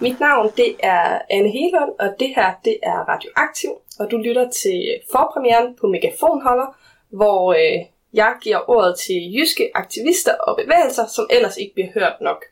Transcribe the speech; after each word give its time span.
Mit 0.00 0.20
navn 0.20 0.52
det 0.56 0.76
er 0.78 1.18
Anne 1.30 1.50
Helund, 1.50 1.92
og 1.98 2.08
det 2.20 2.28
her 2.28 2.54
det 2.64 2.78
er 2.82 2.98
Radioaktiv, 3.08 3.70
og 3.98 4.10
du 4.10 4.16
lytter 4.16 4.50
til 4.50 5.00
forpremieren 5.12 5.76
på 5.80 5.86
Megafonholder, 5.86 6.76
hvor 7.10 7.52
øh, 7.52 7.84
jeg 8.12 8.34
giver 8.42 8.70
ordet 8.70 8.98
til 8.98 9.34
jyske 9.36 9.70
aktivister 9.74 10.34
og 10.34 10.56
bevægelser, 10.56 11.06
som 11.06 11.26
ellers 11.30 11.56
ikke 11.56 11.74
bliver 11.74 11.88
hørt 11.94 12.16
nok. 12.20 12.44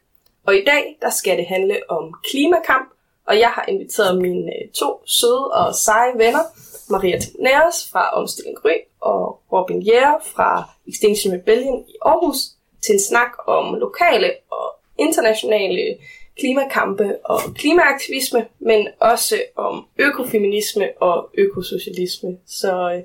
Og 0.47 0.57
i 0.57 0.65
dag 0.65 0.99
der 1.03 1.11
skal 1.11 1.39
det 1.39 1.47
handle 1.47 1.91
om 1.91 2.15
klimakamp, 2.31 2.89
og 3.27 3.39
jeg 3.39 3.51
har 3.51 3.65
inviteret 3.69 4.23
mine 4.23 4.53
øh, 4.53 4.71
to 4.75 5.03
søde 5.07 5.51
og 5.53 5.75
seje 5.75 6.13
venner, 6.15 6.45
Maria 6.91 7.19
Næres 7.39 7.91
fra 7.93 8.11
Omstilling 8.11 8.57
Gry 8.57 8.77
og 9.01 9.41
Robin 9.53 9.83
Jæger 9.83 10.19
fra 10.35 10.69
Extinction 10.89 11.35
Rebellion 11.35 11.85
i 11.89 11.95
Aarhus, 12.03 12.37
til 12.85 12.93
en 12.93 13.01
snak 13.01 13.31
om 13.47 13.75
lokale 13.75 14.31
og 14.51 14.67
internationale 14.99 15.97
klimakampe 16.39 17.19
og 17.25 17.41
klimaaktivisme, 17.55 18.47
men 18.59 18.89
også 19.01 19.35
om 19.57 19.87
økofeminisme 19.99 20.89
og 21.01 21.31
økosocialisme. 21.39 22.39
Så 22.47 22.93
øh, 22.93 23.03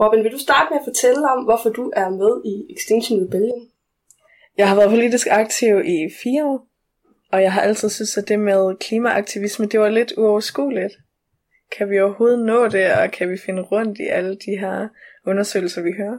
Robin, 0.00 0.24
vil 0.24 0.32
du 0.32 0.38
starte 0.38 0.66
med 0.70 0.78
at 0.78 0.84
fortælle 0.84 1.30
om, 1.30 1.44
hvorfor 1.44 1.70
du 1.70 1.92
er 1.96 2.08
med 2.08 2.42
i 2.44 2.74
Extinction 2.74 3.24
Rebellion? 3.24 3.68
Jeg 4.58 4.68
har 4.68 4.76
været 4.76 4.90
politisk 4.90 5.26
aktiv 5.30 5.80
i 5.84 6.10
fire 6.22 6.46
år, 6.46 6.66
og 7.32 7.42
jeg 7.42 7.52
har 7.52 7.60
altid 7.60 7.88
synes, 7.88 8.18
at 8.18 8.28
det 8.28 8.38
med 8.38 8.76
klimaaktivisme, 8.76 9.66
det 9.66 9.80
var 9.80 9.88
lidt 9.88 10.12
uoverskueligt. 10.16 10.94
Kan 11.78 11.90
vi 11.90 12.00
overhovedet 12.00 12.38
nå 12.46 12.68
det, 12.68 12.92
og 12.92 13.10
kan 13.10 13.30
vi 13.30 13.38
finde 13.38 13.62
rundt 13.62 13.98
i 13.98 14.06
alle 14.06 14.34
de 14.34 14.58
her 14.58 14.88
undersøgelser, 15.26 15.82
vi 15.82 15.92
hører? 15.96 16.18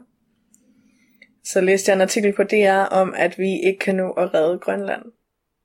Så 1.43 1.61
læste 1.61 1.89
jeg 1.89 1.95
en 1.95 2.01
artikel 2.01 2.33
på 2.33 2.43
DR 2.43 2.85
om, 2.91 3.13
at 3.17 3.37
vi 3.37 3.59
ikke 3.63 3.79
kan 3.79 3.95
nå 3.95 4.11
at 4.11 4.33
redde 4.33 4.59
Grønland. 4.59 5.03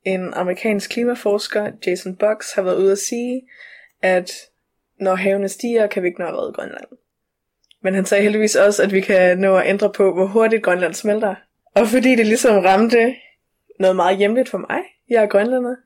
En 0.07 0.35
amerikansk 0.35 0.91
klimaforsker, 0.91 1.71
Jason 1.87 2.17
Box, 2.17 2.53
har 2.55 2.62
været 2.62 2.77
ude 2.77 2.93
at 2.93 2.99
sige, 2.99 3.43
at 4.03 4.33
når 5.01 5.15
havene 5.15 5.49
stiger, 5.49 5.87
kan 5.87 6.03
vi 6.03 6.09
ikke 6.09 6.21
nå 6.21 6.27
at 6.27 6.35
redde 6.35 6.53
Grønland. 6.53 6.87
Men 7.83 7.95
han 7.95 8.05
sagde 8.05 8.23
heldigvis 8.23 8.57
også, 8.57 8.83
at 8.83 8.93
vi 8.93 9.01
kan 9.01 9.39
nå 9.39 9.57
at 9.57 9.69
ændre 9.69 9.93
på, 9.93 10.15
hvor 10.15 10.27
hurtigt 10.27 10.62
Grønland 10.62 10.95
smelter. 10.95 11.34
Og 11.75 11.87
fordi 11.87 12.15
det 12.15 12.27
ligesom 12.27 12.59
ramte 12.59 13.15
noget 13.81 13.97
meget 13.97 14.19
hjemligt 14.19 14.49
for 14.49 14.59
mig, 14.59 14.81
jeg 15.09 15.23
er 15.23 15.27
grønlander, 15.27 15.77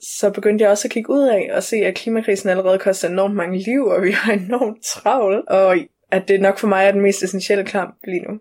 så 0.00 0.30
begyndte 0.30 0.62
jeg 0.62 0.70
også 0.70 0.88
at 0.88 0.92
kigge 0.92 1.10
ud 1.10 1.22
af 1.22 1.50
og 1.54 1.62
se, 1.62 1.76
at 1.76 1.94
klimakrisen 1.94 2.48
allerede 2.48 2.78
koster 2.78 3.08
enormt 3.08 3.34
mange 3.34 3.58
liv, 3.58 3.84
og 3.84 4.02
vi 4.02 4.10
har 4.10 4.32
enormt 4.32 4.82
travlt, 4.82 5.48
og 5.48 5.76
at 6.10 6.28
det 6.28 6.40
nok 6.40 6.58
for 6.58 6.66
mig 6.66 6.86
er 6.86 6.92
den 6.92 7.00
mest 7.00 7.22
essentielle 7.22 7.64
kamp 7.64 7.98
lige 8.04 8.22
nu. 8.22 8.40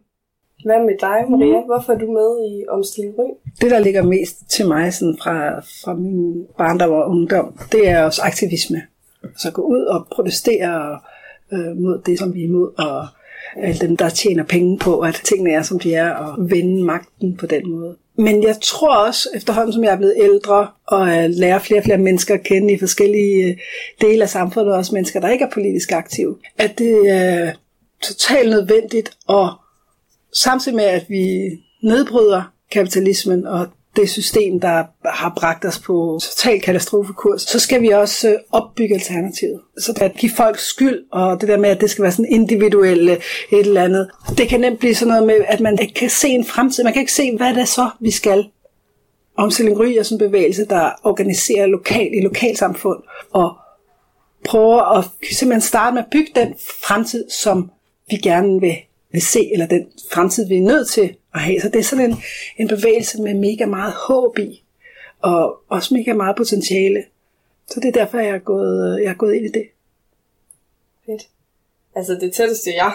Hvad 0.65 0.79
med 0.79 0.95
dig, 0.99 1.31
Maria? 1.31 1.59
Mm. 1.59 1.65
Hvorfor 1.65 1.93
er 1.93 1.97
du 1.97 2.11
med 2.11 2.49
i 2.51 2.65
Omstilling? 2.69 3.15
Det, 3.61 3.71
der 3.71 3.79
ligger 3.79 4.03
mest 4.03 4.49
til 4.49 4.67
mig 4.67 4.93
sådan 4.93 5.17
fra, 5.21 5.59
fra 5.59 5.93
min 5.93 6.45
barndom 6.57 6.91
og 6.91 7.09
ungdom, 7.09 7.57
det 7.71 7.89
er 7.89 8.03
også 8.03 8.21
aktivisme. 8.21 8.81
Så 9.37 9.51
gå 9.51 9.61
ud 9.61 9.81
og 9.81 10.07
protestere 10.11 10.99
øh, 11.53 11.77
mod 11.77 12.01
det, 12.05 12.19
som 12.19 12.33
vi 12.33 12.39
er 12.39 12.47
imod, 12.47 12.71
og 12.77 13.07
alle 13.55 13.79
dem, 13.79 13.97
der 13.97 14.09
tjener 14.09 14.43
penge 14.43 14.79
på, 14.79 14.99
at 14.99 15.21
tingene 15.23 15.51
er, 15.51 15.61
som 15.61 15.79
de 15.79 15.93
er, 15.93 16.09
og 16.13 16.51
vende 16.51 16.83
magten 16.83 17.37
på 17.37 17.45
den 17.45 17.69
måde. 17.69 17.95
Men 18.17 18.43
jeg 18.43 18.55
tror 18.61 18.95
også, 18.95 19.29
efterhånden 19.35 19.73
som 19.73 19.83
jeg 19.83 19.93
er 19.93 19.97
blevet 19.97 20.15
ældre, 20.17 20.67
og 20.87 21.07
lærer 21.29 21.59
flere 21.59 21.79
og 21.79 21.83
flere 21.83 21.97
mennesker 21.97 22.33
at 22.33 22.43
kende 22.43 22.73
i 22.73 22.79
forskellige 22.79 23.47
øh, 23.47 23.57
dele 24.01 24.23
af 24.23 24.29
samfundet, 24.29 24.75
også 24.75 24.95
mennesker, 24.95 25.19
der 25.19 25.29
ikke 25.29 25.45
er 25.45 25.49
politisk 25.53 25.91
aktive, 25.91 26.37
at 26.57 26.77
det 26.77 27.09
er 27.09 27.51
totalt 28.01 28.49
nødvendigt, 28.49 29.17
og 29.27 29.49
samtidig 30.33 30.75
med, 30.75 30.85
at 30.85 31.05
vi 31.09 31.49
nedbryder 31.83 32.43
kapitalismen 32.71 33.47
og 33.47 33.67
det 33.95 34.09
system, 34.09 34.59
der 34.59 34.83
har 35.05 35.33
bragt 35.37 35.65
os 35.65 35.79
på 35.79 36.19
total 36.21 36.61
katastrofekurs, 36.61 37.41
så 37.41 37.59
skal 37.59 37.81
vi 37.81 37.87
også 37.87 38.29
øh, 38.29 38.35
opbygge 38.51 38.95
alternativet. 38.95 39.59
Så 39.77 39.93
at 40.01 40.13
give 40.13 40.31
folk 40.37 40.59
skyld, 40.59 40.99
og 41.11 41.41
det 41.41 41.49
der 41.49 41.57
med, 41.57 41.69
at 41.69 41.81
det 41.81 41.89
skal 41.89 42.01
være 42.01 42.11
sådan 42.11 42.25
individuelle 42.25 43.13
et 43.51 43.59
eller 43.59 43.83
andet, 43.83 44.09
det 44.37 44.49
kan 44.49 44.59
nemt 44.59 44.79
blive 44.79 44.95
sådan 44.95 45.07
noget 45.07 45.27
med, 45.27 45.45
at 45.47 45.59
man 45.59 45.79
ikke 45.81 45.93
kan 45.93 46.09
se 46.09 46.27
en 46.27 46.45
fremtid. 46.45 46.83
Man 46.83 46.93
kan 46.93 46.99
ikke 46.99 47.13
se, 47.13 47.37
hvad 47.37 47.53
det 47.53 47.61
er 47.61 47.65
så, 47.65 47.89
vi 47.99 48.11
skal. 48.11 48.45
Omstilling 49.37 49.79
Ry 49.79 49.85
er 49.85 50.03
sådan 50.03 50.15
en 50.15 50.29
bevægelse, 50.29 50.65
der 50.65 50.91
organiserer 51.03 51.65
lokalt 51.65 52.13
i 52.13 52.21
lokalsamfund, 52.23 53.03
og 53.31 53.55
prøver 54.45 54.97
at 54.97 55.05
simpelthen 55.31 55.61
starte 55.61 55.93
med 55.93 56.01
at 56.01 56.09
bygge 56.11 56.31
den 56.35 56.53
fremtid, 56.83 57.29
som 57.29 57.71
vi 58.09 58.15
gerne 58.15 58.59
vil, 58.59 58.75
vil 59.11 59.21
se, 59.21 59.53
eller 59.53 59.67
den 59.67 59.91
fremtid, 60.11 60.47
vi 60.47 60.57
er 60.57 60.61
nødt 60.61 60.89
til 60.89 61.15
at 61.33 61.41
have. 61.41 61.61
Så 61.61 61.69
det 61.69 61.79
er 61.79 61.83
sådan 61.83 62.11
en, 62.11 62.17
en 62.57 62.67
bevægelse 62.67 63.21
med 63.21 63.33
mega 63.33 63.65
meget 63.65 63.93
håb 63.93 64.39
i, 64.39 64.63
og 65.19 65.61
også 65.67 65.93
mega 65.93 66.13
meget 66.13 66.35
potentiale. 66.35 67.03
Så 67.67 67.79
det 67.79 67.87
er 67.87 67.91
derfor, 67.91 68.19
jeg 68.19 68.35
er 68.35 68.39
gået, 68.39 69.01
jeg 69.03 69.09
er 69.09 69.15
gået 69.15 69.33
ind 69.33 69.45
i 69.45 69.51
det. 69.59 69.67
Fedt. 71.05 71.27
Altså 71.95 72.13
det 72.13 72.33
tætteste, 72.33 72.69
jeg 72.75 72.93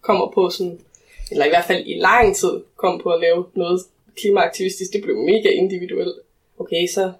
kommer 0.00 0.30
på 0.34 0.50
sådan, 0.50 0.78
eller 1.30 1.44
i 1.44 1.48
hvert 1.48 1.64
fald 1.64 1.86
i 1.86 1.98
lang 1.98 2.36
tid, 2.36 2.62
kom 2.76 3.00
på 3.02 3.10
at 3.10 3.20
lave 3.20 3.44
noget 3.54 3.80
klimaaktivistisk, 4.16 4.92
det 4.92 5.02
blev 5.02 5.16
mega 5.16 5.48
individuelt. 5.48 6.16
Okay, 6.58 6.86
så 6.86 7.12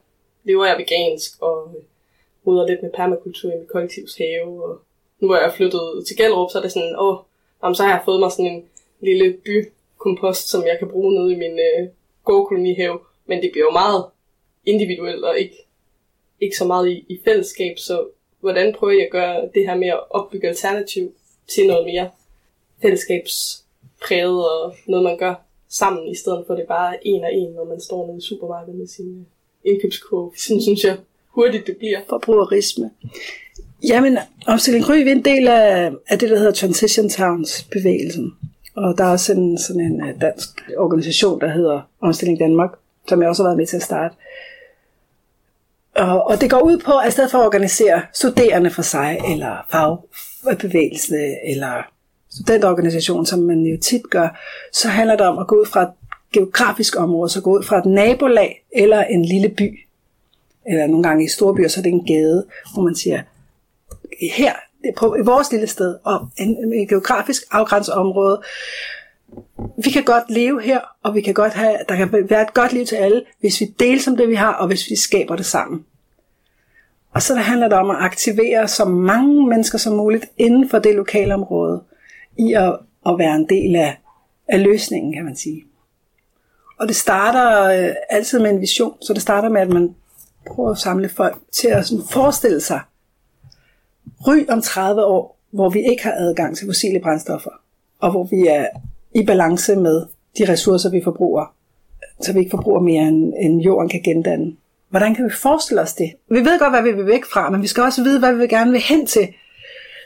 lever 0.45 0.67
jeg 0.67 0.79
vegansk 0.79 1.43
og 1.43 1.85
ruder 2.47 2.67
lidt 2.67 2.83
med 2.83 2.91
permakultur 2.91 3.53
i 3.53 3.59
mit 3.59 3.69
kollektivs 3.69 4.17
have, 4.17 4.65
og 4.65 4.81
nu 5.21 5.31
er 5.31 5.41
jeg 5.41 5.53
flyttet 5.57 6.05
til 6.07 6.17
Gellerup, 6.17 6.51
så 6.51 6.59
er 6.59 6.63
det 6.63 6.73
sådan, 6.73 6.97
åh, 6.99 7.19
Jamen, 7.63 7.75
så 7.75 7.83
har 7.83 7.91
jeg 7.91 8.03
fået 8.05 8.21
mig 8.21 8.33
sådan 8.33 8.53
en 8.53 8.65
lille 9.01 9.37
bykompost, 9.45 10.49
som 10.49 10.63
jeg 10.67 10.77
kan 10.79 10.89
bruge 10.89 11.15
nede 11.15 11.33
i 11.33 11.37
min 11.37 11.59
øh, 11.59 11.89
gårdkolonihave. 12.25 12.99
Men 13.27 13.43
det 13.43 13.51
bliver 13.53 13.67
jo 13.67 13.71
meget 13.71 14.05
individuelt 14.65 15.25
og 15.25 15.39
ikke, 15.39 15.67
ikke 16.41 16.57
så 16.57 16.65
meget 16.65 16.89
i, 16.89 17.05
i 17.09 17.21
fællesskab. 17.25 17.79
Så 17.79 18.07
hvordan 18.41 18.75
prøver 18.75 18.93
jeg 18.93 19.05
at 19.05 19.13
gøre 19.13 19.49
det 19.55 19.67
her 19.67 19.75
med 19.75 19.89
at 19.89 20.01
opbygge 20.11 20.49
alternativ 20.49 21.15
til 21.49 21.67
noget 21.67 21.87
mere 21.87 22.11
fællesskabspræget 22.83 24.51
og 24.51 24.75
noget, 24.87 25.05
man 25.05 25.19
gør 25.19 25.35
sammen, 25.69 26.09
i 26.09 26.15
stedet 26.15 26.45
for 26.47 26.55
det 26.55 26.67
bare 26.69 27.07
en 27.07 27.25
og 27.25 27.35
en, 27.35 27.53
når 27.53 27.65
man 27.65 27.81
står 27.81 28.07
nede 28.07 28.19
i 28.19 28.21
supermarkedet 28.21 28.79
med 28.79 28.87
sin 28.87 29.19
øh, 29.19 29.73
indkøbskurve. 29.73 30.33
Sådan 30.37 30.63
synes 30.63 30.85
jeg 30.85 30.97
hurtigt 31.29 31.67
det 31.67 31.77
bliver. 31.77 32.01
Forbrugerisme. 32.09 32.91
Jamen, 33.89 34.19
Omstilling 34.47 34.85
Gry 34.85 34.93
er 34.93 35.13
en 35.13 35.25
del 35.25 35.49
af, 35.49 35.91
af 36.09 36.19
det, 36.19 36.31
der 36.31 36.39
hedder 36.39 36.53
Transition 36.53 37.09
Towns 37.09 37.63
bevægelsen. 37.63 38.33
Og 38.77 38.99
der 38.99 39.05
er 39.05 39.11
også 39.11 39.33
en, 39.33 39.59
sådan 39.59 39.81
en 39.81 40.09
øh, 40.09 40.21
dansk 40.21 40.49
organisation, 40.77 41.41
der 41.41 41.49
hedder 41.49 41.81
Omstilling 42.01 42.39
Danmark, 42.39 42.71
som 43.09 43.21
jeg 43.21 43.29
også 43.29 43.43
har 43.43 43.49
været 43.49 43.57
med 43.57 43.67
til 43.67 43.77
at 43.77 43.83
starte. 43.83 44.15
Og, 45.97 46.27
og 46.27 46.41
det 46.41 46.51
går 46.51 46.61
ud 46.61 46.79
på, 46.79 46.93
at 46.93 47.09
i 47.09 47.11
stedet 47.11 47.31
for 47.31 47.39
at 47.39 47.47
organisere 47.47 48.03
studerende 48.15 48.71
for 48.71 48.83
sig, 48.83 49.19
eller 49.33 49.67
fagbevægelse, 49.71 51.17
eller 51.47 51.83
studentorganisation, 52.31 53.27
som 53.27 53.39
man 53.39 53.61
jo 53.61 53.79
tit 53.83 54.11
gør, 54.11 54.41
så 54.73 54.89
handler 54.89 55.17
det 55.17 55.27
om 55.27 55.39
at 55.39 55.47
gå 55.47 55.61
ud 55.61 55.67
fra 55.67 55.83
et 55.83 55.91
geografisk 56.33 56.97
område, 56.97 57.31
så 57.31 57.41
gå 57.41 57.59
ud 57.59 57.63
fra 57.63 57.79
et 57.79 57.87
nabolag 57.87 58.65
eller 58.73 59.05
en 59.05 59.25
lille 59.25 59.49
by. 59.49 59.81
Eller 60.67 60.87
nogle 60.87 61.03
gange 61.03 61.25
i 61.25 61.29
store 61.29 61.55
byer, 61.55 61.69
så 61.69 61.81
er 61.81 61.83
det 61.83 61.93
en 61.93 62.07
gade, 62.07 62.45
hvor 62.75 62.83
man 62.83 62.95
siger, 62.95 63.23
her 64.29 64.53
på 64.97 65.17
i 65.17 65.21
vores 65.21 65.53
lille 65.53 65.67
sted, 65.67 65.99
og 66.05 66.29
en, 66.37 66.75
en 66.75 66.89
geografisk 66.89 67.43
afgrænset 67.51 67.95
område. 67.95 68.43
Vi 69.85 69.91
kan 69.91 70.05
godt 70.05 70.31
leve 70.31 70.63
her, 70.63 70.81
og 71.03 71.15
vi 71.15 71.21
kan 71.21 71.35
godt 71.35 71.53
have, 71.53 71.77
der 71.89 71.97
kan 71.97 72.13
være 72.13 72.43
et 72.43 72.55
godt 72.55 72.73
liv 72.73 72.87
til 72.87 72.97
alle, 72.97 73.23
hvis 73.41 73.61
vi 73.61 73.67
deler 73.81 74.01
som 74.01 74.17
det, 74.17 74.29
vi 74.29 74.35
har, 74.35 74.53
og 74.53 74.67
hvis 74.67 74.91
vi 74.91 74.97
skaber 74.97 75.37
det 75.37 75.47
sammen. 75.47 75.85
Og 77.15 77.23
så 77.23 77.35
handler 77.35 77.69
det 77.69 77.79
om 77.79 77.91
at 77.91 77.97
aktivere 78.01 78.69
så 78.69 78.85
mange 78.85 79.47
mennesker 79.47 79.79
som 79.79 79.93
muligt 79.93 80.27
inden 80.39 80.69
for 80.69 80.79
det 80.79 80.95
lokale 80.95 81.35
område, 81.35 81.83
i 82.39 82.53
at, 82.53 82.79
at 83.07 83.19
være 83.19 83.35
en 83.35 83.49
del 83.49 83.77
af, 83.77 84.01
af 84.49 84.63
løsningen, 84.63 85.13
kan 85.13 85.25
man 85.25 85.37
sige. 85.37 85.65
Og 86.81 86.89
det 86.89 86.97
starter 86.97 87.65
øh, 87.65 87.95
altid 88.11 88.39
med 88.39 88.51
en 88.51 88.61
vision, 88.61 88.97
så 89.03 89.13
det 89.13 89.23
starter 89.23 89.49
med, 89.49 89.61
at 89.61 89.69
man 89.69 89.95
prøver 90.47 90.71
at 90.71 90.79
samle 90.79 91.09
folk 91.09 91.39
til 91.53 91.69
at 91.69 91.87
sådan 91.87 92.05
forestille 92.11 92.61
sig, 92.61 92.81
ry 94.27 94.45
om 94.49 94.63
30 94.63 95.05
år, 95.05 95.39
hvor 95.51 95.69
vi 95.69 95.81
ikke 95.91 96.03
har 96.03 96.13
adgang 96.13 96.57
til 96.57 96.67
fossile 96.67 97.01
brændstoffer, 97.01 97.51
og 98.01 98.11
hvor 98.11 98.25
vi 98.25 98.47
er 98.47 98.67
i 99.15 99.25
balance 99.27 99.77
med 99.77 100.07
de 100.39 100.53
ressourcer, 100.53 100.91
vi 100.91 101.01
forbruger, 101.05 101.55
så 102.21 102.33
vi 102.33 102.39
ikke 102.39 102.51
forbruger 102.51 102.81
mere, 102.81 103.09
end, 103.09 103.33
end 103.41 103.61
jorden 103.61 103.89
kan 103.89 104.03
gendanne. 104.03 104.53
Hvordan 104.91 105.15
kan 105.15 105.25
vi 105.25 105.31
forestille 105.31 105.83
os 105.83 105.95
det? 105.95 106.13
Vi 106.31 106.39
ved 106.39 106.59
godt, 106.59 106.73
hvad 106.73 106.83
vi 106.83 106.93
vil 106.93 107.07
væk 107.07 107.25
fra, 107.25 107.51
men 107.51 107.63
vi 107.63 107.67
skal 107.67 107.83
også 107.83 108.03
vide, 108.03 108.19
hvad 108.19 108.35
vi 108.35 108.47
gerne 108.47 108.71
vil 108.71 108.81
hen 108.81 109.07
til. 109.07 109.29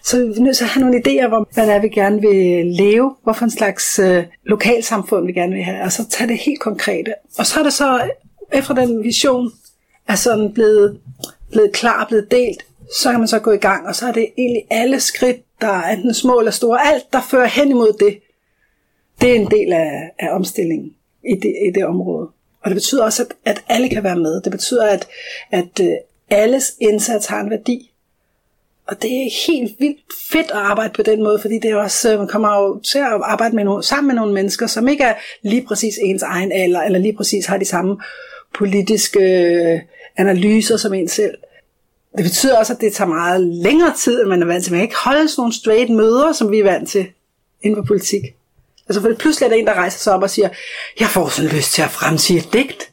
Så 0.04 0.18
vi 0.18 0.24
er 0.24 0.40
nødt 0.40 0.56
til 0.56 0.64
at 0.64 0.70
have 0.70 0.84
nogle 0.84 1.02
idéer 1.06 1.32
om, 1.32 1.46
hvad 1.54 1.66
det 1.66 1.74
er, 1.74 1.80
vi 1.80 1.88
gerne 1.88 2.20
vil 2.20 2.66
leve, 2.66 3.14
hvorfor 3.22 3.44
en 3.44 3.50
slags 3.50 3.98
øh, 3.98 4.24
lokalsamfund 4.44 5.26
vi 5.26 5.32
gerne 5.32 5.52
vil 5.52 5.62
have, 5.62 5.82
og 5.82 5.92
så 5.92 6.08
tage 6.08 6.28
det 6.28 6.38
helt 6.38 6.60
konkrete. 6.60 7.14
Og 7.38 7.46
så 7.46 7.60
er 7.60 7.64
det 7.64 7.72
så, 7.72 8.10
efter 8.52 8.74
den 8.74 9.04
vision 9.04 9.50
er 10.08 10.14
sådan 10.14 10.52
blevet, 10.52 11.00
blevet 11.50 11.72
klar, 11.72 12.06
blevet 12.08 12.30
delt, 12.30 12.66
så 13.00 13.10
kan 13.10 13.20
man 13.20 13.28
så 13.28 13.38
gå 13.38 13.52
i 13.52 13.56
gang, 13.56 13.86
og 13.86 13.94
så 13.94 14.06
er 14.06 14.12
det 14.12 14.28
egentlig 14.38 14.62
alle 14.70 15.00
skridt, 15.00 15.36
der 15.60 15.68
er 15.68 15.92
enten 15.92 16.14
små 16.14 16.38
eller 16.38 16.52
store, 16.52 16.86
alt 16.86 17.12
der 17.12 17.20
fører 17.30 17.46
hen 17.46 17.70
imod 17.70 17.92
det, 17.92 18.18
det 19.20 19.30
er 19.30 19.34
en 19.34 19.50
del 19.50 19.72
af, 19.72 20.10
af 20.18 20.34
omstillingen 20.34 20.94
i 21.24 21.34
det, 21.34 21.54
i 21.68 21.70
det 21.74 21.86
område. 21.86 22.28
Og 22.62 22.70
det 22.70 22.74
betyder 22.74 23.04
også, 23.04 23.22
at, 23.22 23.34
at 23.44 23.64
alle 23.68 23.88
kan 23.88 24.04
være 24.04 24.16
med. 24.16 24.40
Det 24.40 24.52
betyder, 24.52 24.86
at, 24.86 25.08
at 25.50 25.80
øh, 25.80 25.92
alles 26.30 26.72
indsats 26.80 27.26
har 27.26 27.40
en 27.40 27.50
værdi. 27.50 27.90
Og 28.86 29.02
det 29.02 29.10
er 29.10 29.46
helt 29.46 29.80
vildt 29.80 30.00
fedt 30.30 30.50
at 30.50 30.56
arbejde 30.56 30.92
på 30.96 31.02
den 31.02 31.22
måde, 31.22 31.38
fordi 31.38 31.58
det 31.58 31.70
er 31.70 31.76
også, 31.76 32.12
øh, 32.12 32.18
man 32.18 32.28
kommer 32.28 32.56
jo 32.62 32.80
til 32.80 32.98
at 32.98 33.20
arbejde 33.22 33.56
med 33.56 33.64
nogle, 33.64 33.82
sammen 33.82 34.06
med 34.06 34.14
nogle 34.14 34.34
mennesker, 34.34 34.66
som 34.66 34.88
ikke 34.88 35.04
er 35.04 35.14
lige 35.42 35.66
præcis 35.66 35.94
ens 36.02 36.22
egen 36.22 36.52
alder, 36.52 36.82
eller 36.82 36.98
lige 36.98 37.16
præcis 37.16 37.46
har 37.46 37.58
de 37.58 37.64
samme 37.64 37.96
politiske 38.54 39.20
øh, 39.20 39.80
analyser 40.16 40.76
som 40.76 40.94
en 40.94 41.08
selv. 41.08 41.34
Det 42.16 42.24
betyder 42.24 42.58
også, 42.58 42.72
at 42.72 42.80
det 42.80 42.92
tager 42.92 43.08
meget 43.08 43.40
længere 43.40 43.92
tid, 43.96 44.20
end 44.20 44.28
man 44.28 44.42
er 44.42 44.46
vant 44.46 44.64
til. 44.64 44.72
Man 44.72 44.78
kan 44.78 44.88
ikke 44.88 45.04
holde 45.04 45.28
sådan 45.28 45.40
nogle 45.40 45.54
straight 45.54 45.90
møder, 45.90 46.32
som 46.32 46.50
vi 46.50 46.58
er 46.58 46.64
vant 46.64 46.88
til 46.88 47.06
inden 47.62 47.76
for 47.76 47.86
politik. 47.86 48.22
Altså 48.88 49.00
for 49.00 49.14
pludselig 49.18 49.46
er 49.46 49.50
der 49.50 49.56
en, 49.56 49.66
der 49.66 49.74
rejser 49.74 49.98
sig 49.98 50.12
op 50.12 50.22
og 50.22 50.30
siger, 50.30 50.48
jeg 51.00 51.08
får 51.08 51.28
sådan 51.28 51.50
lyst 51.50 51.72
til 51.72 51.82
at 51.82 51.90
fremsige 51.90 52.38
et 52.38 52.52
digt. 52.52 52.90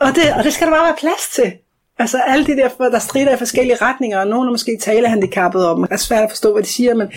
Og 0.00 0.14
det, 0.14 0.32
og 0.32 0.44
det 0.44 0.52
skal 0.52 0.66
der 0.66 0.72
bare 0.72 0.84
være 0.84 0.96
plads 0.98 1.28
til. 1.34 1.52
Altså 1.98 2.18
alle 2.26 2.46
de 2.46 2.56
der, 2.56 2.68
der 2.68 2.98
strider 2.98 3.34
i 3.34 3.38
forskellige 3.38 3.76
retninger, 3.76 4.20
og 4.20 4.26
nogen 4.26 4.48
er 4.48 4.52
måske 4.52 4.78
talehandicappet 4.80 5.66
om, 5.66 5.82
det 5.82 5.92
er 5.92 5.96
svært 5.96 6.24
at 6.24 6.30
forstå, 6.30 6.52
hvad 6.52 6.62
de 6.62 6.68
siger, 6.68 6.94
men 6.94 7.12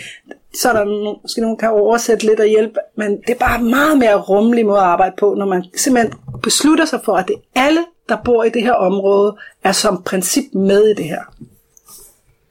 så 0.54 0.68
er 0.68 0.72
der 0.72 0.84
nogen, 0.84 1.18
måske 1.22 1.40
nogen, 1.40 1.56
der 1.56 1.60
kan 1.60 1.70
oversætte 1.70 2.26
lidt 2.26 2.40
og 2.40 2.46
hjælpe, 2.46 2.80
men 2.94 3.20
det 3.20 3.30
er 3.30 3.38
bare 3.38 3.62
meget 3.62 3.98
mere 3.98 4.20
rummelig 4.20 4.66
måde 4.66 4.78
at 4.78 4.84
arbejde 4.84 5.14
på, 5.18 5.34
når 5.34 5.46
man 5.46 5.64
simpelthen 5.76 6.14
beslutter 6.42 6.84
sig 6.84 7.00
for, 7.04 7.12
at 7.12 7.28
det 7.28 7.34
er 7.34 7.60
alle, 7.62 7.84
der 8.08 8.16
bor 8.24 8.44
i 8.44 8.50
det 8.50 8.62
her 8.62 8.72
område, 8.72 9.36
er 9.64 9.72
som 9.72 10.02
princip 10.02 10.54
med 10.54 10.88
i 10.88 10.94
det 10.94 11.04
her. 11.04 11.22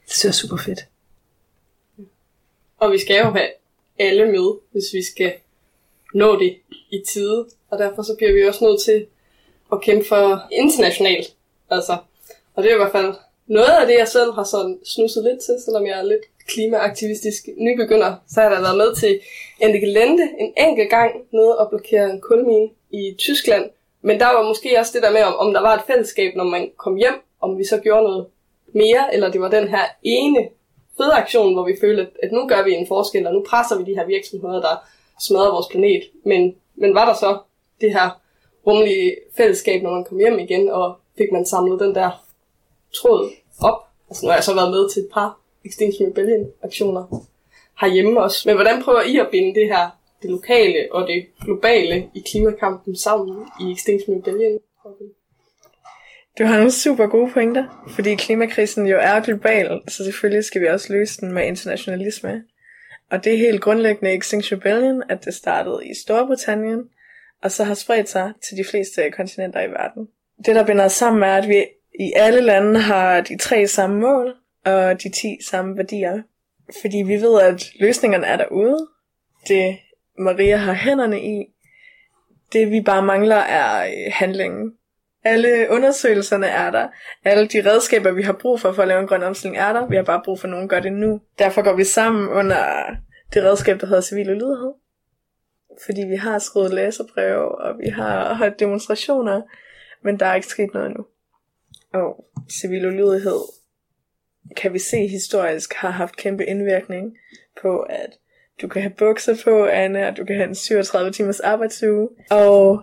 Det 0.04 0.12
synes 0.12 0.24
jeg 0.24 0.28
er 0.28 0.32
super 0.32 0.56
fedt. 0.56 0.80
Og 2.78 2.92
vi 2.92 2.98
skal 2.98 3.16
jo 3.18 3.30
have 3.30 3.48
alle 3.98 4.26
med, 4.26 4.58
hvis 4.72 4.84
vi 4.92 5.02
skal 5.02 5.32
nå 6.14 6.38
det 6.38 6.56
i 6.90 7.02
tide. 7.08 7.46
Og 7.70 7.78
derfor 7.78 8.02
så 8.02 8.14
bliver 8.18 8.32
vi 8.32 8.48
også 8.48 8.64
nødt 8.64 8.82
til 8.82 9.06
at 9.72 9.80
kæmpe 9.80 10.08
for 10.08 10.42
internationalt. 10.52 11.26
Altså, 11.70 11.96
og 12.56 12.62
det 12.62 12.70
er 12.70 12.74
i 12.74 12.78
hvert 12.78 12.92
fald 12.92 13.14
noget 13.46 13.74
af 13.80 13.86
det, 13.86 13.96
jeg 13.98 14.08
selv 14.08 14.32
har 14.32 14.44
sådan 14.44 14.78
snuset 14.84 15.24
lidt 15.24 15.40
til, 15.40 15.54
selvom 15.64 15.86
jeg 15.86 15.98
er 15.98 16.02
lidt 16.02 16.22
klimaaktivistisk 16.48 17.48
nybegynder, 17.56 18.14
så 18.28 18.40
har 18.40 18.48
jeg 18.48 18.56
da 18.56 18.62
været 18.62 18.76
med 18.76 18.94
til 18.94 19.20
Enrique 19.62 19.92
Lente 19.92 20.22
en 20.38 20.52
enkelt 20.56 20.90
gang 20.90 21.10
nede 21.30 21.58
og 21.58 21.68
blokere 21.68 22.10
en 22.10 22.20
kulmine 22.20 22.68
i 22.90 23.14
Tyskland. 23.18 23.70
Men 24.02 24.20
der 24.20 24.26
var 24.26 24.42
måske 24.42 24.78
også 24.78 24.92
det 24.94 25.02
der 25.02 25.10
med, 25.10 25.22
om, 25.22 25.34
om 25.34 25.52
der 25.54 25.60
var 25.60 25.74
et 25.74 25.86
fællesskab, 25.86 26.36
når 26.36 26.44
man 26.44 26.70
kom 26.76 26.96
hjem, 26.96 27.14
om 27.40 27.58
vi 27.58 27.64
så 27.64 27.78
gjorde 27.78 28.02
noget 28.02 28.26
mere, 28.74 29.14
eller 29.14 29.30
det 29.30 29.40
var 29.40 29.50
den 29.50 29.68
her 29.68 29.84
ene 30.02 30.48
fede 30.96 31.12
aktion, 31.12 31.54
hvor 31.54 31.64
vi 31.64 31.76
følte, 31.80 32.02
at, 32.02 32.08
at 32.22 32.32
nu 32.32 32.46
gør 32.48 32.64
vi 32.64 32.74
en 32.74 32.86
forskel, 32.86 33.26
og 33.26 33.32
nu 33.32 33.44
presser 33.48 33.78
vi 33.78 33.84
de 33.84 33.98
her 33.98 34.06
virksomheder, 34.06 34.60
der 34.60 34.76
smadrer 35.20 35.50
vores 35.50 35.66
planet. 35.70 36.02
Men, 36.24 36.56
men 36.74 36.94
var 36.94 37.04
der 37.04 37.14
så 37.14 37.38
det 37.80 37.92
her 37.92 38.20
rummelige 38.66 39.16
fællesskab, 39.36 39.82
når 39.82 39.90
man 39.90 40.04
kom 40.04 40.18
hjem 40.18 40.38
igen, 40.38 40.70
og 40.70 40.96
fik 41.18 41.32
man 41.32 41.46
samlet 41.46 41.80
den 41.80 41.94
der 41.94 42.25
tråd 43.00 43.30
op? 43.60 43.78
Altså 44.08 44.24
nu 44.24 44.28
har 44.28 44.36
jeg 44.36 44.44
så 44.44 44.54
været 44.54 44.70
med 44.70 44.90
til 44.90 45.02
et 45.02 45.08
par 45.12 45.40
Extinction 45.64 46.08
Rebellion 46.08 46.46
aktioner 46.62 47.26
herhjemme 47.80 48.20
også. 48.20 48.48
Men 48.48 48.56
hvordan 48.56 48.82
prøver 48.82 49.02
I 49.02 49.18
at 49.18 49.28
binde 49.30 49.60
det 49.60 49.68
her, 49.68 49.98
det 50.22 50.30
lokale 50.30 50.88
og 50.92 51.08
det 51.08 51.26
globale 51.44 52.10
i 52.14 52.22
klimakampen 52.30 52.96
sammen 52.96 53.46
i 53.60 53.72
Extinction 53.72 54.16
Rebellion? 54.16 54.58
Du 56.38 56.44
har 56.44 56.56
nogle 56.56 56.70
super 56.70 57.06
gode 57.06 57.30
pointer, 57.32 57.84
fordi 57.88 58.14
klimakrisen 58.14 58.86
jo 58.86 58.98
er 59.00 59.20
global, 59.20 59.80
så 59.88 60.04
selvfølgelig 60.04 60.44
skal 60.44 60.60
vi 60.60 60.66
også 60.66 60.92
løse 60.92 61.20
den 61.20 61.32
med 61.32 61.46
internationalisme. 61.46 62.44
Og 63.10 63.24
det 63.24 63.34
er 63.34 63.38
helt 63.38 63.60
grundlæggende 63.60 64.14
i 64.14 64.16
Extinction 64.16 64.58
Rebellion, 64.58 65.02
at 65.08 65.24
det 65.24 65.34
startede 65.34 65.86
i 65.86 65.94
Storbritannien, 65.94 66.88
og 67.42 67.52
så 67.52 67.64
har 67.64 67.74
spredt 67.74 68.08
sig 68.08 68.32
til 68.48 68.56
de 68.56 68.64
fleste 68.70 69.10
kontinenter 69.10 69.60
i 69.60 69.70
verden. 69.70 70.08
Det, 70.46 70.54
der 70.54 70.66
binder 70.66 70.84
os 70.84 70.92
sammen, 70.92 71.22
er, 71.22 71.36
at 71.36 71.48
vi 71.48 71.64
i 72.00 72.12
alle 72.16 72.40
lande 72.40 72.80
har 72.80 73.20
de 73.20 73.38
tre 73.38 73.66
samme 73.66 74.00
mål, 74.00 74.34
og 74.64 75.02
de 75.02 75.08
10 75.08 75.38
samme 75.48 75.76
værdier. 75.76 76.22
Fordi 76.80 76.96
vi 76.96 77.14
ved, 77.14 77.40
at 77.40 77.70
løsningerne 77.80 78.26
er 78.26 78.36
derude. 78.36 78.88
Det 79.48 79.78
Maria 80.18 80.56
har 80.56 80.72
hænderne 80.72 81.22
i. 81.22 81.44
Det 82.52 82.70
vi 82.70 82.80
bare 82.80 83.02
mangler 83.02 83.36
er 83.36 83.86
øh, 83.86 84.12
handlingen. 84.12 84.72
Alle 85.24 85.66
undersøgelserne 85.70 86.46
er 86.46 86.70
der. 86.70 86.88
Alle 87.24 87.48
de 87.48 87.70
redskaber, 87.70 88.12
vi 88.12 88.22
har 88.22 88.32
brug 88.32 88.60
for 88.60 88.72
for 88.72 88.82
at 88.82 88.88
lave 88.88 89.00
en 89.00 89.06
grøn 89.06 89.22
omstilling, 89.22 89.58
er 89.58 89.72
der. 89.72 89.86
Vi 89.86 89.96
har 89.96 90.02
bare 90.02 90.22
brug 90.24 90.40
for, 90.40 90.46
at 90.46 90.50
nogen 90.50 90.68
gør 90.68 90.80
det 90.80 90.92
nu. 90.92 91.20
Derfor 91.38 91.62
går 91.62 91.76
vi 91.76 91.84
sammen 91.84 92.28
under 92.28 92.86
det 93.34 93.44
redskab, 93.44 93.80
der 93.80 93.86
hedder 93.86 94.00
civil 94.02 94.30
ulydighed. 94.30 94.72
Fordi 95.86 96.00
vi 96.00 96.16
har 96.16 96.38
skrevet 96.38 96.74
læserbreve, 96.74 97.58
og 97.58 97.78
vi 97.78 97.88
har 97.88 98.34
holdt 98.34 98.60
demonstrationer, 98.60 99.42
men 100.02 100.20
der 100.20 100.26
er 100.26 100.34
ikke 100.34 100.46
sket 100.46 100.74
noget 100.74 100.86
endnu. 100.86 101.04
Og 101.96 102.24
civil 102.50 102.86
ulydighed 102.86 103.40
kan 104.56 104.72
vi 104.72 104.78
se 104.78 105.06
historisk 105.06 105.74
har 105.74 105.90
haft 105.90 106.16
kæmpe 106.16 106.46
indvirkning 106.46 107.16
på, 107.62 107.78
at 107.78 108.10
du 108.62 108.68
kan 108.68 108.82
have 108.82 108.94
bukser 108.98 109.36
på, 109.44 109.64
Anne, 109.64 110.08
og 110.08 110.16
du 110.16 110.24
kan 110.24 110.36
have 110.36 110.48
en 110.48 110.54
37 110.54 111.12
timers 111.12 111.40
arbejdsuge. 111.40 112.08
Og 112.30 112.82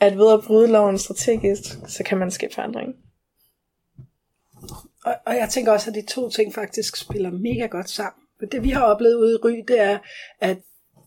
at 0.00 0.18
ved 0.18 0.32
at 0.32 0.40
bryde 0.46 0.68
loven 0.68 0.98
strategisk, 0.98 1.62
så 1.88 2.04
kan 2.04 2.18
man 2.18 2.30
skabe 2.30 2.54
forandring. 2.54 2.94
Og, 5.04 5.14
og 5.26 5.36
jeg 5.36 5.48
tænker 5.50 5.72
også, 5.72 5.90
at 5.90 5.94
de 5.94 6.06
to 6.06 6.30
ting 6.30 6.54
faktisk 6.54 6.96
spiller 6.96 7.30
mega 7.30 7.66
godt 7.66 7.90
sammen. 7.90 8.22
For 8.38 8.46
det 8.46 8.62
vi 8.62 8.70
har 8.70 8.82
oplevet 8.82 9.14
ude 9.14 9.32
i 9.32 9.36
Ry, 9.36 9.64
det 9.68 9.80
er, 9.80 9.98
at 10.40 10.58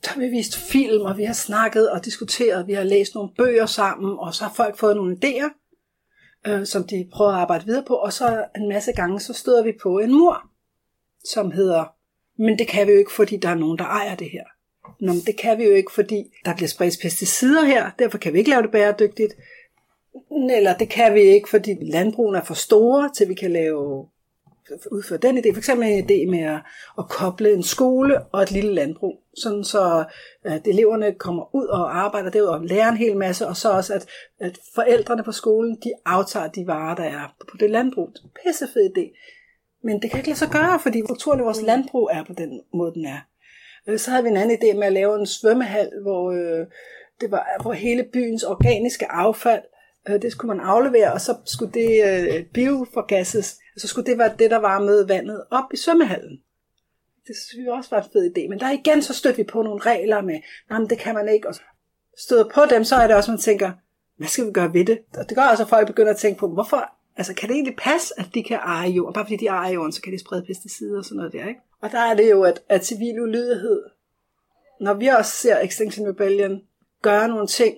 der 0.04 0.10
har 0.10 0.20
vi 0.20 0.28
vist 0.28 0.56
film, 0.56 1.02
og 1.02 1.18
vi 1.18 1.24
har 1.24 1.34
snakket 1.34 1.92
og 1.92 2.06
diskuteret, 2.06 2.68
vi 2.68 2.74
har 2.74 2.84
læst 2.84 3.16
nogle 3.16 3.30
bøger 3.38 3.66
sammen, 3.66 4.18
og 4.20 4.34
så 4.34 4.44
har 4.44 4.54
folk 4.54 4.78
fået 4.78 4.96
nogle 4.96 5.18
idéer, 5.24 5.63
øh, 6.48 6.66
som 6.66 6.84
de 6.84 7.10
prøver 7.14 7.32
at 7.32 7.40
arbejde 7.40 7.66
videre 7.66 7.84
på, 7.88 7.96
og 7.96 8.14
så 8.14 8.46
en 8.56 8.70
masse 8.70 8.92
gange, 8.92 9.20
så 9.20 9.34
støder 9.34 9.64
vi 9.64 9.74
på 9.84 10.00
en 10.00 10.12
mur, 10.12 10.50
som 11.26 11.52
hedder, 11.52 11.96
men 12.38 12.60
det 12.60 12.68
kan 12.68 12.88
vi 12.88 12.92
jo 12.92 12.98
ikke, 12.98 13.12
fordi 13.12 13.38
der 13.38 13.50
er 13.50 13.56
nogen, 13.56 13.78
der 13.78 13.86
ejer 13.86 14.16
det 14.16 14.30
her. 14.32 14.44
Nå, 15.00 15.14
men 15.14 15.22
det 15.22 15.38
kan 15.38 15.58
vi 15.58 15.64
jo 15.64 15.72
ikke, 15.72 15.92
fordi 15.92 16.34
der 16.46 16.56
bliver 16.56 16.70
spredt 16.70 16.98
pesticider 17.02 17.66
her, 17.66 17.92
derfor 18.00 18.18
kan 18.18 18.34
vi 18.34 18.38
ikke 18.38 18.50
lave 18.50 18.62
det 18.62 18.72
bæredygtigt. 18.72 19.34
Eller 20.52 20.78
det 20.78 20.90
kan 20.90 21.14
vi 21.14 21.22
ikke, 21.22 21.50
fordi 21.50 21.76
landbrugen 21.82 22.36
er 22.36 22.44
for 22.44 22.54
store, 22.54 23.10
til 23.16 23.30
vi 23.30 23.34
kan 23.34 23.52
lave 23.52 24.08
udføre 24.92 25.20
den 25.20 25.38
idé. 25.38 25.52
For 25.54 25.58
eksempel 25.58 25.88
en 25.88 26.10
idé 26.10 26.30
med 26.32 26.40
at, 26.40 26.60
at 27.00 27.10
koble 27.10 27.54
en 27.54 27.64
skole 27.64 28.24
og 28.24 28.42
et 28.42 28.52
lille 28.52 28.74
landbrug, 28.74 29.24
sådan 29.38 29.64
så 29.64 30.04
at 30.44 30.68
eleverne 30.68 31.14
kommer 31.14 31.56
ud 31.56 31.66
og 31.66 31.98
arbejder 31.98 32.30
derud 32.30 32.48
og 32.48 32.62
lærer 32.62 32.90
en 32.90 32.98
hel 32.98 33.18
masse, 33.18 33.48
og 33.48 33.58
så 33.58 33.72
også 33.72 33.94
at, 33.94 34.06
at 34.40 34.60
forældrene 34.76 35.24
på 35.24 35.32
skolen, 35.32 35.76
de 35.84 35.92
aftager 36.06 36.48
de 36.48 36.68
varer, 36.68 36.96
der 36.96 37.04
er 37.04 37.36
på 37.52 37.58
det 37.58 37.70
landbrug. 37.70 38.10
Det 38.14 38.20
er 38.20 38.24
en 38.24 38.32
pissefed 38.44 38.90
idé. 38.98 39.20
Men 39.84 40.02
det 40.02 40.10
kan 40.10 40.20
ikke 40.20 40.30
lade 40.30 40.40
sig 40.40 40.50
gøre, 40.50 40.80
fordi 40.80 41.02
strukturen 41.06 41.40
i 41.40 41.44
vores 41.44 41.62
landbrug 41.62 42.10
er 42.14 42.24
på 42.24 42.34
den 42.34 42.62
måde, 42.74 42.94
den 42.94 43.06
er. 43.06 43.20
Øh, 43.88 44.00
så 44.00 44.12
havde 44.12 44.24
vi 44.24 44.30
en 44.30 44.38
anden 44.38 44.58
idé 44.58 44.78
med 44.78 44.88
at 44.88 44.94
lave 44.94 45.20
en 45.20 45.28
svømmehal, 45.28 45.92
hvor, 46.02 46.32
øh, 46.32 46.68
det 47.22 47.32
var, 47.32 47.62
hvor 47.62 47.74
hele 47.74 48.04
byens 48.14 48.44
organiske 48.44 49.12
affald, 49.12 49.62
øh, 50.10 50.22
det 50.22 50.32
skulle 50.32 50.58
man 50.58 50.66
aflevere, 50.66 51.14
og 51.14 51.22
så 51.22 51.36
skulle 51.46 51.74
det 51.74 51.92
øh, 52.08 52.46
bioforgasses. 52.46 53.60
Så 53.78 53.88
skulle 53.88 54.06
det 54.06 54.18
være 54.18 54.36
det, 54.40 54.52
der 54.52 54.58
var 54.58 54.80
med 54.80 55.06
vandet 55.06 55.44
op 55.52 55.74
i 55.74 55.78
svømmehallen. 55.78 56.42
Det 57.28 57.36
synes 57.36 57.64
vi 57.64 57.70
også 57.70 57.90
var 57.90 58.02
en 58.02 58.10
fed 58.14 58.32
idé. 58.32 58.50
Men 58.50 58.60
der 58.60 58.72
igen, 58.72 59.02
så 59.02 59.14
støtter 59.14 59.38
vi 59.38 59.44
på 59.44 59.62
nogle 59.62 59.82
regler 59.82 60.22
med, 60.22 60.40
nej, 60.70 60.80
men 60.80 60.90
det 60.90 60.98
kan 60.98 61.16
man 61.16 61.30
ikke. 61.30 61.48
Og 61.48 61.56
støder 62.18 62.50
på 62.50 62.62
dem, 62.70 62.84
så 62.84 62.96
er 62.96 63.08
det 63.08 63.16
også, 63.16 63.32
man 63.32 63.40
tænker, 63.40 63.72
hvad 64.18 64.28
skal 64.28 64.48
vi 64.48 64.52
gøre 64.52 64.74
ved 64.74 64.86
det? 64.86 65.00
Og 65.18 65.30
det 65.30 65.38
gør 65.38 65.44
også, 65.44 65.64
at 65.64 65.70
folk 65.70 65.88
begynder 65.88 66.12
at 66.12 66.18
tænke 66.18 66.40
på, 66.40 66.48
hvorfor, 66.48 66.92
altså 67.18 67.34
kan 67.34 67.50
det 67.50 67.56
egentlig 67.56 67.76
passe, 67.76 68.14
at 68.20 68.26
de 68.34 68.44
kan 68.44 68.58
eje 68.58 68.90
jorden? 68.90 69.14
Bare 69.14 69.26
fordi 69.26 69.38
de 69.38 69.48
ejer 69.48 69.72
jorden, 69.72 69.92
så 69.92 70.02
kan 70.02 70.14
de 70.14 70.20
sprede 70.20 70.46
pesticider 70.46 70.98
og 70.98 71.06
sådan 71.06 71.18
noget 71.18 71.34
der, 71.34 71.48
ikke? 71.48 71.62
Og 71.82 71.92
der 71.92 72.00
er 72.00 72.16
det 72.16 72.30
jo, 72.30 72.44
at, 72.44 72.64
at 72.70 72.86
civil 72.86 73.22
ulydighed, 73.22 73.84
når 74.82 74.94
vi 74.94 75.08
også 75.08 75.32
ser 75.32 75.60
Extinction 75.60 76.08
Rebellion 76.08 76.62
gøre 77.02 77.28
nogle 77.28 77.48
ting, 77.48 77.78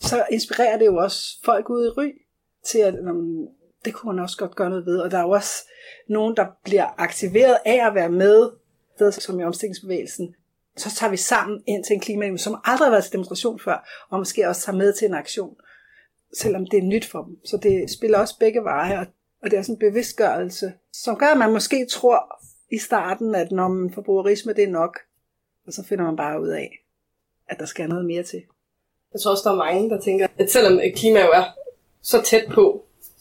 så 0.00 0.26
inspirerer 0.30 0.78
det 0.78 0.86
jo 0.86 0.96
også 0.96 1.38
folk 1.44 1.70
ude 1.70 1.86
i 1.86 1.90
ry 1.90 2.08
til, 2.66 2.78
at 2.78 2.94
det 3.84 3.94
kunne 3.94 4.12
man 4.14 4.22
også 4.22 4.36
godt 4.36 4.56
gøre 4.56 4.70
noget 4.70 4.86
ved. 4.86 4.98
Og 4.98 5.10
der 5.10 5.18
er 5.18 5.22
jo 5.22 5.30
også 5.30 5.68
nogen, 6.08 6.36
der 6.36 6.46
bliver 6.64 6.94
aktiveret 6.98 7.58
af 7.64 7.86
at 7.86 7.94
være 7.94 8.10
med, 8.10 8.50
ved, 8.98 9.12
som 9.12 9.40
i 9.40 9.44
omstillingsbevægelsen. 9.44 10.34
Så 10.76 10.94
tager 10.94 11.10
vi 11.10 11.16
sammen 11.16 11.62
ind 11.66 11.84
til 11.84 11.94
en 11.94 12.00
klima, 12.00 12.36
som 12.36 12.60
aldrig 12.64 12.86
har 12.86 12.90
været 12.90 13.04
til 13.04 13.12
demonstration 13.12 13.60
før, 13.60 14.06
og 14.10 14.18
måske 14.18 14.48
også 14.48 14.62
tager 14.62 14.76
med 14.76 14.92
til 14.92 15.08
en 15.08 15.14
aktion. 15.14 15.56
selvom 16.34 16.66
det 16.66 16.78
er 16.78 16.82
nyt 16.82 17.04
for 17.04 17.22
dem. 17.22 17.38
Så 17.44 17.56
det 17.56 17.90
spiller 17.90 18.18
også 18.18 18.38
begge 18.38 18.64
veje, 18.64 18.98
og, 18.98 19.06
og 19.42 19.50
det 19.50 19.58
er 19.58 19.62
sådan 19.62 19.74
en 19.74 19.78
bevidstgørelse, 19.78 20.72
som 20.92 21.16
gør, 21.16 21.26
at 21.26 21.38
man 21.38 21.52
måske 21.52 21.86
tror 21.86 22.40
i 22.70 22.78
starten, 22.78 23.34
at 23.34 23.52
når 23.52 23.68
man 23.68 23.92
forbrugerisme, 23.94 24.52
det 24.52 24.64
er 24.64 24.68
nok, 24.68 24.98
og 25.66 25.72
så 25.72 25.84
finder 25.84 26.04
man 26.04 26.16
bare 26.16 26.42
ud 26.42 26.48
af, 26.48 26.84
at 27.48 27.58
der 27.58 27.66
skal 27.66 27.88
noget 27.88 28.04
mere 28.04 28.22
til. 28.22 28.42
Jeg 29.12 29.20
tror 29.20 29.30
også, 29.30 29.42
der 29.44 29.54
er 29.54 29.72
mange, 29.72 29.90
der 29.90 30.00
tænker, 30.00 30.26
at 30.38 30.50
selvom 30.50 30.80
klima 30.96 31.20
jo 31.20 31.30
er 31.30 31.44
så 32.02 32.22
tæt 32.22 32.44
på, 32.54 32.69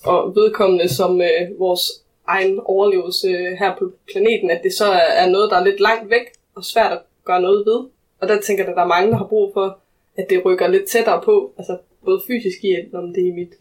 og 0.06 0.36
vedkommende 0.36 0.89
som 0.89 1.22
øh, 1.22 1.60
vores 1.60 1.82
egen 2.27 2.60
overlevelse 2.65 3.27
her 3.60 3.75
på 3.79 3.91
planeten, 4.12 4.51
at 4.51 4.63
det 4.63 4.74
så 4.74 4.86
er 4.91 5.29
noget, 5.29 5.51
der 5.51 5.58
er 5.58 5.65
lidt 5.65 5.79
langt 5.79 6.10
væk 6.10 6.25
og 6.56 6.65
svært 6.65 6.91
at 6.91 7.00
gøre 7.25 7.41
noget 7.41 7.65
ved. 7.65 7.79
Og 8.20 8.27
der 8.27 8.41
tænker 8.41 8.63
jeg, 8.63 8.70
at 8.70 8.75
der 8.75 8.84
er 8.84 8.88
mange, 8.88 9.12
der 9.12 9.18
har 9.18 9.27
brug 9.27 9.53
for, 9.53 9.79
at 10.18 10.29
det 10.29 10.46
rykker 10.46 10.68
lidt 10.68 10.86
tættere 10.86 11.22
på, 11.25 11.53
altså 11.58 11.77
både 12.06 12.22
fysisk 12.27 12.63
i, 12.63 12.74
at 12.74 12.86
om 12.94 13.13
det 13.13 13.24
er 13.24 13.27
i 13.27 13.36
mit 13.41 13.53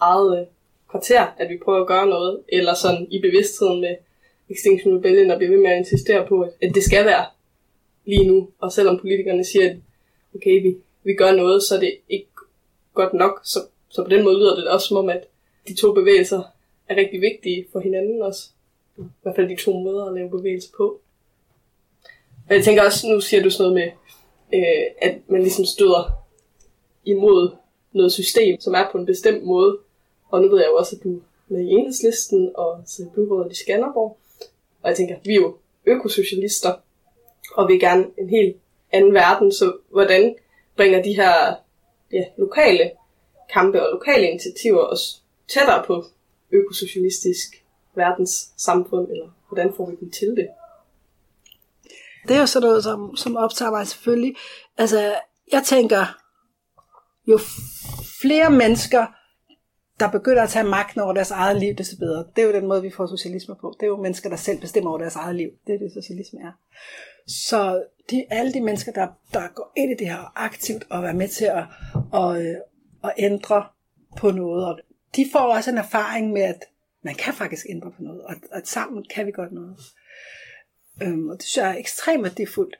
eget 0.00 0.40
øh, 0.40 0.46
kvarter, 0.90 1.26
at 1.38 1.48
vi 1.50 1.58
prøver 1.64 1.80
at 1.80 1.86
gøre 1.86 2.06
noget, 2.06 2.40
eller 2.48 2.74
sådan 2.74 3.06
i 3.10 3.20
bevidstheden 3.20 3.80
med 3.80 3.96
Extinction 4.50 4.96
Rebellion, 4.96 5.30
og 5.30 5.36
bliver 5.38 5.50
ved 5.50 5.62
med 5.62 5.70
at 5.70 5.78
insistere 5.78 6.26
på, 6.26 6.40
at 6.62 6.74
det 6.74 6.82
skal 6.82 7.06
være 7.06 7.24
lige 8.04 8.26
nu. 8.26 8.48
Og 8.58 8.72
selvom 8.72 8.98
politikerne 8.98 9.44
siger, 9.44 9.70
at 9.70 9.76
okay, 10.34 10.62
vi, 10.62 10.76
vi 11.04 11.14
gør 11.14 11.32
noget, 11.32 11.62
så 11.62 11.74
er 11.74 11.80
det 11.80 11.94
ikke 12.08 12.28
godt 12.94 13.14
nok. 13.14 13.40
Så, 13.44 13.58
så 13.88 14.02
på 14.04 14.10
den 14.10 14.24
måde 14.24 14.38
lyder 14.38 14.56
det 14.56 14.68
også 14.68 14.88
som 14.88 14.96
om, 14.96 15.08
at 15.08 15.24
de 15.68 15.74
to 15.74 15.92
bevægelser 15.92 16.42
er 16.88 16.96
rigtig 16.96 17.20
vigtige 17.20 17.66
for 17.72 17.80
hinanden 17.80 18.22
også. 18.22 18.50
I 18.98 19.02
hvert 19.22 19.36
fald 19.36 19.48
de 19.48 19.56
to 19.56 19.78
måder 19.78 20.04
at 20.04 20.14
lave 20.14 20.30
bevægelse 20.30 20.68
på. 20.76 21.00
Og 22.48 22.54
jeg 22.54 22.64
tænker 22.64 22.82
også, 22.82 23.08
nu 23.08 23.20
siger 23.20 23.42
du 23.42 23.50
sådan 23.50 23.72
noget 23.72 23.74
med, 23.74 23.90
øh, 24.60 24.86
at 25.02 25.18
man 25.28 25.42
ligesom 25.42 25.64
støder 25.64 26.10
imod 27.04 27.50
noget 27.92 28.12
system, 28.12 28.60
som 28.60 28.74
er 28.74 28.88
på 28.92 28.98
en 28.98 29.06
bestemt 29.06 29.44
måde. 29.44 29.78
Og 30.30 30.42
nu 30.42 30.48
ved 30.48 30.58
jeg 30.58 30.68
jo 30.68 30.76
også, 30.76 30.96
at 30.96 31.04
du 31.04 31.16
er 31.16 31.20
med 31.48 31.60
i 31.60 31.70
enhedslisten 31.70 32.52
og 32.54 32.82
sidder 32.86 33.10
byrådet 33.10 33.52
i 33.52 33.54
Skanderborg. 33.54 34.18
Og 34.82 34.88
jeg 34.88 34.96
tænker, 34.96 35.16
vi 35.24 35.32
er 35.32 35.40
jo 35.40 35.56
økosocialister, 35.86 36.72
og 37.54 37.68
vil 37.68 37.80
gerne 37.80 38.06
en 38.18 38.28
helt 38.28 38.56
anden 38.92 39.14
verden, 39.14 39.52
så 39.52 39.72
hvordan 39.90 40.34
bringer 40.76 41.02
de 41.02 41.16
her 41.16 41.54
ja, 42.12 42.24
lokale 42.36 42.90
kampe 43.52 43.82
og 43.82 43.92
lokale 43.92 44.30
initiativer 44.30 44.80
os 44.80 45.22
tættere 45.48 45.84
på 45.86 46.04
økosocialistisk 46.50 47.64
verdens 47.94 48.50
samfund, 48.56 49.10
eller 49.10 49.28
hvordan 49.48 49.72
får 49.76 49.90
vi 49.90 49.96
dem 50.00 50.10
til 50.10 50.28
det? 50.28 50.48
Det 52.28 52.36
er 52.36 52.40
jo 52.40 52.46
sådan 52.46 52.68
noget, 52.68 52.84
som, 52.84 53.16
som 53.16 53.36
optager 53.36 53.70
mig 53.70 53.86
selvfølgelig. 53.86 54.36
Altså, 54.78 55.14
jeg 55.52 55.62
tænker, 55.64 56.18
jo 57.26 57.38
flere 58.20 58.50
mennesker, 58.50 59.06
der 60.00 60.10
begynder 60.10 60.42
at 60.42 60.48
tage 60.48 60.68
magten 60.68 61.00
over 61.00 61.12
deres 61.12 61.30
eget 61.30 61.60
liv, 61.60 61.74
desto 61.74 61.96
bedre. 61.98 62.24
Det 62.36 62.42
er 62.42 62.46
jo 62.46 62.52
den 62.52 62.66
måde, 62.66 62.82
vi 62.82 62.90
får 62.90 63.06
socialisme 63.06 63.56
på. 63.60 63.74
Det 63.80 63.86
er 63.86 63.90
jo 63.90 64.02
mennesker, 64.02 64.28
der 64.28 64.36
selv 64.36 64.60
bestemmer 64.60 64.90
over 64.90 64.98
deres 64.98 65.16
eget 65.16 65.36
liv. 65.36 65.50
Det 65.66 65.74
er 65.74 65.78
det, 65.78 65.92
socialisme 65.92 66.40
er. 66.40 66.52
Så 67.26 67.84
de, 68.10 68.24
alle 68.30 68.52
de 68.52 68.60
mennesker, 68.60 68.92
der, 68.92 69.06
der 69.32 69.48
går 69.54 69.72
ind 69.76 69.92
i 69.92 69.94
det 69.94 70.06
her 70.06 70.32
aktivt 70.36 70.86
og 70.90 71.04
er 71.04 71.12
med 71.12 71.28
til 71.28 71.44
at, 71.44 71.64
at, 72.14 72.62
og 73.02 73.10
at 73.10 73.12
ændre 73.18 73.64
på 74.16 74.30
noget, 74.30 74.66
og 74.66 74.78
de 75.16 75.26
får 75.32 75.38
også 75.40 75.70
en 75.70 75.78
erfaring 75.78 76.32
med, 76.32 76.42
at 76.42 76.64
man 77.02 77.14
kan 77.14 77.34
faktisk 77.34 77.66
ændre 77.68 77.90
på 77.90 78.02
noget, 78.02 78.22
og 78.22 78.34
at 78.52 78.68
sammen 78.68 79.04
kan 79.14 79.26
vi 79.26 79.30
godt 79.30 79.52
noget. 79.52 79.76
Øhm, 81.02 81.28
og 81.28 81.36
det 81.36 81.42
synes 81.42 81.56
jeg 81.56 81.70
er 81.70 81.78
ekstremt 81.78 82.22
værdifuldt. 82.22 82.76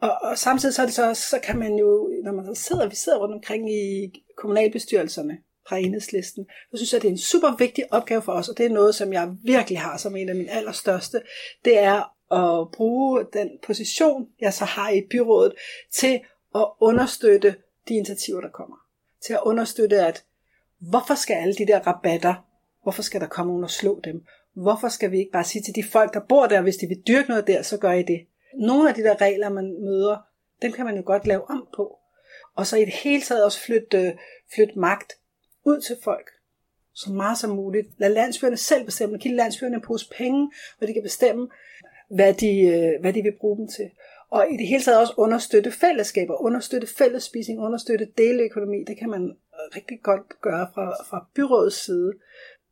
Og, 0.00 0.18
og 0.22 0.38
samtidig 0.38 0.74
så, 0.74 0.82
er 0.82 0.86
det 0.86 0.94
så, 0.94 1.14
så 1.14 1.40
kan 1.42 1.58
man 1.58 1.74
jo, 1.74 2.12
når 2.24 2.32
man 2.32 2.54
så 2.54 2.62
sidder, 2.62 2.88
vi 2.88 2.96
sidder 2.96 3.18
rundt 3.18 3.34
omkring 3.34 3.72
i 3.72 4.12
kommunalbestyrelserne 4.36 5.38
fra 5.68 5.76
enhedslisten, 5.76 6.46
så 6.70 6.76
synes 6.76 6.92
jeg, 6.92 7.02
det 7.02 7.08
er 7.08 7.12
en 7.12 7.18
super 7.18 7.56
vigtig 7.58 7.92
opgave 7.92 8.22
for 8.22 8.32
os, 8.32 8.48
og 8.48 8.58
det 8.58 8.66
er 8.66 8.70
noget, 8.70 8.94
som 8.94 9.12
jeg 9.12 9.28
virkelig 9.42 9.80
har 9.80 9.96
som 9.96 10.16
en 10.16 10.28
af 10.28 10.34
mine 10.34 10.50
allerstørste, 10.50 11.20
det 11.64 11.78
er 11.78 12.14
at 12.32 12.70
bruge 12.72 13.24
den 13.32 13.50
position, 13.62 14.28
jeg 14.40 14.54
så 14.54 14.64
har 14.64 14.90
i 14.90 15.06
byrådet, 15.10 15.52
til 15.92 16.20
at 16.54 16.66
understøtte 16.80 17.56
de 17.88 17.94
initiativer, 17.94 18.40
der 18.40 18.50
kommer. 18.50 18.76
Til 19.26 19.32
at 19.32 19.40
understøtte, 19.44 20.00
at 20.00 20.24
hvorfor 20.80 21.14
skal 21.14 21.34
alle 21.34 21.54
de 21.54 21.66
der 21.66 21.78
rabatter, 21.78 22.34
hvorfor 22.82 23.02
skal 23.02 23.20
der 23.20 23.26
komme 23.26 23.50
nogen 23.50 23.64
og 23.64 23.70
slå 23.70 24.00
dem? 24.04 24.24
Hvorfor 24.54 24.88
skal 24.88 25.10
vi 25.10 25.18
ikke 25.18 25.32
bare 25.32 25.44
sige 25.44 25.62
til 25.62 25.74
de 25.74 25.84
folk, 25.84 26.14
der 26.14 26.20
bor 26.20 26.46
der, 26.46 26.60
hvis 26.60 26.76
de 26.76 26.86
vil 26.86 27.02
dyrke 27.08 27.28
noget 27.28 27.46
der, 27.46 27.62
så 27.62 27.78
gør 27.78 27.92
I 27.92 28.02
det. 28.02 28.26
Nogle 28.54 28.88
af 28.88 28.94
de 28.94 29.02
der 29.02 29.20
regler, 29.20 29.48
man 29.48 29.76
møder, 29.84 30.16
dem 30.62 30.72
kan 30.72 30.84
man 30.84 30.96
jo 30.96 31.02
godt 31.06 31.26
lave 31.26 31.50
om 31.50 31.68
på. 31.76 31.98
Og 32.56 32.66
så 32.66 32.76
i 32.76 32.84
det 32.84 32.94
hele 32.94 33.22
taget 33.22 33.44
også 33.44 33.60
flytte, 33.60 33.98
øh, 33.98 34.12
flytte 34.54 34.78
magt 34.78 35.12
ud 35.64 35.80
til 35.80 35.96
folk 36.04 36.30
så 36.98 37.12
meget 37.12 37.38
som 37.38 37.50
muligt. 37.50 37.86
Lad 37.98 38.10
landsbyerne 38.10 38.56
selv 38.56 38.84
bestemme. 38.84 39.18
Giv 39.18 39.32
landsbyerne 39.32 39.74
en 39.74 39.82
pose 39.82 40.08
penge, 40.18 40.50
hvor 40.78 40.86
de 40.86 40.92
kan 40.92 41.02
bestemme, 41.02 41.48
hvad 42.10 42.34
de, 42.34 42.60
øh, 42.60 43.00
hvad 43.00 43.12
de 43.12 43.22
vil 43.22 43.36
bruge 43.40 43.58
dem 43.58 43.68
til. 43.68 43.90
Og 44.30 44.46
i 44.50 44.56
det 44.56 44.68
hele 44.68 44.82
taget 44.82 45.00
også 45.00 45.14
understøtte 45.16 45.70
fællesskaber, 45.70 46.42
understøtte 46.42 46.86
fællesspisning, 46.98 47.60
understøtte 47.60 48.08
deleøkonomi. 48.18 48.84
Det 48.84 48.98
kan 48.98 49.10
man 49.10 49.36
rigtig 49.76 50.02
godt 50.02 50.40
gøre 50.40 50.68
fra, 50.74 51.04
fra 51.04 51.26
byrådets 51.34 51.84
side. 51.84 52.12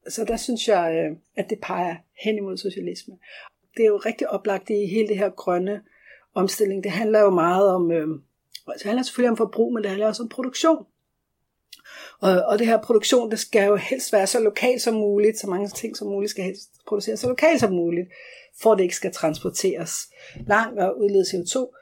Så 0.08 0.24
der 0.24 0.36
synes 0.36 0.68
jeg, 0.68 0.94
øh, 0.94 1.16
at 1.36 1.50
det 1.50 1.58
peger 1.62 1.96
hen 2.24 2.36
imod 2.36 2.56
socialisme. 2.56 3.14
Det 3.76 3.82
er 3.82 3.86
jo 3.86 3.96
rigtig 3.96 4.30
oplagt 4.30 4.70
i 4.70 4.86
hele 4.86 5.08
det 5.08 5.18
her 5.18 5.30
grønne 5.30 5.82
omstilling. 6.34 6.84
Det 6.84 6.92
handler 6.92 7.20
jo 7.20 7.30
meget 7.30 7.68
om, 7.68 7.90
øh, 7.92 8.08
altså, 8.68 8.82
det 8.82 8.86
handler 8.86 9.02
selvfølgelig 9.02 9.30
om 9.30 9.36
forbrug, 9.36 9.72
men 9.72 9.82
det 9.82 9.90
handler 9.90 10.06
også 10.06 10.22
om 10.22 10.28
produktion. 10.28 10.86
Og, 12.20 12.42
og 12.42 12.58
det 12.58 12.66
her 12.66 12.82
produktion, 12.82 13.30
det 13.30 13.38
skal 13.38 13.66
jo 13.66 13.76
helst 13.76 14.12
være 14.12 14.26
så 14.26 14.40
lokalt 14.40 14.82
som 14.82 14.94
muligt, 14.94 15.38
så 15.38 15.46
mange 15.46 15.68
ting 15.68 15.96
som 15.96 16.08
muligt 16.08 16.30
skal 16.30 16.44
helst 16.44 16.70
produceres 16.86 17.20
så 17.20 17.28
lokalt 17.28 17.60
som 17.60 17.72
muligt, 17.72 18.08
for 18.62 18.72
at 18.72 18.78
det 18.78 18.84
ikke 18.84 18.96
skal 18.96 19.12
transporteres 19.12 20.08
langt 20.46 20.80
og 20.80 21.00
udlede 21.00 21.24
CO2. 21.24 21.76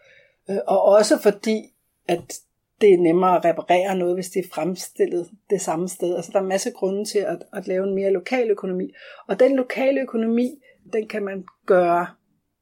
Øh, 0.50 0.58
og 0.66 0.82
også 0.82 1.18
fordi, 1.22 1.74
at 2.08 2.40
det 2.80 2.94
er 2.94 2.98
nemmere 2.98 3.36
at 3.36 3.44
reparere 3.44 3.96
noget, 3.96 4.14
hvis 4.14 4.30
det 4.30 4.44
er 4.44 4.48
fremstillet 4.52 5.30
det 5.50 5.60
samme 5.60 5.88
sted. 5.88 6.16
Altså 6.16 6.30
der 6.32 6.38
er 6.38 6.42
en 6.42 6.48
masse 6.48 6.70
grunde 6.70 7.04
til 7.04 7.18
at, 7.18 7.42
at 7.52 7.66
lave 7.66 7.88
en 7.88 7.94
mere 7.94 8.10
lokal 8.10 8.50
økonomi. 8.50 8.92
Og 9.28 9.40
den 9.40 9.56
lokale 9.56 10.00
økonomi, 10.00 10.62
den 10.92 11.08
kan 11.08 11.24
man 11.24 11.44
gøre 11.66 12.06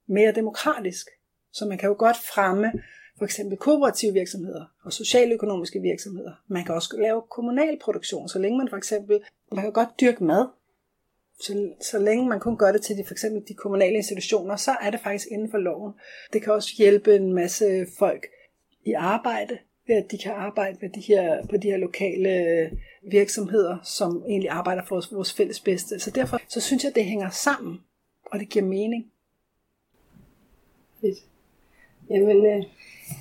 mere 0.07 0.33
demokratisk. 0.33 1.07
Så 1.53 1.67
man 1.67 1.79
kan 1.79 1.89
jo 1.89 1.95
godt 1.99 2.17
fremme 2.17 2.73
for 3.19 3.25
eksempel 3.25 3.59
kooperative 3.59 4.13
virksomheder 4.13 4.65
og 4.85 4.93
socialøkonomiske 4.93 5.81
virksomheder. 5.81 6.33
Man 6.49 6.65
kan 6.65 6.75
også 6.75 6.97
lave 7.01 7.23
kommunal 7.31 7.79
produktion, 7.79 8.29
så 8.29 8.39
længe 8.39 8.59
man 8.59 8.69
for 8.69 8.77
eksempel, 8.77 9.21
man 9.53 9.65
kan 9.65 9.73
godt 9.73 9.89
dyrke 10.01 10.25
mad, 10.25 10.47
så, 11.41 11.73
så 11.81 11.99
længe 11.99 12.29
man 12.29 12.41
kun 12.41 12.57
gør 12.57 12.73
det 12.73 12.83
til 12.83 12.97
de, 12.97 13.05
for 13.05 13.15
eksempel 13.15 13.43
de 13.49 13.55
kommunale 13.55 13.97
institutioner, 13.97 14.57
så 14.57 14.77
er 14.81 14.91
det 14.91 15.01
faktisk 15.01 15.29
inden 15.31 15.51
for 15.51 15.59
loven. 15.59 15.93
Det 16.33 16.43
kan 16.43 16.53
også 16.53 16.75
hjælpe 16.79 17.17
en 17.17 17.33
masse 17.33 17.87
folk 17.99 18.27
i 18.85 18.93
arbejde, 18.93 19.59
ved 19.87 19.97
at 19.97 20.11
de 20.11 20.19
kan 20.19 20.33
arbejde 20.33 20.79
med 20.81 20.91
de 20.91 21.01
her, 21.01 21.47
på 21.47 21.57
de 21.57 21.71
her 21.71 21.77
lokale 21.77 22.71
virksomheder, 23.03 23.77
som 23.85 24.25
egentlig 24.29 24.51
arbejder 24.51 24.83
for 24.89 25.15
vores 25.15 25.33
fælles 25.33 25.61
bedste. 25.61 26.01
Så 26.01 26.11
derfor 26.11 26.41
så 26.49 26.61
synes 26.61 26.85
jeg, 26.85 26.91
at 26.91 26.95
det 26.95 27.05
hænger 27.05 27.31
sammen, 27.31 27.81
og 28.25 28.39
det 28.39 28.49
giver 28.49 28.65
mening. 28.65 29.07
Fedt. 31.01 31.19
Jamen, 32.11 32.47
øh, 32.47 32.63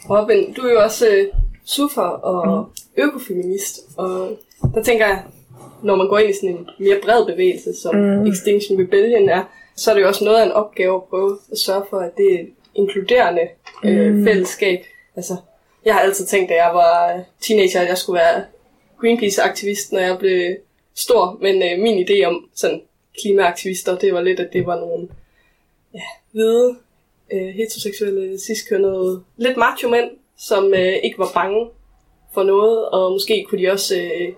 Robin, 0.09 0.53
du 0.53 0.61
er 0.61 0.73
jo 0.73 0.83
også 0.83 1.07
øh, 1.09 1.27
sufer 1.63 2.01
og 2.01 2.69
mm. 2.97 3.03
økofeminist, 3.03 3.79
og 3.97 4.37
der 4.75 4.83
tænker 4.83 5.07
jeg, 5.07 5.23
når 5.83 5.95
man 5.95 6.07
går 6.07 6.17
ind 6.17 6.29
i 6.29 6.33
sådan 6.33 6.57
en 6.57 6.69
mere 6.79 6.99
bred 7.03 7.25
bevægelse, 7.25 7.73
som 7.81 7.95
mm. 7.95 8.25
Extinction 8.27 8.81
Rebellion 8.81 9.29
er, 9.29 9.43
så 9.75 9.91
er 9.91 9.95
det 9.95 10.01
jo 10.01 10.07
også 10.07 10.23
noget 10.23 10.41
af 10.41 10.45
en 10.45 10.51
opgave 10.51 10.95
at 10.95 11.03
prøve 11.03 11.37
at 11.51 11.57
sørge 11.57 11.83
for, 11.89 11.97
at 11.97 12.17
det 12.17 12.35
er 12.35 12.39
et 12.39 12.49
inkluderende 12.75 13.47
øh, 13.83 14.13
mm. 14.13 14.25
fællesskab. 14.25 14.79
Altså, 15.15 15.35
jeg 15.85 15.93
har 15.93 16.01
altid 16.01 16.25
tænkt, 16.25 16.51
at 16.51 16.57
jeg 16.57 16.71
var 16.73 17.23
teenager, 17.41 17.81
at 17.81 17.87
jeg 17.87 17.97
skulle 17.97 18.19
være 18.19 18.43
Greenpeace-aktivist, 19.01 19.91
når 19.91 19.99
jeg 19.99 20.17
blev 20.19 20.55
stor, 20.95 21.37
men 21.41 21.63
øh, 21.63 21.79
min 21.79 22.07
idé 22.07 22.25
om 22.25 22.49
sådan 22.55 22.81
klimaaktivister, 23.21 23.97
det 23.97 24.13
var 24.13 24.21
lidt, 24.21 24.39
at 24.39 24.53
det 24.53 24.65
var 24.65 24.79
nogle 24.79 25.07
ja, 25.93 26.01
hvide 26.31 26.75
øh, 27.33 27.47
heteroseksuelle, 27.47 28.39
ciskønnede, 28.39 29.23
lidt 29.37 29.57
macho 29.57 29.89
mænd, 29.89 30.09
som 30.37 30.73
øh, 30.73 30.93
ikke 31.03 31.17
var 31.17 31.31
bange 31.33 31.69
for 32.33 32.43
noget, 32.43 32.89
og 32.89 33.11
måske 33.11 33.45
kunne 33.49 33.61
de 33.61 33.71
også 33.71 33.95
øh, 33.95 34.33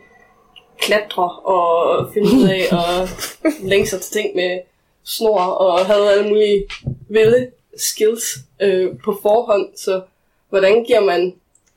klatre 0.78 1.30
og 1.30 2.10
finde 2.14 2.28
ud 2.28 2.50
af 2.50 2.68
at 2.72 3.10
længe 3.72 3.88
sig 3.88 4.02
til 4.02 4.14
ting 4.14 4.36
med 4.36 4.60
snor, 5.04 5.40
og 5.40 5.86
havde 5.86 6.12
alle 6.12 6.30
mulige 6.30 6.64
vilde 7.10 7.52
skills 7.78 8.24
øh, 8.62 8.92
på 9.06 9.20
forhånd, 9.22 9.78
så 9.78 10.02
hvordan 10.54 10.84
giver 10.84 11.00
man 11.00 11.34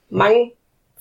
mange 0.08 0.52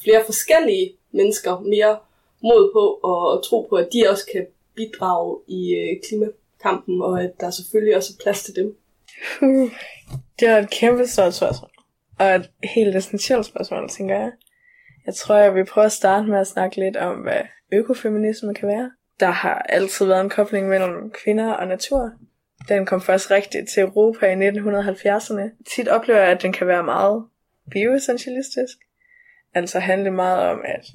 flere 0.04 0.26
forskellige 0.26 0.96
mennesker 1.12 1.60
mere 1.60 1.98
mod 2.44 2.72
på 2.74 3.00
og, 3.10 3.44
tro 3.44 3.68
på, 3.70 3.76
at 3.76 3.88
de 3.94 4.10
også 4.10 4.26
kan 4.32 4.46
bidrage 4.76 5.40
i 5.48 5.76
øh, 5.76 6.02
klimakampen, 6.08 7.02
og 7.02 7.24
at 7.24 7.32
der 7.40 7.50
selvfølgelig 7.50 7.96
også 7.96 8.14
er 8.14 8.24
plads 8.24 8.44
til 8.44 8.56
dem? 8.56 8.78
Uh, 9.42 9.72
det 10.40 10.48
er 10.48 10.58
et 10.58 10.70
kæmpe 10.70 11.08
stort 11.08 11.34
spørgsmål. 11.34 11.72
Og 12.20 12.26
et 12.36 12.50
helt 12.64 12.96
essentielt 12.96 13.46
spørgsmål, 13.46 13.90
tænker 13.90 14.16
jeg. 14.16 14.32
Jeg 15.06 15.16
tror, 15.16 15.36
jeg 15.36 15.56
vil 15.56 15.66
prøve 15.66 15.86
at 15.86 15.92
starte 15.92 16.28
med 16.28 16.40
at 16.40 16.48
snakke 16.48 16.80
lidt 16.80 16.98
om, 16.98 17.16
hvad 17.16 17.42
økofeminisme 17.72 18.54
kan 18.54 18.68
være. 18.68 18.92
Der 19.20 19.32
har 19.32 19.66
altid 19.70 20.06
været 20.06 20.22
en 20.22 20.30
kobling 20.30 20.70
mellem 20.70 21.12
kvinder 21.24 21.54
og 21.54 21.68
natur. 21.68 22.12
Den 22.70 22.86
kom 22.86 23.02
først 23.02 23.32
rigtigt 23.32 23.70
til 23.74 23.84
Europa 23.84 24.26
i 24.26 24.50
1970'erne. 24.50 25.64
Tit 25.76 25.88
oplever 25.88 26.20
jeg, 26.20 26.32
at 26.32 26.42
den 26.42 26.54
kan 26.54 26.68
være 26.68 26.84
meget 26.84 27.26
bioessentialistisk. 27.72 28.78
Altså 29.54 29.80
handle 29.80 30.12
meget 30.12 30.50
om, 30.50 30.62
at 30.66 30.86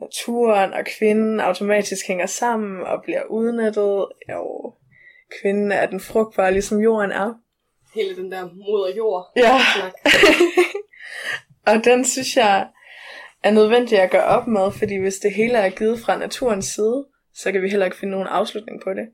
naturen 0.00 0.72
og 0.72 0.84
kvinden 0.98 1.40
automatisk 1.40 2.06
hænger 2.06 2.26
sammen 2.26 2.86
og 2.86 3.02
bliver 3.02 3.24
udnyttet. 3.24 4.06
Jo, 4.30 4.74
kvinden 5.40 5.72
er 5.72 5.86
den 5.86 6.00
frugtbare, 6.00 6.52
ligesom 6.52 6.80
jorden 6.80 7.10
er. 7.10 7.34
Hele 7.94 8.16
den 8.16 8.32
der 8.32 8.48
moder 8.54 8.94
jord. 8.96 9.32
Ja. 9.36 9.60
Og 11.72 11.84
den 11.84 12.04
synes 12.04 12.36
jeg 12.36 12.68
er 13.42 13.50
nødvendigt 13.50 14.00
at 14.00 14.10
gøre 14.10 14.24
op 14.24 14.46
med, 14.46 14.72
fordi 14.72 14.96
hvis 14.96 15.18
det 15.18 15.34
hele 15.34 15.58
er 15.58 15.70
givet 15.70 16.00
fra 16.00 16.18
naturens 16.18 16.64
side, 16.66 17.06
så 17.34 17.52
kan 17.52 17.62
vi 17.62 17.70
heller 17.70 17.86
ikke 17.86 17.96
finde 17.96 18.10
nogen 18.10 18.26
afslutning 18.26 18.82
på 18.84 18.90
det. 18.90 19.08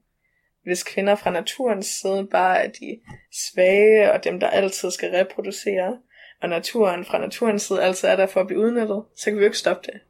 Hvis 0.64 0.83
kvinder 0.83 1.14
fra 1.14 1.31
naturens 1.31 1.87
side 1.87 2.29
bare 2.31 2.64
er 2.64 2.69
de 2.69 3.00
svage 3.33 4.12
og 4.12 4.25
dem, 4.25 4.41
der 4.41 4.47
altid 4.47 4.91
skal 4.91 5.11
reproducere, 5.11 5.99
og 6.42 6.49
naturen 6.49 7.04
fra 7.04 7.18
naturens 7.18 7.62
side 7.62 7.82
altid 7.82 8.08
er 8.08 8.16
der 8.16 8.26
for 8.26 8.40
at 8.40 8.46
blive 8.46 8.61
udnyttet, 8.61 9.02
så 9.16 9.25
kan 9.25 9.34
vi 9.34 9.40
jo 9.40 9.44
ikke 9.44 9.58
stoppe 9.58 9.82
det. 9.92 10.00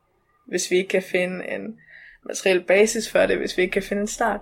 Hvis 0.46 0.70
vi 0.70 0.76
ikke 0.76 0.88
kan 0.88 1.02
finde 1.02 1.48
en 1.48 1.76
materiel 2.26 2.60
basis 2.62 3.10
for 3.10 3.26
det, 3.26 3.38
hvis 3.38 3.56
vi 3.56 3.62
ikke 3.62 3.72
kan 3.72 3.82
finde 3.82 4.02
en 4.02 4.08
start. 4.08 4.40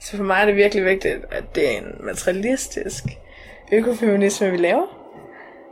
Så 0.00 0.16
for 0.16 0.24
mig 0.24 0.40
er 0.40 0.46
det 0.46 0.56
virkelig 0.56 0.84
vigtigt, 0.84 1.24
at 1.30 1.44
det 1.54 1.74
er 1.74 1.78
en 1.78 1.94
materialistisk 2.00 3.04
økofeminisme, 3.72 4.50
vi 4.50 4.56
laver. 4.56 4.86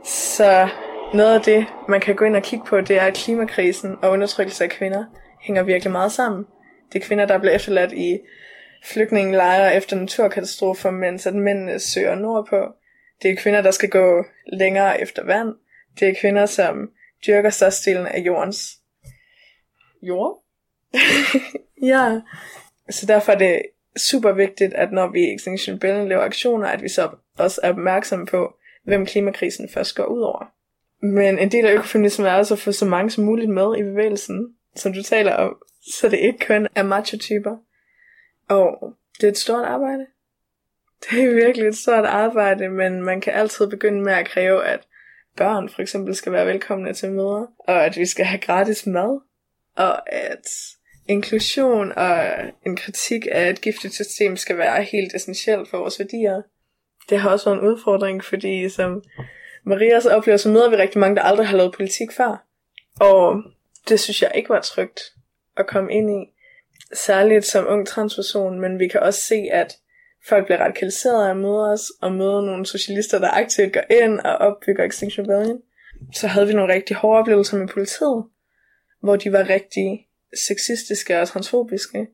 Så 0.05 0.69
noget 1.13 1.35
af 1.35 1.41
det, 1.41 1.65
man 1.89 1.99
kan 1.99 2.15
gå 2.15 2.25
ind 2.25 2.35
og 2.35 2.43
kigge 2.43 2.65
på, 2.65 2.81
det 2.81 2.97
er, 2.97 3.01
at 3.01 3.13
klimakrisen 3.13 3.95
og 4.01 4.11
undertrykkelse 4.11 4.63
af 4.63 4.69
kvinder 4.69 5.05
hænger 5.41 5.63
virkelig 5.63 5.91
meget 5.91 6.11
sammen. 6.11 6.45
Det 6.93 7.01
er 7.01 7.05
kvinder, 7.05 7.25
der 7.25 7.37
bliver 7.37 7.55
efterladt 7.55 7.91
i 7.91 8.19
flygtningelejre 8.83 9.75
efter 9.75 9.95
naturkatastrofer, 9.95 10.91
mens 10.91 11.27
at 11.27 11.35
mændene 11.35 11.79
søger 11.79 12.15
nordpå. 12.15 12.65
Det 13.21 13.31
er 13.31 13.35
kvinder, 13.35 13.61
der 13.61 13.71
skal 13.71 13.89
gå 13.89 14.25
længere 14.53 15.01
efter 15.01 15.23
vand. 15.25 15.55
Det 15.99 16.07
er 16.09 16.15
kvinder, 16.21 16.45
som 16.45 16.91
dyrker 17.27 17.49
størstedelen 17.49 18.07
af 18.07 18.19
jordens 18.19 18.79
jord. 20.01 20.43
ja, 21.91 22.21
så 22.89 23.05
derfor 23.05 23.31
er 23.31 23.37
det 23.37 23.61
super 23.97 24.31
vigtigt, 24.31 24.73
at 24.73 24.91
når 24.91 25.07
vi 25.07 25.19
i 25.19 25.35
Extinction 25.35 25.75
Rebellion 25.75 26.09
laver 26.09 26.23
aktioner, 26.23 26.67
at 26.67 26.81
vi 26.81 26.89
så 26.89 27.09
også 27.37 27.61
er 27.63 27.69
opmærksomme 27.69 28.25
på, 28.25 28.53
hvem 28.83 29.05
klimakrisen 29.05 29.69
først 29.69 29.95
går 29.95 30.05
ud 30.05 30.21
over. 30.21 30.51
Men 31.01 31.39
en 31.39 31.51
del 31.51 31.65
af 31.65 31.73
økofeminismen 31.73 32.27
er 32.27 32.33
også 32.33 32.53
at 32.53 32.59
få 32.59 32.71
så 32.71 32.85
mange 32.85 33.09
som 33.09 33.23
muligt 33.23 33.49
med 33.49 33.77
i 33.77 33.83
bevægelsen, 33.83 34.55
som 34.75 34.93
du 34.93 35.03
taler 35.03 35.33
om, 35.33 35.57
så 35.93 36.09
det 36.09 36.19
ikke 36.19 36.45
kun 36.47 36.67
er 36.75 36.83
macho-typer. 36.83 37.57
Og 38.49 38.93
det 39.21 39.27
er 39.27 39.31
et 39.31 39.37
stort 39.37 39.65
arbejde. 39.65 40.05
Det 41.11 41.23
er 41.23 41.33
virkelig 41.33 41.67
et 41.67 41.77
stort 41.77 42.05
arbejde, 42.05 42.69
men 42.69 43.03
man 43.03 43.21
kan 43.21 43.33
altid 43.33 43.67
begynde 43.67 44.01
med 44.01 44.13
at 44.13 44.27
kræve, 44.27 44.65
at 44.65 44.79
børn 45.37 45.69
for 45.69 45.81
eksempel 45.81 46.15
skal 46.15 46.31
være 46.31 46.47
velkomne 46.47 46.93
til 46.93 47.11
møder, 47.11 47.45
og 47.59 47.85
at 47.85 47.97
vi 47.97 48.05
skal 48.05 48.25
have 48.25 48.39
gratis 48.39 48.85
mad, 48.85 49.19
og 49.75 50.13
at 50.13 50.47
inklusion 51.07 51.91
og 51.91 52.23
en 52.65 52.75
kritik 52.75 53.27
af 53.31 53.49
et 53.49 53.61
giftigt 53.61 53.93
system 53.93 54.37
skal 54.37 54.57
være 54.57 54.83
helt 54.83 55.15
essentielt 55.15 55.69
for 55.69 55.77
vores 55.77 55.99
værdier. 55.99 56.41
Det 57.09 57.19
har 57.19 57.29
også 57.29 57.49
været 57.49 57.61
en 57.61 57.67
udfordring, 57.67 58.23
fordi 58.23 58.69
som 58.69 59.03
Maria 59.65 59.99
så 59.99 60.09
oplever, 60.09 60.37
så 60.37 60.49
møder 60.49 60.69
vi 60.69 60.75
rigtig 60.75 60.99
mange, 60.99 61.15
der 61.15 61.21
aldrig 61.21 61.47
har 61.47 61.57
lavet 61.57 61.73
politik 61.73 62.11
før. 62.11 62.45
Og 62.99 63.43
det 63.89 63.99
synes 63.99 64.21
jeg 64.21 64.31
ikke 64.35 64.49
var 64.49 64.61
trygt 64.61 64.99
at 65.57 65.67
komme 65.67 65.93
ind 65.93 66.11
i. 66.11 66.31
Særligt 66.93 67.45
som 67.45 67.65
ung 67.67 67.87
transperson, 67.87 68.59
men 68.59 68.79
vi 68.79 68.87
kan 68.87 68.99
også 68.99 69.21
se, 69.21 69.47
at 69.51 69.77
folk 70.27 70.45
bliver 70.45 70.59
radikaliseret 70.59 71.25
af 71.25 71.29
at 71.29 71.37
møde 71.37 71.71
os, 71.71 71.81
og 72.01 72.11
møde 72.11 72.45
nogle 72.45 72.65
socialister, 72.65 73.19
der 73.19 73.29
aktivt 73.29 73.73
går 73.73 74.03
ind 74.03 74.19
og 74.19 74.35
opbygger 74.35 74.83
Extinction 74.83 75.25
Rebellion. 75.29 75.61
Så 76.13 76.27
havde 76.27 76.47
vi 76.47 76.53
nogle 76.53 76.73
rigtig 76.73 76.95
hårde 76.95 77.19
oplevelser 77.19 77.57
med 77.57 77.67
politiet, 77.67 78.23
hvor 79.01 79.15
de 79.15 79.31
var 79.31 79.49
rigtig 79.49 80.07
sexistiske 80.47 81.21
og 81.21 81.27
transfobiske. 81.27 82.07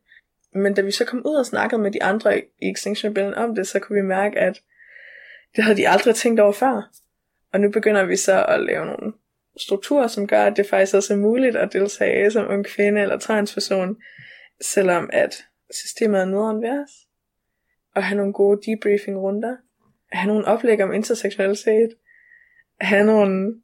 Men 0.53 0.73
da 0.73 0.81
vi 0.81 0.91
så 0.91 1.05
kom 1.05 1.21
ud 1.25 1.35
og 1.35 1.45
snakkede 1.45 1.81
med 1.81 1.91
de 1.91 2.03
andre 2.03 2.39
i 2.39 2.71
Extinction 2.71 3.09
Rebellion 3.09 3.33
om 3.33 3.55
det, 3.55 3.67
så 3.67 3.79
kunne 3.79 4.01
vi 4.01 4.07
mærke, 4.07 4.39
at 4.39 4.61
det 5.55 5.63
havde 5.63 5.77
de 5.77 5.89
aldrig 5.89 6.15
tænkt 6.15 6.39
over 6.39 6.51
før. 6.51 6.91
Og 7.53 7.59
nu 7.59 7.71
begynder 7.71 8.05
vi 8.05 8.15
så 8.15 8.45
at 8.45 8.59
lave 8.59 8.85
nogle 8.85 9.13
strukturer, 9.57 10.07
som 10.07 10.27
gør, 10.27 10.43
at 10.43 10.57
det 10.57 10.65
faktisk 10.65 10.95
også 10.95 11.13
er 11.13 11.17
muligt 11.17 11.55
at 11.55 11.73
deltage 11.73 12.31
som 12.31 12.49
ung 12.49 12.65
kvinde 12.65 13.01
eller 13.01 13.17
transperson, 13.17 13.97
selvom 14.61 15.09
at 15.13 15.43
systemet 15.71 16.21
er 16.21 16.25
nederen 16.25 16.61
ved 16.61 16.83
os. 16.83 16.91
Og 17.95 18.03
have 18.03 18.17
nogle 18.17 18.33
gode 18.33 18.59
debriefing 18.71 19.17
runder. 19.19 19.55
Have 20.11 20.27
nogle 20.27 20.45
oplæg 20.47 20.83
om 20.83 20.93
interseksualitet. 20.93 21.89
Have 22.81 23.05
nogle 23.05 23.55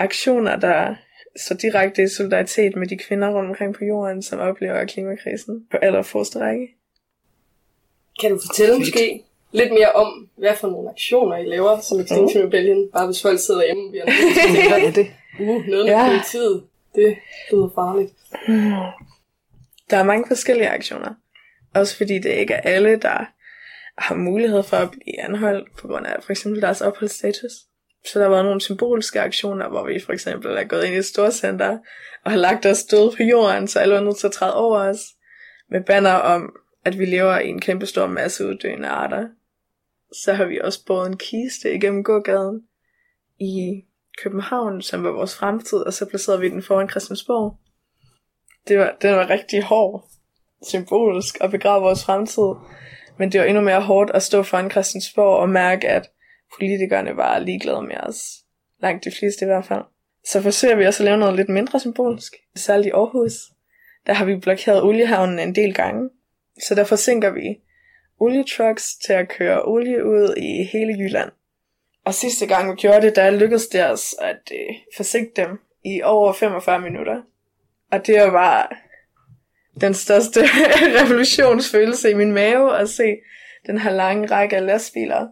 aktioner, 0.00 0.56
der 0.56 0.94
så 1.36 1.54
direkte 1.54 2.02
i 2.02 2.08
solidaritet 2.08 2.76
med 2.76 2.86
de 2.86 2.98
kvinder 2.98 3.28
rundt 3.30 3.48
omkring 3.50 3.74
på 3.74 3.84
jorden, 3.84 4.22
som 4.22 4.38
oplever 4.38 4.84
klimakrisen 4.84 5.66
på 5.70 5.76
allerforreste 5.76 6.38
række. 6.40 6.68
Kan 8.20 8.30
du 8.30 8.40
fortælle 8.48 8.78
måske 8.78 9.22
lidt 9.52 9.72
mere 9.72 9.92
om, 9.92 10.28
hvad 10.36 10.56
for 10.56 10.68
nogle 10.68 10.90
aktioner 10.90 11.36
I 11.36 11.44
laver 11.44 11.80
som 11.80 12.00
Extinction 12.00 12.44
Rebellion? 12.46 12.88
Bare 12.92 13.06
hvis 13.06 13.22
folk 13.22 13.38
sidder 13.38 13.64
hjemme 13.64 13.84
og 13.86 13.90
bliver 14.52 14.78
Ja, 14.78 14.90
det. 14.90 15.06
uh, 15.40 15.46
noget 15.46 15.66
med 15.68 15.84
Ja. 15.84 16.08
politiet. 16.08 16.64
Det 16.94 17.16
lyder 17.52 17.70
farligt. 17.74 18.12
Der 19.90 19.96
er 19.96 20.02
mange 20.04 20.24
forskellige 20.28 20.68
aktioner. 20.68 21.14
Også 21.74 21.96
fordi 21.96 22.18
det 22.18 22.30
ikke 22.30 22.54
er 22.54 22.60
alle, 22.60 22.96
der 22.96 23.24
har 23.98 24.14
mulighed 24.14 24.62
for 24.62 24.76
at 24.76 24.90
blive 24.90 25.20
anholdt 25.20 25.76
på 25.76 25.88
grund 25.88 26.06
af 26.06 26.22
for 26.22 26.30
eksempel 26.30 26.62
deres 26.62 26.80
opholdsstatus. 26.80 27.52
Så 28.12 28.20
der 28.20 28.26
var 28.26 28.42
nogle 28.42 28.60
symbolske 28.60 29.20
aktioner, 29.20 29.68
hvor 29.68 29.86
vi 29.86 30.00
for 30.00 30.12
eksempel 30.12 30.50
er 30.50 30.64
gået 30.64 30.84
ind 30.84 30.94
i 30.94 30.98
et 30.98 31.04
storcenter 31.04 31.78
og 32.24 32.30
har 32.30 32.38
lagt 32.38 32.66
os 32.66 32.84
døde 32.84 33.12
på 33.16 33.22
jorden, 33.22 33.68
så 33.68 33.78
alle 33.78 33.94
var 33.94 34.00
nødt 34.00 34.16
til 34.16 34.26
at 34.26 34.32
træde 34.32 34.54
over 34.54 34.78
os 34.78 35.00
med 35.70 35.84
banner 35.84 36.12
om, 36.12 36.56
at 36.84 36.98
vi 36.98 37.04
lever 37.04 37.38
i 37.38 37.48
en 37.48 37.60
kæmpe 37.60 37.86
stor 37.86 38.06
masse 38.06 38.46
uddøende 38.46 38.88
arter. 38.88 39.28
Så 40.24 40.32
har 40.32 40.44
vi 40.44 40.60
også 40.60 40.84
båret 40.86 41.06
en 41.06 41.16
kiste 41.16 41.74
igennem 41.74 42.04
gågaden 42.04 42.62
i 43.38 43.84
København, 44.22 44.82
som 44.82 45.04
var 45.04 45.10
vores 45.10 45.36
fremtid, 45.36 45.78
og 45.78 45.92
så 45.92 46.06
placerede 46.06 46.40
vi 46.40 46.48
den 46.48 46.62
foran 46.62 46.88
Christiansborg. 46.88 47.58
Det 48.68 48.78
var, 48.78 48.96
den 49.02 49.16
var 49.16 49.30
rigtig 49.30 49.62
hård, 49.62 50.08
symbolisk, 50.68 51.36
at 51.40 51.50
begrave 51.50 51.82
vores 51.82 52.04
fremtid. 52.04 52.52
Men 53.18 53.32
det 53.32 53.40
var 53.40 53.46
endnu 53.46 53.62
mere 53.62 53.80
hårdt 53.80 54.10
at 54.10 54.22
stå 54.22 54.42
foran 54.42 54.70
Christiansborg 54.70 55.36
og 55.36 55.48
mærke, 55.48 55.88
at 55.88 56.10
politikerne 56.58 57.16
var 57.16 57.38
ligeglade 57.38 57.82
med 57.82 57.96
os. 57.96 58.18
Langt 58.82 59.04
de 59.04 59.10
fleste 59.18 59.44
i 59.44 59.46
hvert 59.46 59.64
fald. 59.64 59.82
Så 60.26 60.42
forsøger 60.42 60.76
vi 60.76 60.86
også 60.86 61.02
at 61.02 61.04
lave 61.04 61.18
noget 61.18 61.36
lidt 61.36 61.48
mindre 61.48 61.80
symbolsk. 61.80 62.36
Særligt 62.56 62.86
i 62.86 62.90
Aarhus. 62.90 63.32
Der 64.06 64.12
har 64.12 64.24
vi 64.24 64.36
blokeret 64.36 64.82
oliehavnen 64.82 65.38
en 65.38 65.54
del 65.54 65.74
gange. 65.74 66.10
Så 66.62 66.74
der 66.74 66.84
forsinker 66.84 67.30
vi 67.30 67.60
olietrucks 68.20 68.94
til 69.06 69.12
at 69.12 69.28
køre 69.28 69.62
olie 69.64 70.04
ud 70.04 70.34
i 70.36 70.64
hele 70.64 70.92
Jylland. 70.98 71.30
Og 72.04 72.14
sidste 72.14 72.46
gang 72.46 72.70
vi 72.70 72.76
gjorde 72.76 73.06
det, 73.06 73.16
der 73.16 73.30
lykkedes 73.30 73.66
det 73.66 73.90
os 73.90 74.14
at 74.20 74.52
øh, 74.52 74.74
forsinke 74.96 75.32
dem 75.36 75.60
i 75.84 76.02
over 76.02 76.32
45 76.32 76.80
minutter. 76.80 77.22
Og 77.92 78.06
det 78.06 78.20
var 78.20 78.30
bare 78.30 78.66
den 79.80 79.94
største 79.94 80.40
revolutionsfølelse 81.00 82.10
i 82.10 82.14
min 82.14 82.32
mave 82.32 82.78
at 82.78 82.88
se 82.88 83.16
den 83.66 83.78
her 83.78 83.90
lange 83.90 84.26
række 84.26 84.56
af 84.56 84.66
lastbiler, 84.66 85.28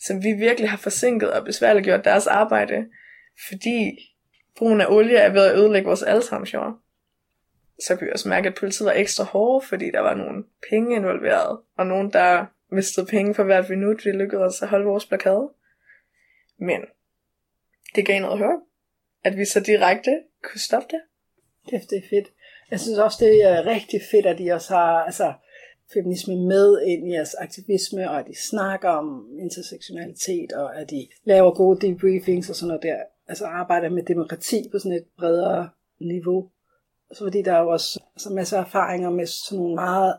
som 0.00 0.22
vi 0.22 0.32
virkelig 0.32 0.70
har 0.70 0.76
forsinket 0.76 1.32
og 1.32 1.44
besværliggjort 1.44 2.04
deres 2.04 2.26
arbejde, 2.26 2.86
fordi 3.48 3.98
brugen 4.56 4.80
af 4.80 4.86
olie 4.88 5.16
er 5.16 5.32
ved 5.32 5.46
at 5.46 5.56
ødelægge 5.56 5.86
vores 5.86 6.02
allesammensjord. 6.02 6.78
Så 7.86 7.96
kunne 7.96 8.06
vi 8.06 8.12
også 8.12 8.28
mærke, 8.28 8.48
at 8.48 8.54
politiet 8.54 8.86
var 8.86 8.92
ekstra 8.92 9.24
hårde, 9.24 9.66
fordi 9.66 9.90
der 9.90 10.00
var 10.00 10.14
nogle 10.14 10.44
penge 10.70 10.96
involveret, 10.96 11.58
og 11.76 11.86
nogen, 11.86 12.12
der 12.12 12.46
mistede 12.70 13.06
penge 13.06 13.34
for 13.34 13.44
hvert 13.44 13.68
minut, 13.68 14.04
vi 14.04 14.10
lykkedes 14.10 14.62
at 14.62 14.68
holde 14.68 14.84
vores 14.84 15.06
blokade. 15.06 15.50
Men 16.58 16.80
det 17.94 18.06
gav 18.06 18.20
noget 18.20 18.38
høre 18.38 18.60
at 19.24 19.36
vi 19.36 19.44
så 19.44 19.60
direkte 19.60 20.22
kunne 20.42 20.60
stoppe 20.60 20.88
det. 20.90 21.00
Kæft, 21.70 21.90
det 21.90 21.98
er 21.98 22.08
fedt. 22.10 22.28
Jeg 22.70 22.80
synes 22.80 22.98
også, 22.98 23.18
det 23.20 23.44
er 23.44 23.66
rigtig 23.66 24.00
fedt, 24.10 24.26
at 24.26 24.40
I 24.40 24.48
også 24.48 24.74
har 24.74 25.04
altså, 25.04 25.32
feminisme 25.94 26.36
med 26.36 26.82
ind 26.86 27.08
i 27.08 27.12
jeres 27.12 27.34
aktivisme, 27.34 28.10
og 28.10 28.18
at 28.18 28.28
I 28.28 28.34
snakker 28.50 28.88
om 28.88 29.26
intersektionalitet, 29.38 30.52
og 30.52 30.80
at 30.80 30.92
I 30.92 31.10
laver 31.24 31.54
gode 31.54 31.86
debriefings 31.86 32.50
og 32.50 32.56
sådan 32.56 32.68
noget 32.68 32.82
der. 32.82 32.96
Altså 33.28 33.44
arbejder 33.44 33.88
med 33.90 34.02
demokrati 34.02 34.68
på 34.72 34.78
sådan 34.78 34.96
et 34.96 35.04
bredere 35.18 35.68
niveau. 36.00 36.48
Så 37.12 37.24
fordi 37.24 37.42
der 37.42 37.52
er 37.52 37.60
jo 37.60 37.68
også 37.68 38.00
altså, 38.16 38.30
masser 38.30 38.58
af 38.58 38.64
erfaringer 38.64 39.10
med 39.10 39.26
sådan 39.26 39.58
nogle 39.58 39.74
meget 39.74 40.14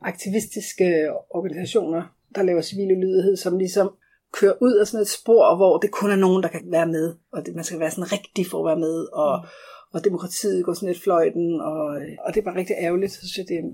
aktivistiske 0.00 1.10
organisationer, 1.30 2.02
der 2.34 2.42
laver 2.42 2.62
civil 2.62 2.96
lydighed, 2.96 3.36
som 3.36 3.58
ligesom 3.58 3.94
kører 4.32 4.54
ud 4.60 4.74
af 4.74 4.86
sådan 4.86 5.02
et 5.02 5.08
spor, 5.08 5.56
hvor 5.56 5.78
det 5.78 5.90
kun 5.90 6.10
er 6.10 6.16
nogen, 6.16 6.42
der 6.42 6.48
kan 6.48 6.62
være 6.66 6.86
med, 6.86 7.14
og 7.32 7.46
det, 7.46 7.54
man 7.54 7.64
skal 7.64 7.80
være 7.80 7.90
sådan 7.90 8.12
rigtig 8.12 8.46
for 8.46 8.58
at 8.58 8.66
være 8.70 8.80
med, 8.80 9.06
og, 9.12 9.38
mm 9.42 9.48
og 9.94 10.04
demokratiet 10.04 10.64
går 10.64 10.74
sådan 10.74 10.88
lidt 10.88 11.02
fløjten, 11.02 11.60
og, 11.60 11.84
og 12.24 12.34
det 12.34 12.40
er 12.40 12.44
bare 12.44 12.56
rigtig 12.56 12.76
ærgerligt. 12.78 13.12
Så 13.12 13.18
synes 13.18 13.38
jeg, 13.38 13.48
det 13.48 13.56
er 13.56 13.70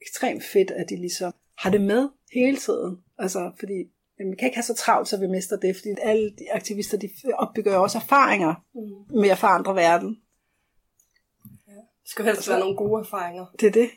ekstremt 0.00 0.44
fedt, 0.44 0.70
at 0.70 0.86
de 0.90 0.96
ligesom 0.96 1.32
har 1.58 1.70
det 1.70 1.80
med 1.80 2.08
hele 2.32 2.56
tiden. 2.56 2.98
Altså, 3.18 3.52
fordi 3.58 3.74
vi 4.18 4.36
kan 4.38 4.46
ikke 4.48 4.56
have 4.56 4.62
så 4.62 4.74
travlt, 4.74 5.08
så 5.08 5.16
vi 5.16 5.26
mister 5.26 5.56
det, 5.56 5.76
fordi 5.76 5.88
alle 6.02 6.30
de 6.30 6.52
aktivister, 6.52 6.98
de 6.98 7.08
opbygger 7.34 7.74
jo 7.74 7.82
også 7.82 7.98
erfaringer 7.98 8.54
mm. 8.74 9.20
med 9.20 9.28
at 9.28 9.38
forandre 9.38 9.74
verden. 9.74 10.20
Ja. 11.68 11.72
Det 11.72 12.10
skal 12.10 12.24
helst 12.24 12.48
være 12.48 12.60
nogle 12.60 12.76
gode 12.76 13.00
erfaringer. 13.00 13.46
Det 13.60 13.66
er 13.66 13.72
det. 13.72 13.90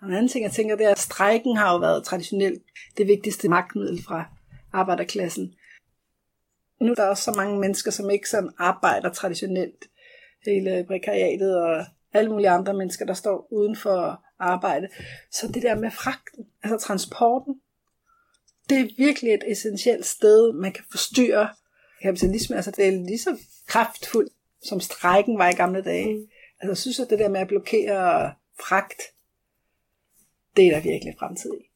Og 0.00 0.08
en 0.08 0.14
anden 0.14 0.28
ting, 0.28 0.44
jeg 0.44 0.52
tænker, 0.52 0.76
det 0.76 0.86
er, 0.86 0.90
at 0.90 0.98
strækken 0.98 1.56
har 1.56 1.72
jo 1.72 1.78
været 1.78 2.04
traditionelt 2.04 2.62
det 2.96 3.06
vigtigste 3.06 3.48
magtmiddel 3.48 4.02
fra 4.02 4.24
arbejderklassen. 4.72 5.54
Nu 6.80 6.90
er 6.90 6.94
der 6.94 7.06
også 7.06 7.22
så 7.22 7.32
mange 7.36 7.60
mennesker, 7.60 7.90
som 7.90 8.10
ikke 8.10 8.28
sådan 8.28 8.50
arbejder 8.58 9.12
traditionelt. 9.12 9.89
Hele 10.46 10.84
prekariatet 10.84 11.56
og 11.56 11.84
alle 12.12 12.30
mulige 12.30 12.50
andre 12.50 12.74
mennesker, 12.74 13.04
der 13.04 13.14
står 13.14 13.52
uden 13.52 13.76
for 13.76 14.24
arbejde. 14.38 14.88
Så 15.30 15.48
det 15.48 15.62
der 15.62 15.74
med 15.74 15.90
fragten, 15.90 16.46
altså 16.62 16.86
transporten, 16.86 17.60
det 18.68 18.80
er 18.80 18.88
virkelig 18.96 19.34
et 19.34 19.44
essentielt 19.46 20.06
sted, 20.06 20.52
man 20.52 20.72
kan 20.72 20.84
forstyrre 20.90 21.48
kapitalisme. 22.02 22.56
Altså 22.56 22.70
det 22.70 22.86
er 22.86 22.90
lige 22.90 23.18
så 23.18 23.36
kraftfuldt, 23.66 24.32
som 24.62 24.80
strækken 24.80 25.38
var 25.38 25.48
i 25.48 25.54
gamle 25.54 25.82
dage. 25.82 26.14
Mm. 26.14 26.28
Altså 26.60 26.70
jeg 26.70 26.76
synes, 26.76 27.00
at 27.00 27.10
det 27.10 27.18
der 27.18 27.28
med 27.28 27.40
at 27.40 27.48
blokere 27.48 28.34
fragt, 28.60 29.02
det 30.56 30.66
er 30.66 30.70
der 30.70 30.80
virkelig 30.80 31.14
fremtid 31.18 31.50
i. 31.54 31.70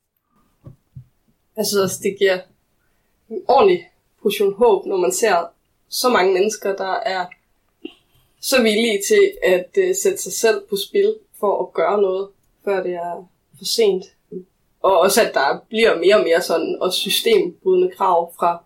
Jeg 1.57 1.67
synes 1.67 1.83
også, 1.83 2.01
det 2.03 2.19
giver 2.19 2.39
en 3.29 3.43
ordentlig 3.49 3.91
portion 4.23 4.55
håb, 4.55 4.87
når 4.87 4.97
man 4.97 5.13
ser 5.13 5.53
så 5.89 6.09
mange 6.09 6.33
mennesker, 6.33 6.77
der 6.77 6.95
er 6.95 7.27
så 8.45 8.63
villige 8.63 9.01
til 9.09 9.33
at 9.43 9.71
øh, 9.79 9.95
sætte 10.03 10.19
sig 10.19 10.33
selv 10.33 10.61
på 10.71 10.77
spil 10.77 11.15
for 11.41 11.63
at 11.63 11.73
gøre 11.73 12.03
noget, 12.03 12.29
før 12.65 12.83
det 12.83 12.93
er 12.93 13.29
for 13.59 13.65
sent. 13.65 14.05
Og 14.83 14.99
også 14.99 15.21
at 15.23 15.35
der 15.35 15.65
bliver 15.69 15.99
mere 15.99 16.17
og 16.17 16.25
mere 16.25 16.43
sådan 16.43 16.79
og 16.81 16.93
systembrydende 16.93 17.91
krav 17.97 18.35
fra 18.39 18.65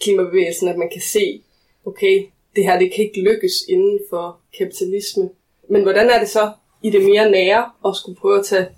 klimabevægelsen, 0.00 0.68
at 0.68 0.78
man 0.78 0.90
kan 0.92 1.00
se, 1.00 1.42
okay, 1.84 2.26
det 2.56 2.64
her 2.64 2.78
det 2.78 2.92
kan 2.92 3.04
ikke 3.04 3.20
lykkes 3.20 3.52
inden 3.68 4.00
for 4.10 4.40
kapitalisme. 4.58 5.30
Men 5.68 5.82
hvordan 5.82 6.10
er 6.10 6.18
det 6.18 6.28
så 6.28 6.52
i 6.82 6.90
det 6.90 7.04
mere 7.04 7.30
nære 7.30 7.70
at 7.86 7.96
skulle 7.96 8.18
prøve 8.20 8.38
at 8.38 8.44
tage 8.44 8.68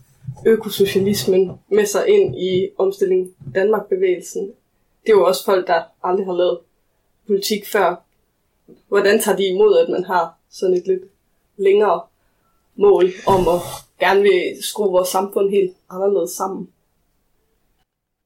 økosocialismen 0.46 1.52
med 1.68 1.86
sig 1.86 2.08
ind 2.08 2.36
i 2.36 2.70
omstilling 2.78 3.34
Danmark-bevægelsen? 3.54 4.46
Det 5.02 5.12
er 5.12 5.16
jo 5.16 5.24
også 5.24 5.44
folk, 5.44 5.66
der 5.66 5.82
aldrig 6.02 6.26
har 6.26 6.34
lavet 6.34 6.58
politik 7.26 7.66
før. 7.66 8.04
Hvordan 8.88 9.20
tager 9.20 9.36
de 9.36 9.46
imod, 9.46 9.78
at 9.78 9.88
man 9.88 10.04
har 10.04 10.38
sådan 10.50 10.76
et 10.76 10.86
lidt 10.86 11.02
længere 11.56 12.00
mål 12.76 13.10
om 13.26 13.48
at 13.48 13.60
gerne 14.00 14.22
vil 14.22 14.56
skrue 14.60 14.92
vores 14.92 15.08
samfund 15.08 15.50
helt 15.50 15.76
anderledes 15.90 16.30
sammen. 16.30 16.68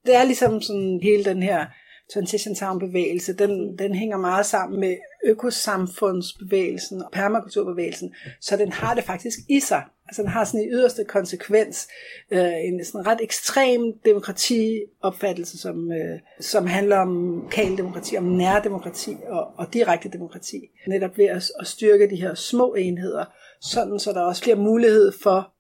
Det 0.07 0.15
er 0.15 0.25
ligesom 0.25 0.61
sådan 0.61 1.01
hele 1.03 1.25
den 1.25 1.43
her 1.43 1.67
Transition 2.15 2.55
Town 2.55 2.79
bevægelse, 2.79 3.33
den, 3.33 3.79
den 3.79 3.95
hænger 3.95 4.17
meget 4.17 4.47
sammen 4.47 4.81
med 4.81 4.97
økosamfundsbevægelsen 5.25 7.03
og 7.03 7.11
permakulturbevægelsen, 7.13 8.15
så 8.41 8.57
den 8.57 8.73
har 8.73 8.95
det 8.95 9.05
faktisk 9.05 9.39
i 9.49 9.61
sig. 9.61 9.83
Altså 10.09 10.23
den 10.23 10.31
har 10.31 10.45
sådan 10.45 10.61
i 10.61 10.69
yderste 10.69 11.05
konsekvens 11.05 11.89
øh, 12.31 12.65
en 12.65 12.85
sådan 12.85 13.07
ret 13.07 13.19
ekstrem 13.21 13.99
demokratiopfattelse, 14.05 15.59
som, 15.59 15.93
øh, 15.93 16.21
som 16.41 16.67
handler 16.67 16.97
om 16.97 17.41
lokaldemokrati, 17.43 18.17
om 18.17 18.25
nærdemokrati 18.25 19.17
og, 19.29 19.47
og 19.57 19.75
direkte 19.75 20.09
demokrati. 20.09 20.61
Netop 20.87 21.19
ved 21.19 21.25
at, 21.25 21.51
at 21.61 21.67
styrke 21.67 22.11
de 22.11 22.17
her 22.17 22.35
små 22.35 22.75
enheder, 22.75 23.25
sådan 23.61 23.99
så 23.99 24.13
der 24.13 24.21
også 24.21 24.43
bliver 24.43 24.57
mulighed 24.57 25.13
for 25.23 25.53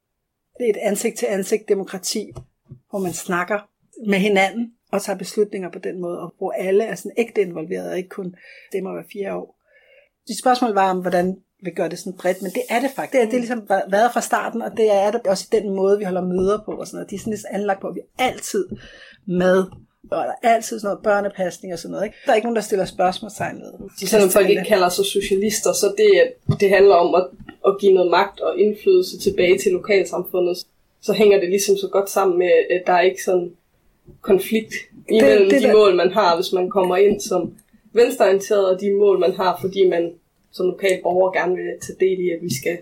et 0.61 0.76
ansigt-til-ansigt 0.76 1.68
demokrati, 1.68 2.32
hvor 2.90 2.98
man 2.98 3.12
snakker 3.12 3.68
med 4.06 4.18
hinanden 4.18 4.72
og 4.92 5.02
tager 5.02 5.18
beslutninger 5.18 5.70
på 5.70 5.78
den 5.78 6.00
måde, 6.00 6.18
og 6.20 6.35
hvor 6.38 6.52
alle 6.52 6.85
er 6.85 6.94
sådan 6.94 7.12
ægte 7.16 7.40
involveret, 7.40 7.90
og 7.90 7.96
ikke 7.96 8.09
kun 8.09 8.35
stemmer 8.70 8.92
hver 8.92 9.02
fire 9.12 9.35
år. 9.35 9.59
De 10.28 10.38
spørgsmål 10.38 10.74
var 10.74 10.90
om, 10.90 11.00
hvordan 11.00 11.42
vi 11.66 11.70
gør 11.70 11.88
det 11.88 11.98
sådan 11.98 12.12
bredt, 12.12 12.42
men 12.42 12.50
det 12.50 12.62
er 12.68 12.81
det 12.81 12.90
faktisk. 12.96 13.12
Det 13.12 13.20
er, 13.20 13.24
det 13.24 13.35
er 13.35 13.38
ligesom 13.38 13.62
været 13.90 14.11
fra 14.12 14.20
starten, 14.20 14.62
og 14.62 14.70
det 14.76 14.92
er 14.92 15.11
det 15.11 15.20
også 15.26 15.46
den 15.52 15.70
måde, 15.70 15.98
vi 15.98 16.05
holder 16.05 16.24
møder 16.24 16.59
på, 16.64 16.72
og 16.72 16.87
sådan 16.87 16.96
noget. 16.96 17.11
De 17.11 17.14
er 17.14 17.18
sådan 17.18 17.31
lidt 17.31 17.44
anlagt 17.50 17.81
på, 17.81 17.87
at 17.88 17.94
vi 17.94 18.00
altid 18.18 18.64
med 19.26 19.64
og 20.11 20.24
der 20.24 20.33
er 20.42 20.55
altid 20.55 20.81
sådan 20.81 20.87
noget 20.87 21.02
børnepasning 21.05 21.72
og 21.72 21.79
sådan 21.79 21.92
noget. 21.92 22.05
Ikke? 22.05 22.16
Der 22.24 22.31
er 22.33 22.37
ikke 22.37 22.46
nogen, 22.46 22.57
der 22.57 22.62
stiller 22.62 22.85
spørgsmålstegn 22.85 23.57
ved. 23.61 24.09
Selvom 24.09 24.31
folk 24.31 24.50
ikke 24.50 24.64
kalder 24.64 24.88
sig 24.88 25.05
socialister, 25.05 25.72
så 25.72 25.94
det, 25.98 26.11
det 26.61 26.70
handler 26.70 26.94
om 26.94 27.14
at, 27.14 27.26
at 27.66 27.79
give 27.81 27.94
noget 27.94 28.11
magt 28.11 28.40
og 28.40 28.59
indflydelse 28.59 29.18
tilbage 29.18 29.59
til 29.59 29.72
lokalsamfundet. 29.72 30.57
Så 31.00 31.12
hænger 31.12 31.40
det 31.40 31.48
ligesom 31.48 31.76
så 31.76 31.88
godt 31.88 32.11
sammen 32.11 32.38
med, 32.38 32.50
at 32.70 32.83
der 32.87 32.92
er 32.92 33.00
ikke 33.00 33.24
sådan 33.24 33.52
konflikt 34.20 34.74
imellem 35.09 35.42
det, 35.42 35.50
det, 35.50 35.62
de 35.62 35.66
der... 35.66 35.72
mål, 35.72 35.96
man 35.96 36.12
har, 36.12 36.35
hvis 36.37 36.52
man 36.52 36.70
kommer 36.70 36.96
ind 36.96 37.20
som 37.20 37.55
venstreorienteret, 37.92 38.68
og 38.68 38.81
de 38.81 38.90
mål, 38.90 39.18
man 39.18 39.33
har, 39.33 39.59
fordi 39.61 39.88
man 39.88 40.12
som 40.52 40.66
lokal 40.66 41.02
borger 41.02 41.32
gerne 41.32 41.56
vil 41.56 41.80
tage 41.80 41.98
del 42.00 42.20
i, 42.20 42.30
at 42.30 42.42
vi 42.42 42.54
skal 42.54 42.78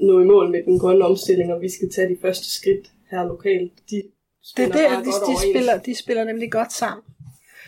nå 0.00 0.20
i 0.20 0.24
mål 0.24 0.50
med 0.50 0.62
den 0.62 0.78
grønne 0.78 1.04
omstilling, 1.04 1.52
og 1.52 1.60
vi 1.60 1.68
skal 1.68 1.90
tage 1.90 2.08
de 2.08 2.20
første 2.20 2.50
skridt 2.50 2.92
her 3.10 3.24
lokalt. 3.24 3.72
De 3.90 4.02
det 4.56 4.64
er 4.64 4.68
det, 4.68 5.04
de, 5.04 5.32
de, 5.32 5.50
spiller, 5.50 5.78
de 5.78 5.94
spiller 5.94 6.24
nemlig 6.24 6.52
godt 6.52 6.72
sammen. 6.72 7.04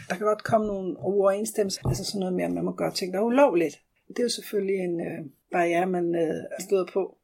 Der 0.08 0.16
kan 0.16 0.26
godt 0.26 0.44
komme 0.44 0.66
nogle 0.66 0.98
overensstemmelser, 0.98 1.88
altså 1.88 2.04
sådan 2.04 2.20
noget 2.20 2.34
med, 2.34 2.44
at 2.44 2.50
man 2.50 2.64
må 2.64 2.72
gøre 2.72 2.94
ting, 2.94 3.12
der 3.12 3.18
er 3.18 3.24
ulovligt. 3.24 3.80
Det 4.08 4.18
er 4.18 4.22
jo 4.22 4.28
selvfølgelig 4.28 4.76
en 4.76 5.00
øh, 5.00 5.24
barriere, 5.52 5.86
man 5.86 6.14
øh, 6.14 6.34
støder 6.60 6.86
på. 6.92 7.18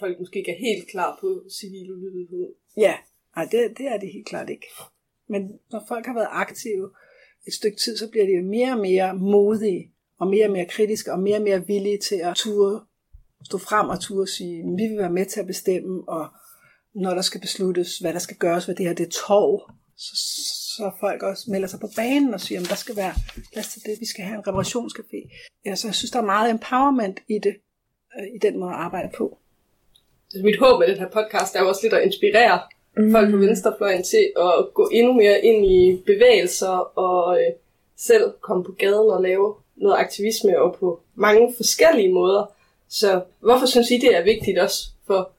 Folk 0.00 0.20
måske 0.20 0.38
ikke 0.38 0.50
er 0.50 0.58
helt 0.58 0.88
klar 0.90 1.18
på 1.20 1.42
civil 1.60 1.92
ulydighed. 1.92 2.54
Ja, 2.76 2.94
nej, 3.36 3.44
det, 3.44 3.78
det 3.78 3.86
er 3.86 3.98
det 3.98 4.12
helt 4.12 4.26
klart 4.26 4.50
ikke. 4.50 4.66
Men 5.28 5.58
når 5.72 5.84
folk 5.88 6.06
har 6.06 6.14
været 6.14 6.28
aktive 6.30 6.90
et 7.46 7.52
stykke 7.52 7.76
tid, 7.76 7.96
så 7.96 8.10
bliver 8.10 8.26
de 8.26 8.32
jo 8.32 8.42
mere 8.42 8.72
og 8.72 8.78
mere 8.78 9.14
modige, 9.14 9.91
og 10.22 10.28
mere 10.28 10.46
og 10.46 10.52
mere 10.52 10.66
kritiske, 10.74 11.12
og 11.12 11.20
mere 11.20 11.36
og 11.36 11.42
mere 11.42 11.66
villige 11.66 11.98
til 11.98 12.20
at 12.24 12.36
ture, 12.36 12.80
stå 13.44 13.58
frem 13.58 13.88
og 13.88 14.00
ture 14.00 14.22
og 14.22 14.28
sige, 14.28 14.56
vi 14.78 14.84
vil 14.90 14.98
være 14.98 15.16
med 15.18 15.26
til 15.26 15.40
at 15.40 15.46
bestemme, 15.46 16.08
og 16.08 16.26
når 16.94 17.14
der 17.14 17.22
skal 17.22 17.40
besluttes, 17.40 17.98
hvad 17.98 18.12
der 18.12 18.18
skal 18.18 18.36
gøres 18.36 18.68
ved 18.68 18.74
det 18.74 18.86
her, 18.86 18.94
det 18.94 19.06
er 19.06 19.10
tog, 19.26 19.70
så, 19.96 20.14
så 20.76 20.90
folk 21.00 21.22
også 21.22 21.44
melder 21.50 21.68
sig 21.68 21.80
på 21.80 21.90
banen 21.96 22.34
og 22.34 22.40
siger, 22.40 22.60
at 22.60 22.68
der 22.68 22.74
skal 22.74 22.96
være 22.96 23.14
plads 23.52 23.68
til 23.72 23.82
det, 23.86 24.00
vi 24.00 24.06
skal 24.06 24.24
have 24.24 24.38
en 24.38 24.48
reparationscafé. 24.48 25.20
Ja, 25.66 25.74
så 25.74 25.88
jeg 25.88 25.94
synes, 25.94 26.10
der 26.10 26.18
er 26.18 26.32
meget 26.34 26.50
empowerment 26.50 27.20
i 27.28 27.38
det, 27.38 27.54
øh, 28.16 28.26
i 28.36 28.38
den 28.42 28.60
måde 28.60 28.70
at 28.70 28.76
arbejde 28.76 29.10
på. 29.18 29.38
Altså, 30.26 30.44
mit 30.44 30.58
håb 30.58 30.78
med 30.78 30.88
den 30.88 30.98
her 30.98 31.10
podcast 31.18 31.56
er 31.56 31.60
jo 31.60 31.68
også 31.68 31.80
lidt 31.82 31.94
at 31.94 32.02
inspirere 32.02 32.60
mm. 32.96 33.12
folk 33.12 33.30
på 33.30 33.36
venstrefløjen 33.36 34.02
til 34.02 34.24
at 34.36 34.74
gå 34.74 34.88
endnu 34.92 35.12
mere 35.12 35.44
ind 35.44 35.66
i 35.66 36.02
bevægelser 36.06 36.76
og 37.06 37.40
øh, 37.40 37.52
selv 37.96 38.24
komme 38.40 38.64
på 38.64 38.72
gaden 38.72 39.10
og 39.10 39.22
lave 39.22 39.54
noget 39.76 39.96
aktivisme 39.98 40.60
og 40.62 40.76
på 40.80 41.00
mange 41.14 41.54
forskellige 41.56 42.12
måder. 42.12 42.52
Så 42.88 43.22
hvorfor 43.40 43.66
synes 43.66 43.90
I, 43.90 43.98
det 43.98 44.16
er 44.16 44.24
vigtigt 44.24 44.58
også 44.58 44.88
for 45.06 45.30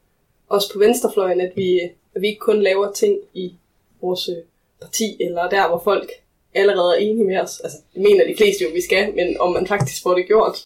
os 0.50 0.69
på 0.74 0.80
venstrefløjen, 0.80 1.41
at 1.41 1.52
vi, 1.56 1.80
at 2.15 2.22
vi 2.22 2.28
ikke 2.28 2.39
kun 2.39 2.62
laver 2.62 2.91
ting 2.91 3.19
i 3.34 3.56
vores 4.02 4.30
øh, 4.30 4.36
parti, 4.82 5.17
eller 5.19 5.50
der, 5.50 5.67
hvor 5.67 5.82
folk 5.84 6.10
allerede 6.54 6.96
er 6.96 7.00
enige 7.00 7.26
med 7.26 7.39
os. 7.39 7.60
Altså, 7.60 7.78
det 7.93 8.02
mener 8.02 8.28
de 8.28 8.36
fleste 8.38 8.63
jo, 8.63 8.69
vi 8.74 8.82
skal, 8.82 9.15
men 9.15 9.38
om 9.39 9.54
man 9.54 9.67
faktisk 9.67 10.04
får 10.04 10.15
det 10.15 10.28
gjort. 10.28 10.65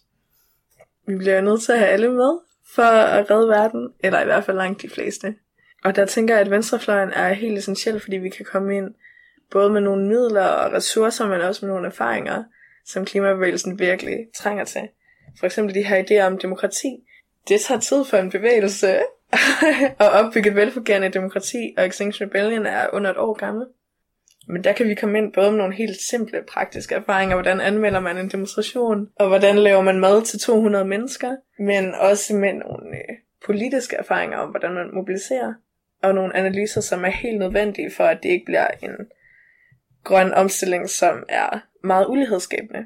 Vi 1.08 1.15
bliver 1.15 1.41
nødt 1.41 1.62
til 1.62 1.71
at 1.71 1.80
have 1.80 1.91
alle 1.91 2.12
med 2.12 2.39
for 2.75 2.84
at 2.84 3.32
redde 3.32 3.47
verden, 3.47 3.93
eller 3.99 4.21
i 4.21 4.25
hvert 4.25 4.45
fald 4.45 4.58
langt 4.58 4.82
de 4.82 4.89
fleste. 4.89 5.36
Og 5.84 5.95
der 5.95 6.06
tænker 6.06 6.34
jeg, 6.34 6.41
at 6.41 6.51
venstrefløjen 6.51 7.10
er 7.10 7.34
helt 7.34 7.58
essentiel, 7.58 7.99
fordi 7.99 8.17
vi 8.17 8.30
kan 8.30 8.45
komme 8.45 8.77
ind 8.77 8.93
både 9.51 9.69
med 9.69 9.82
nogle 9.82 10.08
midler 10.08 10.45
og 10.45 10.73
ressourcer, 10.73 11.27
men 11.27 11.41
også 11.41 11.65
med 11.65 11.73
nogle 11.73 11.88
erfaringer, 11.88 12.43
som 12.88 13.06
klimabevægelsen 13.06 13.80
virkelig 13.80 14.17
trænger 14.36 14.63
til. 14.63 14.82
For 15.39 15.45
eksempel 15.45 15.76
de 15.76 15.84
her 15.84 16.04
idéer 16.04 16.26
om 16.26 16.38
demokrati. 16.38 17.04
Det 17.47 17.62
tager 17.62 17.80
tid 17.80 18.06
for 18.06 18.17
en 18.17 18.30
bevægelse 18.30 18.88
at 20.00 20.12
opbygge 20.12 20.50
et 20.50 20.56
velfungerende 20.56 21.10
demokrati, 21.10 21.73
og 21.78 21.86
Extinction 21.86 22.28
Rebellion 22.28 22.65
er 22.65 22.88
under 22.93 23.12
et 23.12 23.17
år 23.17 23.34
gammel. 23.34 23.65
Men 24.47 24.63
der 24.63 24.73
kan 24.73 24.89
vi 24.89 24.95
komme 24.95 25.17
ind 25.17 25.34
både 25.34 25.52
med 25.52 25.58
nogle 25.58 25.76
helt 25.76 26.02
simple 26.02 26.43
praktiske 26.54 26.95
erfaringer, 26.95 27.36
hvordan 27.36 27.62
anmelder 27.62 28.00
man 28.00 28.17
en 28.17 28.30
demonstration, 28.30 29.10
og 29.15 29.28
hvordan 29.28 29.58
laver 29.58 29.82
man 29.82 30.00
mad 30.00 30.21
til 30.21 30.39
200 30.39 30.86
mennesker, 30.86 31.36
men 31.60 31.95
også 31.95 32.36
med 32.36 32.54
nogle 32.54 32.97
øh, 32.97 33.15
politiske 33.45 33.95
erfaringer 33.95 34.38
om, 34.38 34.50
hvordan 34.50 34.73
man 34.73 34.89
mobiliserer, 34.93 35.54
og 36.04 36.15
nogle 36.15 36.36
analyser, 36.36 36.82
som 36.82 37.06
er 37.06 37.10
helt 37.10 37.39
nødvendige 37.39 37.91
for, 37.91 38.04
at 38.04 38.23
det 38.23 38.30
ikke 38.30 38.45
bliver 38.45 38.67
en 38.82 38.95
grøn 40.04 40.34
omstilling, 40.34 40.89
som 40.89 41.23
er 41.30 41.60
meget 41.83 42.07
ulighedsskabende. 42.07 42.85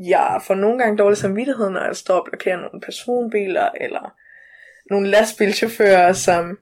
Jeg 0.00 0.40
får 0.46 0.54
nogle 0.54 0.78
gange 0.78 0.98
dårlig 0.98 1.18
samvittighed, 1.18 1.70
når 1.70 1.84
jeg 1.84 1.96
står 1.96 2.18
og 2.18 2.26
blokerer 2.30 2.56
nogle 2.56 2.80
personbiler, 2.80 3.68
eller 3.80 4.14
nogle 4.90 5.08
lastbilchauffører, 5.08 6.12
som 6.12 6.58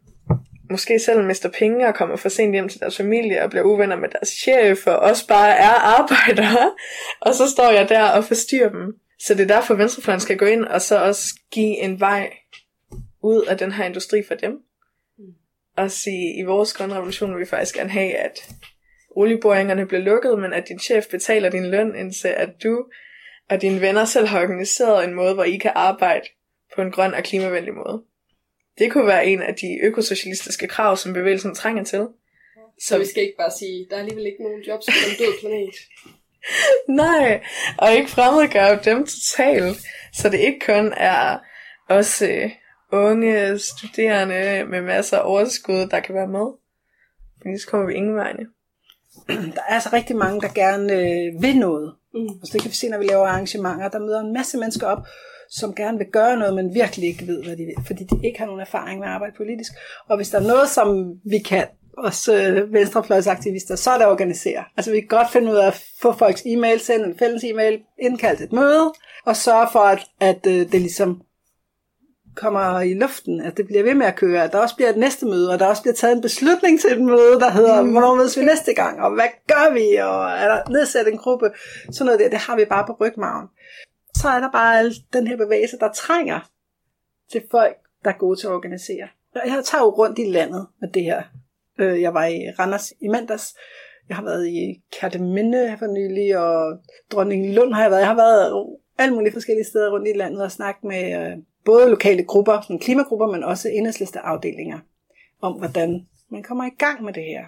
måske 0.71 0.99
selv 0.99 1.25
mister 1.25 1.51
penge 1.59 1.89
og 1.89 1.95
kommer 1.95 2.17
for 2.17 2.29
sent 2.29 2.53
hjem 2.53 2.69
til 2.69 2.81
deres 2.81 2.97
familie 2.97 3.43
og 3.43 3.51
bliver 3.51 3.65
uvenner 3.65 3.97
med 3.97 4.09
deres 4.09 4.29
chef 4.29 4.87
og 4.87 4.99
også 4.99 5.27
bare 5.29 5.57
er 5.57 5.75
arbejdere. 6.01 6.73
Og 7.21 7.35
så 7.35 7.51
står 7.51 7.71
jeg 7.71 7.89
der 7.89 8.09
og 8.09 8.25
forstyrrer 8.25 8.69
dem. 8.69 8.95
Så 9.19 9.35
det 9.35 9.41
er 9.51 9.55
derfor, 9.55 9.75
Venstrefløjen 9.75 10.21
skal 10.21 10.37
gå 10.37 10.45
ind 10.45 10.65
og 10.65 10.83
så 10.83 10.99
også 10.99 11.41
give 11.51 11.79
en 11.79 12.01
vej 12.01 12.33
ud 13.23 13.45
af 13.49 13.59
den 13.59 13.73
her 13.73 13.85
industri 13.85 14.23
for 14.29 14.35
dem. 14.35 14.53
Og 15.77 15.91
sige, 15.91 16.39
i 16.39 16.43
vores 16.43 16.73
grønne 16.73 16.95
revolution 16.95 17.31
vil 17.31 17.41
vi 17.41 17.47
faktisk 17.47 17.75
gerne 17.75 17.91
have, 17.91 18.15
at 18.15 18.55
olieboringerne 19.17 19.87
bliver 19.87 20.03
lukket, 20.03 20.39
men 20.39 20.53
at 20.53 20.69
din 20.69 20.79
chef 20.79 21.07
betaler 21.11 21.51
din 21.51 21.71
løn, 21.71 21.97
indtil 21.97 22.29
at 22.29 22.51
du 22.63 22.85
og 23.51 23.63
dine 23.63 23.81
venner 23.81 24.05
selv 24.05 24.27
har 24.27 24.43
organiseret 24.43 25.05
en 25.05 25.15
måde, 25.15 25.35
hvor 25.35 25.45
I 25.45 25.57
kan 25.57 25.73
arbejde 25.75 26.27
på 26.75 26.83
en 26.83 26.91
grøn 26.91 27.15
og 27.15 27.23
klimavenlig 27.23 27.75
måde. 27.75 28.03
Det 28.79 28.93
kunne 28.93 29.07
være 29.07 29.27
en 29.27 29.43
af 29.43 29.55
de 29.55 29.79
økosocialistiske 29.83 30.67
krav, 30.67 30.97
som 30.97 31.13
bevægelsen 31.13 31.55
trænger 31.55 31.85
til. 31.85 32.09
Så 32.81 32.99
vi 32.99 33.05
skal 33.05 33.23
ikke 33.23 33.37
bare 33.39 33.51
sige, 33.59 33.87
der 33.91 33.97
er 33.97 34.01
alligevel 34.01 34.27
ikke 34.27 34.43
nogen 34.43 34.63
jobs 34.63 34.87
på 34.87 34.93
en 35.11 35.17
død 35.19 35.41
planet. 35.41 35.75
Nej, 37.05 37.43
og 37.79 37.93
ikke 37.93 38.11
fremmedgøre 38.11 38.81
dem 38.85 39.07
totalt, 39.07 39.79
så 40.13 40.29
det 40.29 40.39
ikke 40.39 40.61
kun 40.67 40.93
er 40.97 41.39
også 41.89 42.27
øh, 42.27 42.51
unge 42.93 43.59
studerende 43.59 44.65
med 44.71 44.81
masser 44.81 45.19
af 45.19 45.31
overskud, 45.31 45.87
der 45.87 46.01
kan 46.01 46.15
være 46.15 46.29
med. 46.29 46.47
Fordi 47.43 47.59
så 47.59 47.67
kommer 47.69 47.87
vi 47.87 47.95
ingen 47.95 48.17
vegne. 48.17 48.47
Der 49.57 49.63
er 49.69 49.75
altså 49.75 49.91
rigtig 49.93 50.17
mange, 50.17 50.41
der 50.41 50.49
gerne 50.49 50.93
øh, 50.93 51.43
vil 51.43 51.59
noget. 51.59 51.95
Mm. 52.15 52.21
Altså, 52.21 52.53
det 52.53 52.63
kan 52.63 52.71
vi 52.71 52.77
se, 52.77 52.89
når 52.89 52.99
vi 52.99 53.05
laver 53.05 53.27
arrangementer. 53.27 53.89
Der 53.89 53.99
møder 53.99 54.21
en 54.21 54.33
masse 54.33 54.59
mennesker 54.59 54.87
op, 54.87 55.07
som 55.51 55.75
gerne 55.75 55.99
vil 55.99 56.07
gøre 56.13 56.37
noget, 56.37 56.55
men 56.55 56.75
virkelig 56.75 57.09
ikke 57.09 57.27
ved, 57.27 57.45
hvad 57.45 57.57
de 57.57 57.65
vil, 57.65 57.87
fordi 57.87 58.05
de 58.05 58.27
ikke 58.27 58.39
har 58.39 58.47
nogen 58.47 58.61
erfaring 58.61 59.01
med 59.01 59.09
at 59.09 59.15
arbejde 59.15 59.35
politisk. 59.37 59.73
Og 60.09 60.17
hvis 60.17 60.31
der 60.31 60.39
er 60.39 60.47
noget, 60.47 60.69
som 60.69 61.15
vi 61.25 61.39
kan, 61.39 61.67
os 61.99 62.29
øh, 62.29 62.73
venstrefløjsaktivister, 62.73 63.77
så 63.77 63.91
er 63.91 63.95
det 63.95 64.05
at 64.05 64.11
organisere. 64.11 64.65
Altså 64.77 64.91
vi 64.91 65.01
kan 65.01 65.09
godt 65.09 65.33
finde 65.33 65.53
ud 65.53 65.57
af 65.57 65.67
at 65.67 65.85
få 66.03 66.13
folks 66.13 66.43
e-mail, 66.47 66.81
sende 66.81 67.07
en 67.07 67.19
fælles 67.19 67.45
e-mail, 67.45 67.81
indkalde 68.03 68.45
et 68.45 68.53
møde, 68.53 68.93
og 69.27 69.37
sørge 69.37 69.69
for, 69.73 69.81
at, 69.81 70.07
at 70.21 70.47
øh, 70.47 70.73
det 70.73 70.81
ligesom 70.81 71.23
kommer 72.37 72.81
i 72.81 72.95
luften, 72.95 73.41
at 73.41 73.57
det 73.57 73.67
bliver 73.67 73.83
ved 73.83 73.95
med 73.95 74.07
at 74.07 74.17
køre, 74.17 74.45
at 74.45 74.53
der 74.53 74.59
også 74.59 74.77
bliver 74.77 74.91
et 74.91 74.97
næste 74.97 75.27
møde, 75.27 75.53
og 75.53 75.59
der 75.59 75.67
også 75.67 75.83
bliver 75.83 75.95
taget 75.95 76.17
en 76.17 76.23
beslutning 76.23 76.81
til 76.81 76.93
et 76.93 77.03
møde, 77.03 77.41
der 77.41 77.51
hedder, 77.51 77.83
mm. 77.83 77.91
hvornår 77.91 78.15
mødes 78.15 78.39
vi 78.39 78.45
næste 78.45 78.75
gang, 78.75 79.01
og 79.01 79.15
hvad 79.15 79.29
gør 79.47 79.73
vi, 79.73 79.97
og 79.97 80.31
er 80.31 80.49
der 80.49 80.71
nedsat 80.71 81.09
en 81.09 81.19
gruppe, 81.19 81.51
sådan 81.93 82.07
noget 82.07 82.21
der, 82.21 82.29
det 82.31 82.39
har 82.39 82.57
vi 82.57 82.65
bare 82.65 82.85
på 82.87 82.97
rygmagen. 83.01 83.49
Så 84.15 84.29
er 84.29 84.41
der 84.41 84.51
bare 84.51 84.91
den 85.13 85.27
her 85.27 85.37
bevægelse, 85.37 85.77
der 85.81 85.93
trænger 85.93 86.51
til 87.33 87.43
folk, 87.51 87.77
der 88.05 88.11
er 88.11 88.19
gode 88.19 88.41
til 88.41 88.47
at 88.47 88.53
organisere. 88.53 89.09
Jeg 89.35 89.63
tager 89.65 89.83
jo 89.83 89.91
rundt 89.91 90.19
i 90.19 90.25
landet 90.25 90.67
med 90.81 90.89
det 90.89 91.03
her. 91.03 91.23
Øh, 91.79 92.03
Jeg 92.03 92.15
var 92.15 92.25
i 92.25 92.51
Randers 92.59 92.93
i 93.01 93.09
mandags, 93.09 93.55
jeg 94.09 94.17
har 94.17 94.25
været 94.25 94.47
i 94.49 94.83
Kærteminde 95.01 95.77
for 95.79 95.87
nylig, 95.87 96.39
og 96.39 96.79
Dronning 97.13 97.55
Lund 97.55 97.75
har 97.75 97.83
jeg 97.83 97.91
været. 97.91 98.01
Jeg 98.01 98.09
har 98.09 98.17
været 98.17 98.67
alle 98.99 99.15
mulige 99.15 99.33
forskellige 99.33 99.65
steder 99.65 99.91
rundt 99.91 100.09
i 100.09 100.19
landet 100.19 100.43
og 100.43 100.53
snakket 100.53 100.85
med 100.85 101.05
øh, 101.21 101.37
både 101.65 101.91
lokale 101.91 102.25
grupper, 102.25 102.61
sådan 102.61 102.79
klimagrupper, 102.79 103.27
men 103.27 103.45
også 103.45 103.69
enhedsliste 103.69 104.21
afdelinger, 104.21 104.79
om 105.41 105.53
hvordan 105.53 106.07
man 106.29 106.43
kommer 106.43 106.65
i 106.65 106.75
gang 106.79 107.03
med 107.03 107.13
det 107.13 107.25
her. 107.25 107.45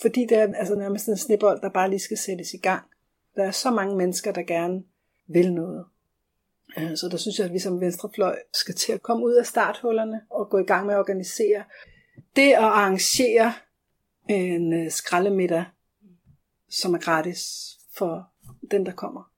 Fordi 0.00 0.26
det 0.26 0.38
er 0.38 0.54
altså 0.54 0.74
nærmest 0.74 1.08
en 1.08 1.16
snibbold, 1.16 1.60
der 1.60 1.68
bare 1.68 1.90
lige 1.90 2.00
skal 2.00 2.18
sættes 2.18 2.54
i 2.54 2.56
gang. 2.58 2.82
Der 3.36 3.44
er 3.44 3.50
så 3.50 3.70
mange 3.70 3.96
mennesker, 3.96 4.32
der 4.32 4.42
gerne 4.42 4.82
vil 5.26 5.52
noget. 5.52 5.84
Øh, 6.78 6.96
så 6.96 7.08
der 7.10 7.16
synes 7.16 7.38
jeg, 7.38 7.46
at 7.46 7.52
vi 7.52 7.58
som 7.58 7.80
venstrefløj 7.80 8.38
skal 8.52 8.74
til 8.74 8.92
at 8.92 9.02
komme 9.02 9.24
ud 9.24 9.32
af 9.32 9.46
starthullerne 9.46 10.20
og 10.30 10.50
gå 10.50 10.58
i 10.58 10.64
gang 10.64 10.86
med 10.86 10.94
at 10.94 10.98
organisere. 10.98 11.64
Det 12.36 12.52
at 12.52 12.58
arrangere 12.58 13.52
en 14.28 14.72
øh, 14.72 14.90
skraldemiddag, 14.90 15.64
som 16.68 16.94
er 16.94 16.98
gratis 16.98 17.72
for 17.94 18.28
den, 18.70 18.86
der 18.86 18.92
kommer. 18.92 19.30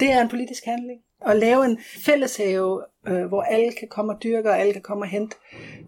Det 0.00 0.10
er 0.10 0.22
en 0.22 0.28
politisk 0.28 0.64
handling. 0.64 1.00
At 1.20 1.36
lave 1.36 1.64
en 1.64 1.78
fælleshave, 2.04 2.82
øh, 3.08 3.24
hvor 3.24 3.42
alle 3.42 3.72
kan 3.72 3.88
komme 3.88 4.12
og 4.12 4.22
dyrke, 4.22 4.50
og 4.50 4.58
alle 4.58 4.72
kan 4.72 4.82
komme 4.82 5.04
og 5.04 5.08
hente, 5.08 5.36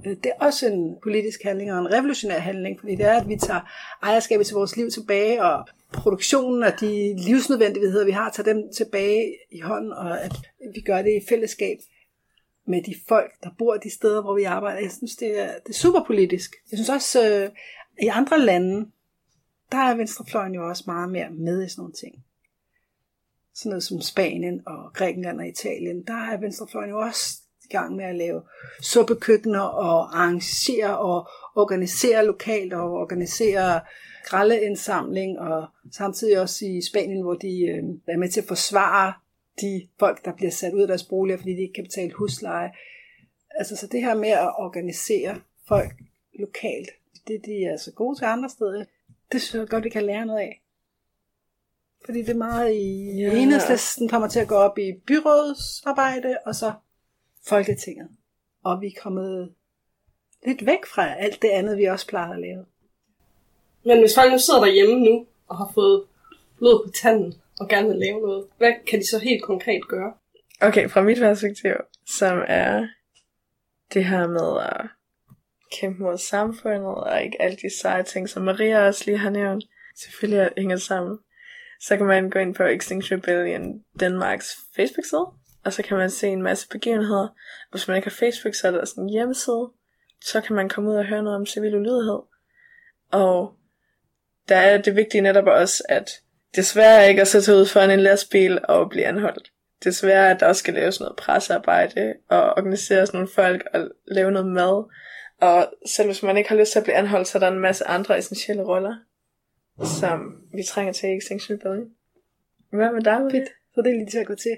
øh, 0.06 0.16
det 0.16 0.26
er 0.26 0.44
også 0.46 0.66
en 0.66 0.96
politisk 1.02 1.42
handling 1.42 1.72
og 1.72 1.78
en 1.78 1.92
revolutionær 1.92 2.38
handling, 2.38 2.80
fordi 2.80 2.94
det 2.94 3.06
er, 3.06 3.20
at 3.20 3.28
vi 3.28 3.36
tager 3.36 3.60
ejerskabet 4.02 4.46
til 4.46 4.54
vores 4.54 4.76
liv 4.76 4.90
tilbage, 4.90 5.44
og 5.44 5.68
produktionen 5.92 6.62
og 6.62 6.80
de 6.80 7.14
livsnødvendigheder, 7.16 8.04
vi 8.04 8.10
har, 8.10 8.30
tager 8.30 8.54
dem 8.54 8.72
tilbage 8.76 9.34
i 9.50 9.60
hånden, 9.60 9.92
og 9.92 10.22
at 10.22 10.32
vi 10.74 10.80
gør 10.80 11.02
det 11.02 11.10
i 11.22 11.26
fællesskab 11.28 11.78
med 12.66 12.82
de 12.82 12.94
folk, 13.08 13.32
der 13.42 13.50
bor 13.58 13.76
de 13.76 13.90
steder, 13.90 14.22
hvor 14.22 14.34
vi 14.34 14.42
arbejder. 14.42 14.80
Jeg 14.80 14.90
synes, 14.90 15.16
det 15.16 15.40
er, 15.40 15.52
det 15.66 15.68
er 15.68 15.78
super 15.78 16.04
politisk. 16.06 16.54
Jeg 16.70 16.78
synes 16.78 16.88
også, 16.88 17.30
øh, 17.30 17.50
i 18.02 18.06
andre 18.06 18.40
lande, 18.40 18.90
der 19.72 19.78
er 19.78 19.96
venstrefløjen 19.96 20.54
jo 20.54 20.68
også 20.68 20.84
meget 20.86 21.10
mere 21.10 21.30
med 21.30 21.64
i 21.64 21.68
sådan 21.68 21.80
nogle 21.80 21.94
ting. 21.94 22.24
Sådan 23.58 23.70
noget 23.70 23.82
som 23.82 24.00
Spanien 24.00 24.62
og 24.66 24.92
Grækenland 24.94 25.40
og 25.40 25.48
Italien, 25.48 26.04
der 26.06 26.32
er 26.32 26.40
venstrefløjen 26.40 26.90
jo 26.90 26.98
også 26.98 27.40
i 27.64 27.68
gang 27.72 27.96
med 27.96 28.04
at 28.04 28.16
lave 28.16 28.42
suppekøkkener 28.82 29.60
og 29.60 30.18
arrangere 30.18 30.98
og 30.98 31.28
organisere 31.56 32.26
lokalt 32.26 32.72
og 32.72 32.92
organisere 32.92 33.80
grælleindsamling 34.24 35.38
og 35.38 35.66
samtidig 35.92 36.40
også 36.40 36.64
i 36.66 36.80
Spanien, 36.90 37.22
hvor 37.22 37.34
de 37.34 37.66
øh, 37.66 37.82
er 38.14 38.16
med 38.16 38.28
til 38.28 38.40
at 38.40 38.48
forsvare 38.48 39.12
de 39.60 39.88
folk, 39.98 40.24
der 40.24 40.32
bliver 40.36 40.50
sat 40.50 40.74
ud 40.74 40.80
af 40.80 40.88
deres 40.88 41.04
boliger, 41.04 41.38
fordi 41.38 41.52
de 41.52 41.62
ikke 41.62 41.74
kan 41.74 41.84
betale 41.84 42.12
husleje. 42.12 42.70
Altså 43.50 43.76
så 43.76 43.86
det 43.86 44.00
her 44.00 44.14
med 44.14 44.28
at 44.28 44.54
organisere 44.58 45.40
folk 45.68 45.92
lokalt, 46.38 46.90
det 47.28 47.42
de 47.44 47.64
er 47.64 47.76
så 47.76 47.92
gode 47.92 48.18
til 48.18 48.24
andre 48.24 48.48
steder, 48.48 48.84
det 49.32 49.42
synes 49.42 49.60
jeg 49.60 49.68
godt, 49.68 49.84
vi 49.84 49.90
kan 49.90 50.04
lære 50.04 50.26
noget 50.26 50.40
af. 50.40 50.62
Fordi 52.04 52.18
det 52.18 52.28
er 52.28 52.34
meget 52.34 52.74
i 52.74 53.12
Ja. 53.18 53.32
enhedslisten 53.32 54.08
kommer 54.08 54.28
til 54.28 54.40
at 54.40 54.48
gå 54.48 54.54
op 54.54 54.78
i 54.78 54.92
byrådsarbejde, 55.06 56.38
og 56.46 56.54
så 56.54 56.72
Folketinget. 57.48 58.08
Og 58.64 58.80
vi 58.80 58.86
er 58.86 59.00
kommet 59.02 59.54
lidt 60.46 60.66
væk 60.66 60.86
fra 60.86 61.14
alt 61.14 61.42
det 61.42 61.48
andet, 61.48 61.78
vi 61.78 61.84
også 61.84 62.06
plejer 62.06 62.32
at 62.32 62.40
lave. 62.40 62.64
Men 63.84 63.98
hvis 63.98 64.14
folk 64.14 64.32
nu 64.32 64.38
sidder 64.38 64.60
derhjemme 64.60 65.00
nu, 65.00 65.26
og 65.48 65.56
har 65.56 65.70
fået 65.74 66.04
blod 66.58 66.86
på 66.86 66.92
tanden, 66.92 67.34
og 67.60 67.68
gerne 67.68 67.88
vil 67.88 67.96
lave 67.96 68.20
noget, 68.20 68.46
hvad 68.58 68.72
kan 68.86 68.98
de 68.98 69.06
så 69.10 69.18
helt 69.18 69.42
konkret 69.42 69.88
gøre? 69.88 70.12
Okay, 70.60 70.88
fra 70.90 71.02
mit 71.02 71.18
perspektiv, 71.18 71.72
som 72.06 72.38
er 72.46 72.88
det 73.94 74.04
her 74.04 74.26
med 74.28 74.62
at 74.62 74.86
kæmpe 75.80 76.02
mod 76.02 76.18
samfundet, 76.18 76.94
og 76.94 77.22
ikke 77.22 77.42
alle 77.42 77.56
de 77.56 77.80
seje 77.80 78.02
ting, 78.02 78.28
som 78.28 78.42
Maria 78.42 78.86
også 78.86 79.02
lige 79.06 79.18
har 79.18 79.30
nævnt, 79.30 79.64
selvfølgelig 79.96 80.50
hænger 80.56 80.76
sammen. 80.76 81.18
Så 81.80 81.96
kan 81.96 82.06
man 82.06 82.30
gå 82.30 82.38
ind 82.38 82.54
på 82.54 82.62
Extinction 82.62 83.18
Rebellion 83.18 83.82
Danmarks 84.00 84.56
Facebook-side, 84.76 85.26
og 85.64 85.72
så 85.72 85.82
kan 85.82 85.96
man 85.96 86.10
se 86.10 86.28
en 86.28 86.42
masse 86.42 86.68
begivenheder. 86.68 87.28
Hvis 87.70 87.88
man 87.88 87.96
ikke 87.96 88.08
har 88.08 88.16
Facebook, 88.16 88.54
så 88.54 88.66
er 88.66 88.70
der 88.70 88.84
sådan 88.84 89.04
en 89.04 89.10
hjemmeside. 89.10 89.70
Så 90.24 90.40
kan 90.40 90.56
man 90.56 90.68
komme 90.68 90.90
ud 90.90 90.96
og 90.96 91.04
høre 91.04 91.22
noget 91.22 91.36
om 91.36 91.46
civil 91.46 91.74
ulydighed. 91.74 92.18
Og 93.12 93.54
der 94.48 94.56
er 94.56 94.78
det 94.78 94.96
vigtige 94.96 95.20
netop 95.20 95.46
også, 95.46 95.82
at 95.88 96.10
desværre 96.56 97.08
ikke 97.08 97.20
at 97.20 97.28
sætte 97.28 97.54
ud 97.54 97.66
foran 97.66 97.90
en 97.90 98.00
lastbil 98.00 98.58
og 98.64 98.90
blive 98.90 99.04
anholdt. 99.04 99.52
Desværre, 99.84 100.30
at 100.30 100.40
der 100.40 100.46
også 100.46 100.58
skal 100.58 100.74
laves 100.74 101.00
noget 101.00 101.16
pressearbejde 101.16 102.14
og 102.28 102.42
organiseres 102.42 103.12
nogle 103.12 103.28
folk 103.34 103.68
og 103.74 103.90
lave 104.06 104.30
noget 104.30 104.48
mad. 104.48 104.84
Og 105.40 105.72
selv 105.86 106.08
hvis 106.08 106.22
man 106.22 106.36
ikke 106.36 106.48
har 106.48 106.56
lyst 106.56 106.72
til 106.72 106.78
at 106.78 106.84
blive 106.84 106.96
anholdt, 106.96 107.28
så 107.28 107.38
er 107.38 107.40
der 107.40 107.48
en 107.48 107.58
masse 107.58 107.86
andre 107.86 108.18
essentielle 108.18 108.62
roller, 108.62 108.96
som 109.84 110.42
vi 110.52 110.62
trænger 110.62 110.92
til 110.92 111.08
i 111.08 111.16
Extinction 111.16 111.58
Rebellion. 111.58 111.90
Hvad 112.70 112.92
med 112.92 113.02
dig, 113.02 113.20
Marie? 113.20 113.46
Så 113.74 113.82
det 113.82 113.90
er 113.90 113.96
lige 113.96 114.10
til 114.10 114.18
at 114.18 114.26
gå 114.26 114.34
til. 114.34 114.56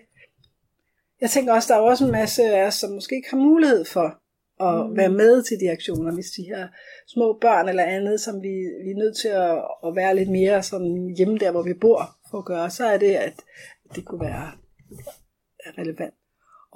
Jeg 1.21 1.31
tænker 1.31 1.53
også, 1.53 1.73
der 1.73 1.81
er 1.81 1.85
også 1.85 2.05
en 2.05 2.13
masse 2.13 2.43
af 2.43 2.67
os, 2.67 2.75
som 2.75 2.91
måske 2.91 3.17
ikke 3.17 3.31
har 3.31 3.37
mulighed 3.37 3.85
for 3.85 4.21
at 4.61 4.91
mm. 4.91 4.97
være 4.97 5.09
med 5.09 5.43
til 5.43 5.61
de 5.61 5.71
aktioner, 5.71 6.15
hvis 6.15 6.31
de 6.31 6.55
har 6.55 6.69
små 7.07 7.39
børn 7.41 7.69
eller 7.69 7.85
andet, 7.85 8.21
som 8.21 8.43
vi, 8.43 8.49
vi 8.85 8.91
er 8.91 8.99
nødt 8.99 9.17
til 9.17 9.29
at, 9.29 9.65
at 9.87 9.97
være 9.97 10.17
lidt 10.17 10.31
mere 10.31 10.63
sådan 10.63 11.15
hjemme 11.17 11.39
der, 11.39 11.51
hvor 11.51 11.63
vi 11.63 11.75
bor 11.75 12.17
for 12.31 12.39
at 12.39 12.45
gøre, 12.45 12.71
så 12.71 12.87
er 12.87 12.99
det, 12.99 13.15
at 13.15 13.35
det 13.95 14.05
kunne 14.05 14.21
være 14.21 14.53
relevant 15.79 16.15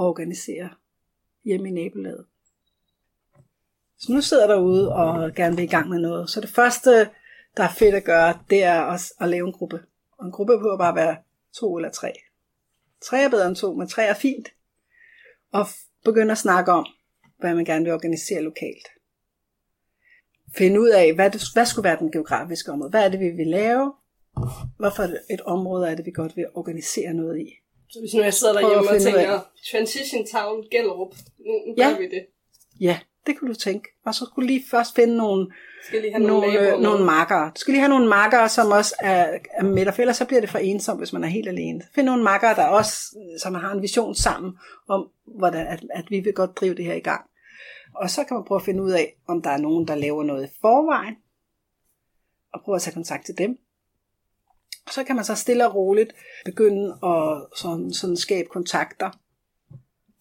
at 0.01 0.05
organisere 0.05 0.69
hjemme 1.45 1.69
i 1.69 1.73
nabolaget. 1.73 2.25
Så 3.99 4.13
nu 4.13 4.21
sidder 4.21 4.47
der 4.47 4.55
derude 4.55 4.95
og 4.95 5.35
gerne 5.35 5.57
vil 5.57 5.65
i 5.65 5.69
gang 5.69 5.89
med 5.89 5.99
noget. 5.99 6.31
Så 6.31 6.41
det 6.41 6.49
første, 6.49 7.09
der 7.57 7.63
er 7.65 7.73
fedt 7.79 7.95
at 7.95 8.05
gøre, 8.05 8.39
det 8.51 8.63
er 8.65 8.81
også 8.81 9.15
at 9.21 9.29
lave 9.29 9.47
en 9.47 9.53
gruppe. 9.53 9.81
Og 10.19 10.27
en 10.27 10.33
gruppe 10.33 10.59
på 10.61 10.71
at 10.73 10.79
bare 10.79 10.95
være 10.95 11.17
to 11.55 11.77
eller 11.77 11.91
tre. 11.91 12.13
Tre 13.05 13.19
er 13.19 13.29
bedre 13.29 13.47
end 13.49 13.57
to, 13.57 13.75
men 13.75 13.89
tre 13.89 14.05
er 14.05 14.15
fint. 14.15 14.49
Og 15.53 15.67
begynde 16.05 16.33
at 16.33 16.39
snakke 16.39 16.73
om, 16.73 16.87
hvad 17.39 17.55
man 17.55 17.65
gerne 17.65 17.85
vil 17.85 17.93
organisere 17.93 18.43
lokalt. 18.43 18.89
Finde 20.57 20.81
ud 20.81 20.89
af, 20.89 21.15
hvad, 21.15 21.31
det, 21.31 21.43
hvad 21.55 21.67
skulle 21.67 21.85
være 21.85 21.99
den 21.99 22.13
geografiske 22.13 22.73
område. 22.73 22.91
Hvad 22.91 23.05
er 23.05 23.09
det, 23.09 23.21
vi 23.21 23.29
vil 23.31 23.47
lave? 23.47 23.93
Hvorfor 24.79 25.03
et 25.31 25.41
område 25.41 25.91
er 25.91 25.95
det, 25.95 26.07
vi 26.07 26.11
godt 26.11 26.37
vil 26.37 26.47
organisere 26.55 27.15
noget 27.15 27.41
i? 27.41 27.49
Så 27.91 28.01
hvis 28.01 28.15
nu 28.15 28.23
jeg 28.23 28.35
sidder 28.35 28.55
at 28.55 28.63
derhjemme 28.63 28.91
og 28.91 29.01
tænker, 29.03 29.41
Transition 29.71 30.27
Town, 30.27 30.65
Gellerup, 30.71 31.15
nu, 31.39 31.53
nu 31.67 31.75
Ja. 31.79 31.89
gør 31.89 31.99
vi 31.99 32.05
det. 32.05 32.27
Ja, 32.81 32.99
Det 33.27 33.39
kunne 33.39 33.55
du 33.55 33.59
tænke. 33.59 33.89
Og 34.05 34.15
så 34.15 34.25
skulle 34.25 34.47
du 34.47 34.47
lige 34.47 34.65
først 34.71 34.95
finde 34.95 35.17
nogle, 35.17 35.53
Skal 35.87 36.01
lige 36.01 36.13
have 36.13 36.27
nogle, 36.27 36.53
nogle, 36.53 36.75
øh, 36.75 36.81
nogle 36.81 37.05
makkere. 37.05 37.47
Du 37.47 37.61
skal 37.61 37.73
lige 37.73 37.81
have 37.81 37.89
nogle 37.89 38.09
makkere, 38.09 38.49
som 38.49 38.71
også 38.71 38.95
er, 39.01 39.39
er 39.51 39.63
med 39.63 39.85
dig, 39.85 39.95
for 39.95 40.03
ellers 40.03 40.17
så 40.17 40.25
bliver 40.25 40.41
det 40.41 40.51
for 40.51 40.59
ensomt, 40.59 41.01
hvis 41.01 41.13
man 41.13 41.25
er 41.25 41.29
helt 41.29 41.49
alene. 41.49 41.83
Find 41.95 42.07
nogle 42.07 42.23
makkere, 42.23 42.55
der 42.55 42.67
også 42.67 43.19
som 43.43 43.55
har 43.55 43.73
en 43.73 43.83
vision 43.83 44.15
sammen 44.15 44.53
om, 44.89 45.11
hvordan, 45.25 45.67
at, 45.67 45.81
at 45.95 46.05
vi 46.11 46.21
vil 46.21 46.33
godt 46.33 46.57
drive 46.57 46.75
det 46.75 46.85
her 46.85 46.95
i 46.95 47.01
gang. 47.01 47.25
Og 47.95 48.11
så 48.11 48.25
kan 48.25 48.35
man 48.35 48.45
prøve 48.45 48.59
at 48.59 48.65
finde 48.65 48.83
ud 48.83 48.91
af, 48.91 49.17
om 49.27 49.43
der 49.43 49.51
er 49.51 49.59
nogen, 49.59 49.89
der 49.89 49.95
laver 49.95 50.25
noget 50.25 50.45
i 50.47 50.59
forvejen, 50.61 51.17
og 52.53 52.61
prøve 52.65 52.77
at 52.77 52.83
tage 52.83 52.95
kontakt 52.95 53.27
til 53.27 53.39
dem. 53.39 53.59
Og 54.87 54.93
så 54.93 55.05
kan 55.05 55.17
man 55.17 55.25
så 55.25 55.35
stille 55.35 55.67
og 55.67 55.75
roligt 55.75 56.15
begynde 56.45 56.99
at 57.03 57.47
sådan, 57.57 57.93
sådan 57.93 58.17
skabe 58.17 58.49
kontakter. 58.49 59.11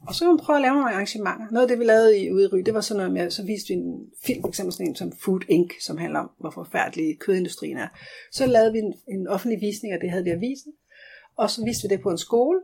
Og 0.08 0.16
så 0.16 0.20
kan 0.20 0.28
man 0.28 0.38
prøve 0.38 0.58
at 0.58 0.62
lave 0.62 0.74
nogle 0.74 0.92
arrangementer. 0.92 1.46
Noget 1.52 1.66
af 1.66 1.68
det, 1.68 1.80
vi 1.80 1.84
lavede 1.84 2.20
i 2.20 2.32
ude 2.32 2.44
i 2.44 2.48
Ry, 2.48 2.58
det 2.58 2.74
var 2.74 2.82
sådan 2.82 2.98
noget 2.98 3.14
med, 3.14 3.32
så 3.32 3.44
viste 3.44 3.68
vi 3.68 3.74
en 3.74 4.10
film, 4.26 4.42
for 4.42 4.48
eksempel 4.48 4.74
sådan 4.74 4.88
en 4.88 4.96
som 4.96 5.12
Food 5.22 5.42
Inc., 5.50 5.86
som 5.86 5.98
handler 5.98 6.20
om, 6.20 6.30
hvor 6.40 6.50
forfærdelig 6.50 7.20
kødindustrien 7.20 7.78
er. 7.78 7.88
Så 8.32 8.46
lavede 8.46 8.72
vi 8.72 8.80
en, 8.80 8.94
en 9.08 9.28
offentlig 9.28 9.62
visning, 9.62 9.94
og 9.94 10.02
det 10.02 10.10
havde 10.10 10.24
vi 10.24 10.30
avisen. 10.30 10.74
Og 11.38 11.50
så 11.50 11.66
viste 11.66 11.88
vi 11.88 11.96
det 11.96 12.04
på 12.04 12.10
en 12.10 12.18
skole. 12.18 12.60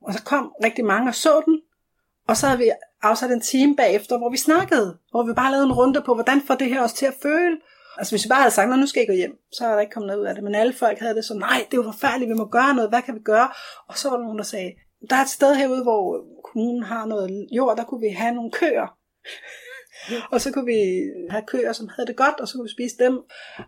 Og 0.00 0.12
så 0.14 0.22
kom 0.22 0.52
rigtig 0.64 0.84
mange 0.84 1.10
og 1.10 1.14
så 1.14 1.42
den. 1.46 1.60
Og 2.28 2.36
så 2.36 2.46
havde 2.46 2.58
vi 2.58 2.70
afsat 3.02 3.30
en 3.30 3.40
time 3.40 3.76
bagefter, 3.76 4.18
hvor 4.18 4.30
vi 4.30 4.36
snakkede. 4.36 4.98
Hvor 5.10 5.26
vi 5.26 5.32
bare 5.32 5.50
lavede 5.50 5.66
en 5.66 5.72
runde 5.72 6.02
på, 6.06 6.14
hvordan 6.14 6.40
får 6.40 6.54
det 6.54 6.68
her 6.68 6.82
os 6.82 6.92
til 6.92 7.06
at 7.06 7.14
føle. 7.22 7.56
Altså 7.98 8.12
hvis 8.12 8.24
vi 8.24 8.28
bare 8.28 8.40
havde 8.40 8.54
sagt, 8.54 8.78
nu 8.78 8.86
skal 8.86 9.00
jeg 9.00 9.08
gå 9.08 9.14
hjem, 9.14 9.38
så 9.52 9.66
er 9.66 9.72
der 9.72 9.80
ikke 9.80 9.92
kommet 9.92 10.06
noget 10.06 10.20
ud 10.20 10.26
af 10.26 10.34
det. 10.34 10.44
Men 10.44 10.54
alle 10.54 10.72
folk 10.72 10.98
havde 10.98 11.14
det 11.14 11.24
så, 11.24 11.34
nej, 11.34 11.66
det 11.70 11.74
er 11.74 11.82
jo 11.82 11.92
forfærdeligt, 11.92 12.28
vi 12.28 12.34
må 12.34 12.44
gøre 12.44 12.74
noget, 12.74 12.90
hvad 12.90 13.02
kan 13.02 13.14
vi 13.14 13.20
gøre? 13.20 13.48
Og 13.88 13.98
så 13.98 14.10
var 14.10 14.16
der 14.16 14.24
nogen, 14.24 14.38
der 14.38 14.44
sagde, 14.44 14.72
der 15.10 15.16
er 15.16 15.22
et 15.22 15.28
sted 15.28 15.54
herude, 15.54 15.82
hvor 15.82 16.24
kommunen 16.44 16.82
har 16.82 17.06
noget 17.06 17.48
jord, 17.52 17.76
der 17.76 17.84
kunne 17.84 18.00
vi 18.00 18.08
have 18.08 18.34
nogle 18.34 18.50
køer. 18.50 18.98
og 20.32 20.40
så 20.40 20.52
kunne 20.52 20.66
vi 20.66 21.10
have 21.30 21.42
køer, 21.46 21.72
som 21.72 21.88
havde 21.88 22.06
det 22.06 22.16
godt, 22.16 22.40
og 22.40 22.48
så 22.48 22.54
kunne 22.54 22.64
vi 22.64 22.72
spise 22.72 22.96
dem. 22.98 23.20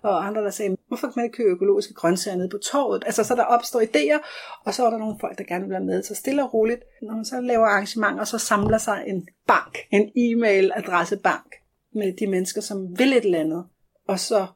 Og 0.03 0.27
andre, 0.27 0.44
der 0.44 0.51
sagde, 0.51 0.77
hvorfor 0.88 1.07
kan 1.07 1.12
man 1.16 1.25
ikke 1.25 1.37
købe 1.37 1.51
økologiske 1.51 1.94
grøntsager 1.94 2.37
nede 2.37 2.49
på 2.49 2.59
torvet? 2.59 3.03
Altså, 3.07 3.25
så 3.25 3.35
der 3.35 3.44
opstår 3.44 3.81
idéer, 3.81 4.18
og 4.64 4.75
så 4.75 4.87
er 4.87 4.90
der 4.90 4.99
nogle 4.99 5.16
folk, 5.20 5.38
der 5.38 5.44
gerne 5.44 5.64
vil 5.64 5.70
være 5.70 5.85
med. 5.85 6.03
Så 6.03 6.14
stille 6.14 6.42
og 6.44 6.55
roligt, 6.55 6.83
når 7.03 7.14
man 7.14 7.25
så 7.25 7.40
laver 7.40 7.66
arrangementer, 7.66 8.25
så 8.25 8.38
samler 8.38 8.79
sig 8.79 9.05
en 9.07 9.29
bank, 9.47 9.79
en 9.90 10.12
e-mail-adressebank 10.16 11.55
med 11.94 12.16
de 12.16 12.27
mennesker, 12.27 12.61
som 12.61 12.99
vil 12.99 13.12
et 13.12 13.25
eller 13.25 13.40
andet. 13.40 13.64
Og 14.09 14.18
så 14.18 14.47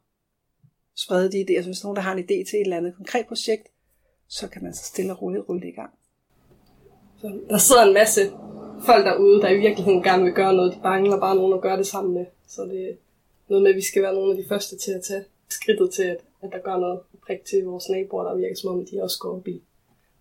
sprede 0.96 1.32
de 1.32 1.44
idéer. 1.44 1.62
Så 1.62 1.68
hvis 1.68 1.84
nogen, 1.84 1.96
der 1.96 2.02
har 2.02 2.12
en 2.12 2.18
idé 2.18 2.50
til 2.50 2.56
et 2.56 2.60
eller 2.60 2.76
andet 2.76 2.94
konkret 2.96 3.26
projekt, 3.26 3.68
så 4.28 4.48
kan 4.48 4.62
man 4.62 4.74
så 4.74 4.84
stille 4.84 5.12
og 5.12 5.22
roligt 5.22 5.48
rulle 5.48 5.62
det 5.62 5.68
i 5.68 5.80
gang. 5.80 5.90
Så 7.20 7.40
der 7.48 7.58
sidder 7.58 7.82
en 7.82 7.94
masse 7.94 8.20
folk 8.86 9.06
derude, 9.06 9.40
der 9.42 9.48
i 9.48 9.58
virkeligheden 9.58 10.02
gerne 10.02 10.24
vil 10.24 10.32
gøre 10.32 10.54
noget. 10.54 10.74
De 10.74 10.80
mangler 10.82 11.20
bare 11.20 11.36
nogen 11.36 11.54
at 11.54 11.60
gøre 11.60 11.76
det 11.76 11.86
sammen 11.86 12.14
med. 12.14 12.26
Så 12.46 12.62
det 12.62 12.90
er 12.90 12.94
noget 13.48 13.62
med, 13.62 13.70
at 13.70 13.76
vi 13.76 13.82
skal 13.82 14.02
være 14.02 14.14
nogle 14.14 14.30
af 14.32 14.42
de 14.42 14.48
første 14.48 14.76
til 14.76 14.92
at 14.92 15.02
tage 15.02 15.24
skridtet 15.48 15.90
til, 15.90 16.02
at, 16.02 16.20
at 16.42 16.50
der 16.52 16.58
gør 16.58 16.76
noget 16.76 17.00
prik 17.26 17.44
til 17.44 17.64
vores 17.64 17.88
naboer, 17.88 18.24
der 18.24 18.36
virker 18.36 18.56
som 18.56 18.70
om, 18.70 18.86
de 18.86 19.02
også 19.02 19.18
går 19.18 19.36
op 19.36 19.48
i 19.48 19.62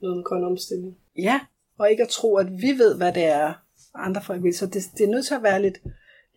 noget 0.01 0.17
med 0.17 0.23
grøn 0.23 0.43
omstilling. 0.43 0.97
Ja, 1.17 1.39
og 1.77 1.91
ikke 1.91 2.03
at 2.03 2.09
tro, 2.09 2.35
at 2.35 2.51
vi 2.51 2.71
ved, 2.77 2.97
hvad 2.97 3.13
det 3.13 3.23
er, 3.23 3.53
andre 3.95 4.21
folk 4.21 4.43
vil. 4.43 4.57
Så 4.57 4.65
det, 4.65 4.83
det 4.97 5.03
er 5.03 5.11
nødt 5.11 5.25
til 5.25 5.35
at 5.35 5.43
være 5.43 5.61
lidt, 5.61 5.77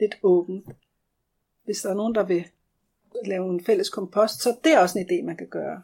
lidt 0.01 0.15
åbent. 0.23 0.65
Hvis 1.65 1.81
der 1.83 1.91
er 1.91 1.95
nogen, 1.95 2.15
der 2.15 2.23
vil 2.23 2.45
lave 3.27 3.51
en 3.51 3.65
fælles 3.65 3.89
kompost, 3.89 4.43
så 4.43 4.57
det 4.65 4.73
er 4.73 4.79
også 4.79 4.99
en 4.99 5.07
idé, 5.07 5.25
man 5.27 5.37
kan 5.37 5.49
gøre. 5.49 5.83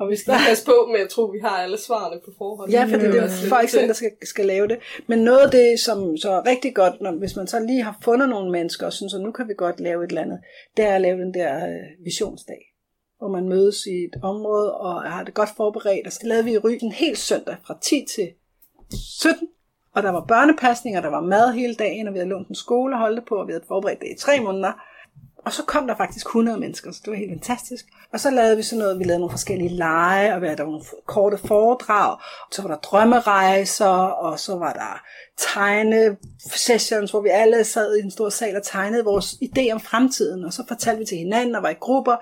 Og 0.00 0.08
vi 0.08 0.16
skal 0.16 0.34
passe 0.48 0.64
på 0.64 0.88
med 0.92 1.00
at 1.00 1.08
tro, 1.08 1.24
at 1.24 1.32
vi 1.32 1.38
har 1.38 1.62
alle 1.62 1.78
svarene 1.78 2.20
på 2.24 2.30
forhånd. 2.38 2.70
Ja, 2.70 2.84
for 2.84 2.96
det, 2.96 3.16
er 3.16 3.22
jo 3.22 3.28
folk 3.48 3.68
selv, 3.68 3.88
der 3.88 3.94
skal, 3.94 4.10
skal 4.22 4.46
lave 4.46 4.68
det. 4.68 4.78
Men 5.06 5.18
noget 5.18 5.38
af 5.38 5.50
det, 5.50 5.80
som 5.80 6.16
så 6.16 6.30
er 6.30 6.46
rigtig 6.46 6.74
godt, 6.74 7.00
når, 7.00 7.12
hvis 7.12 7.36
man 7.36 7.46
så 7.46 7.60
lige 7.60 7.82
har 7.82 7.98
fundet 8.02 8.28
nogle 8.28 8.50
mennesker, 8.50 8.86
og 8.86 8.92
synes, 8.92 9.14
at 9.14 9.20
nu 9.20 9.32
kan 9.32 9.48
vi 9.48 9.54
godt 9.56 9.80
lave 9.80 10.04
et 10.04 10.08
eller 10.08 10.22
andet, 10.22 10.38
det 10.76 10.84
er 10.84 10.94
at 10.94 11.00
lave 11.00 11.20
den 11.20 11.34
der 11.34 11.68
øh, 11.68 12.04
visionsdag, 12.04 12.74
hvor 13.18 13.28
man 13.28 13.48
mødes 13.48 13.86
i 13.86 14.04
et 14.04 14.16
område 14.22 14.74
og 14.74 15.02
har 15.02 15.24
det 15.24 15.34
godt 15.34 15.50
forberedt. 15.56 16.06
Og 16.06 16.12
så 16.12 16.20
lavede 16.22 16.44
vi 16.44 16.52
i 16.52 16.58
Ry 16.58 16.78
en 16.82 16.92
hel 16.92 17.16
søndag 17.16 17.56
fra 17.66 17.78
10 17.82 18.06
til 18.14 18.28
17, 19.20 19.48
og 19.94 20.02
der 20.02 20.10
var 20.10 20.24
børnepasning, 20.24 20.96
og 20.96 21.02
der 21.02 21.10
var 21.10 21.20
mad 21.20 21.52
hele 21.52 21.74
dagen, 21.74 22.08
og 22.08 22.14
vi 22.14 22.18
havde 22.18 22.28
lånt 22.28 22.48
en 22.48 22.54
skole 22.54 22.94
og 22.94 23.00
holdt 23.00 23.20
det 23.20 23.28
på, 23.28 23.34
og 23.34 23.46
vi 23.46 23.52
havde 23.52 23.64
forberedt 23.68 24.00
det 24.00 24.08
i 24.16 24.18
tre 24.18 24.40
måneder. 24.40 24.72
Og 25.48 25.54
så 25.54 25.62
kom 25.62 25.86
der 25.86 25.96
faktisk 25.96 26.26
100 26.26 26.60
mennesker, 26.60 26.92
så 26.92 27.00
det 27.04 27.10
var 27.10 27.16
helt 27.16 27.32
fantastisk. 27.32 27.86
Og 28.12 28.20
så 28.20 28.30
lavede 28.30 28.56
vi 28.56 28.62
sådan 28.62 28.78
noget, 28.78 28.98
vi 28.98 29.04
lavede 29.04 29.20
nogle 29.20 29.32
forskellige 29.32 29.76
lege, 29.76 30.34
og 30.34 30.40
der 30.40 30.48
var 30.48 30.70
nogle 30.70 30.84
korte 31.06 31.38
foredrag, 31.38 32.12
og 32.48 32.52
så 32.52 32.62
var 32.62 32.68
der 32.68 32.76
drømmerejser, 32.76 33.86
og 34.24 34.38
så 34.38 34.56
var 34.56 34.72
der 34.72 35.02
tegne 35.54 36.16
sessions, 36.56 37.10
hvor 37.10 37.20
vi 37.20 37.28
alle 37.28 37.64
sad 37.64 37.96
i 37.96 38.00
en 38.00 38.10
stor 38.10 38.28
sal 38.28 38.56
og 38.56 38.62
tegnede 38.62 39.04
vores 39.04 39.32
idé 39.32 39.72
om 39.72 39.80
fremtiden, 39.80 40.44
og 40.44 40.52
så 40.52 40.62
fortalte 40.68 40.98
vi 40.98 41.04
til 41.04 41.18
hinanden 41.18 41.54
og 41.54 41.62
var 41.62 41.70
i 41.70 41.80
grupper, 41.80 42.16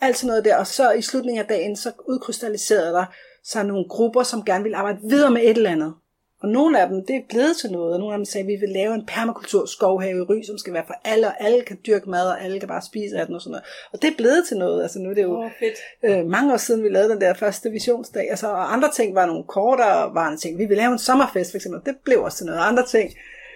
alt 0.00 0.16
sådan 0.16 0.28
noget 0.28 0.44
der. 0.44 0.56
Og 0.56 0.66
så 0.66 0.92
i 0.92 1.02
slutningen 1.02 1.42
af 1.42 1.48
dagen, 1.48 1.76
så 1.76 1.92
udkrystalliserede 2.08 2.92
der 2.92 3.04
sig 3.44 3.64
nogle 3.64 3.88
grupper, 3.88 4.22
som 4.22 4.44
gerne 4.44 4.62
ville 4.62 4.76
arbejde 4.76 4.98
videre 5.08 5.30
med 5.30 5.42
et 5.42 5.56
eller 5.56 5.70
andet. 5.70 5.94
Og 6.44 6.50
nogle 6.50 6.80
af 6.80 6.88
dem, 6.88 7.06
det 7.06 7.16
er 7.16 7.20
blevet 7.28 7.56
til 7.56 7.70
noget, 7.72 7.92
og 7.92 7.98
nogle 7.98 8.14
af 8.14 8.18
dem 8.18 8.24
sagde, 8.24 8.42
at 8.44 8.48
vi 8.48 8.56
vil 8.56 8.68
lave 8.68 8.94
en 8.94 9.06
permakultur 9.06 9.66
skovhave 9.66 10.18
i 10.18 10.22
Ry, 10.22 10.42
som 10.42 10.58
skal 10.58 10.72
være 10.72 10.84
for 10.86 10.94
alle, 11.04 11.26
og 11.26 11.34
alle 11.40 11.62
kan 11.62 11.78
dyrke 11.86 12.10
mad, 12.10 12.26
og 12.26 12.44
alle 12.44 12.60
kan 12.60 12.68
bare 12.68 12.82
spise 12.82 13.16
af 13.18 13.26
den 13.26 13.34
og 13.34 13.40
sådan 13.40 13.50
noget. 13.50 13.64
Og 13.92 14.02
det 14.02 14.10
er 14.10 14.16
blevet 14.16 14.44
til 14.48 14.56
noget, 14.56 14.82
altså 14.82 14.98
nu 14.98 15.10
er 15.10 15.14
det 15.14 15.22
jo 15.22 15.42
Åh, 15.42 15.50
fedt. 15.58 15.78
øh, 16.18 16.26
mange 16.26 16.52
år 16.52 16.56
siden, 16.56 16.82
vi 16.82 16.88
lavede 16.88 17.10
den 17.10 17.20
der 17.20 17.34
første 17.34 17.70
visionsdag, 17.70 18.30
altså, 18.30 18.48
og 18.48 18.72
andre 18.72 18.90
ting 18.90 19.14
var 19.14 19.26
nogle 19.26 19.44
kortere 19.44 20.14
varende 20.14 20.38
ting. 20.40 20.58
Vi 20.58 20.64
vil 20.64 20.76
lave 20.76 20.92
en 20.92 20.98
sommerfest, 20.98 21.50
for 21.50 21.56
eksempel, 21.56 21.80
det 21.86 21.96
blev 22.04 22.22
også 22.22 22.38
til 22.38 22.46
noget. 22.46 22.60
Andre 22.60 22.86
ting, 22.86 23.10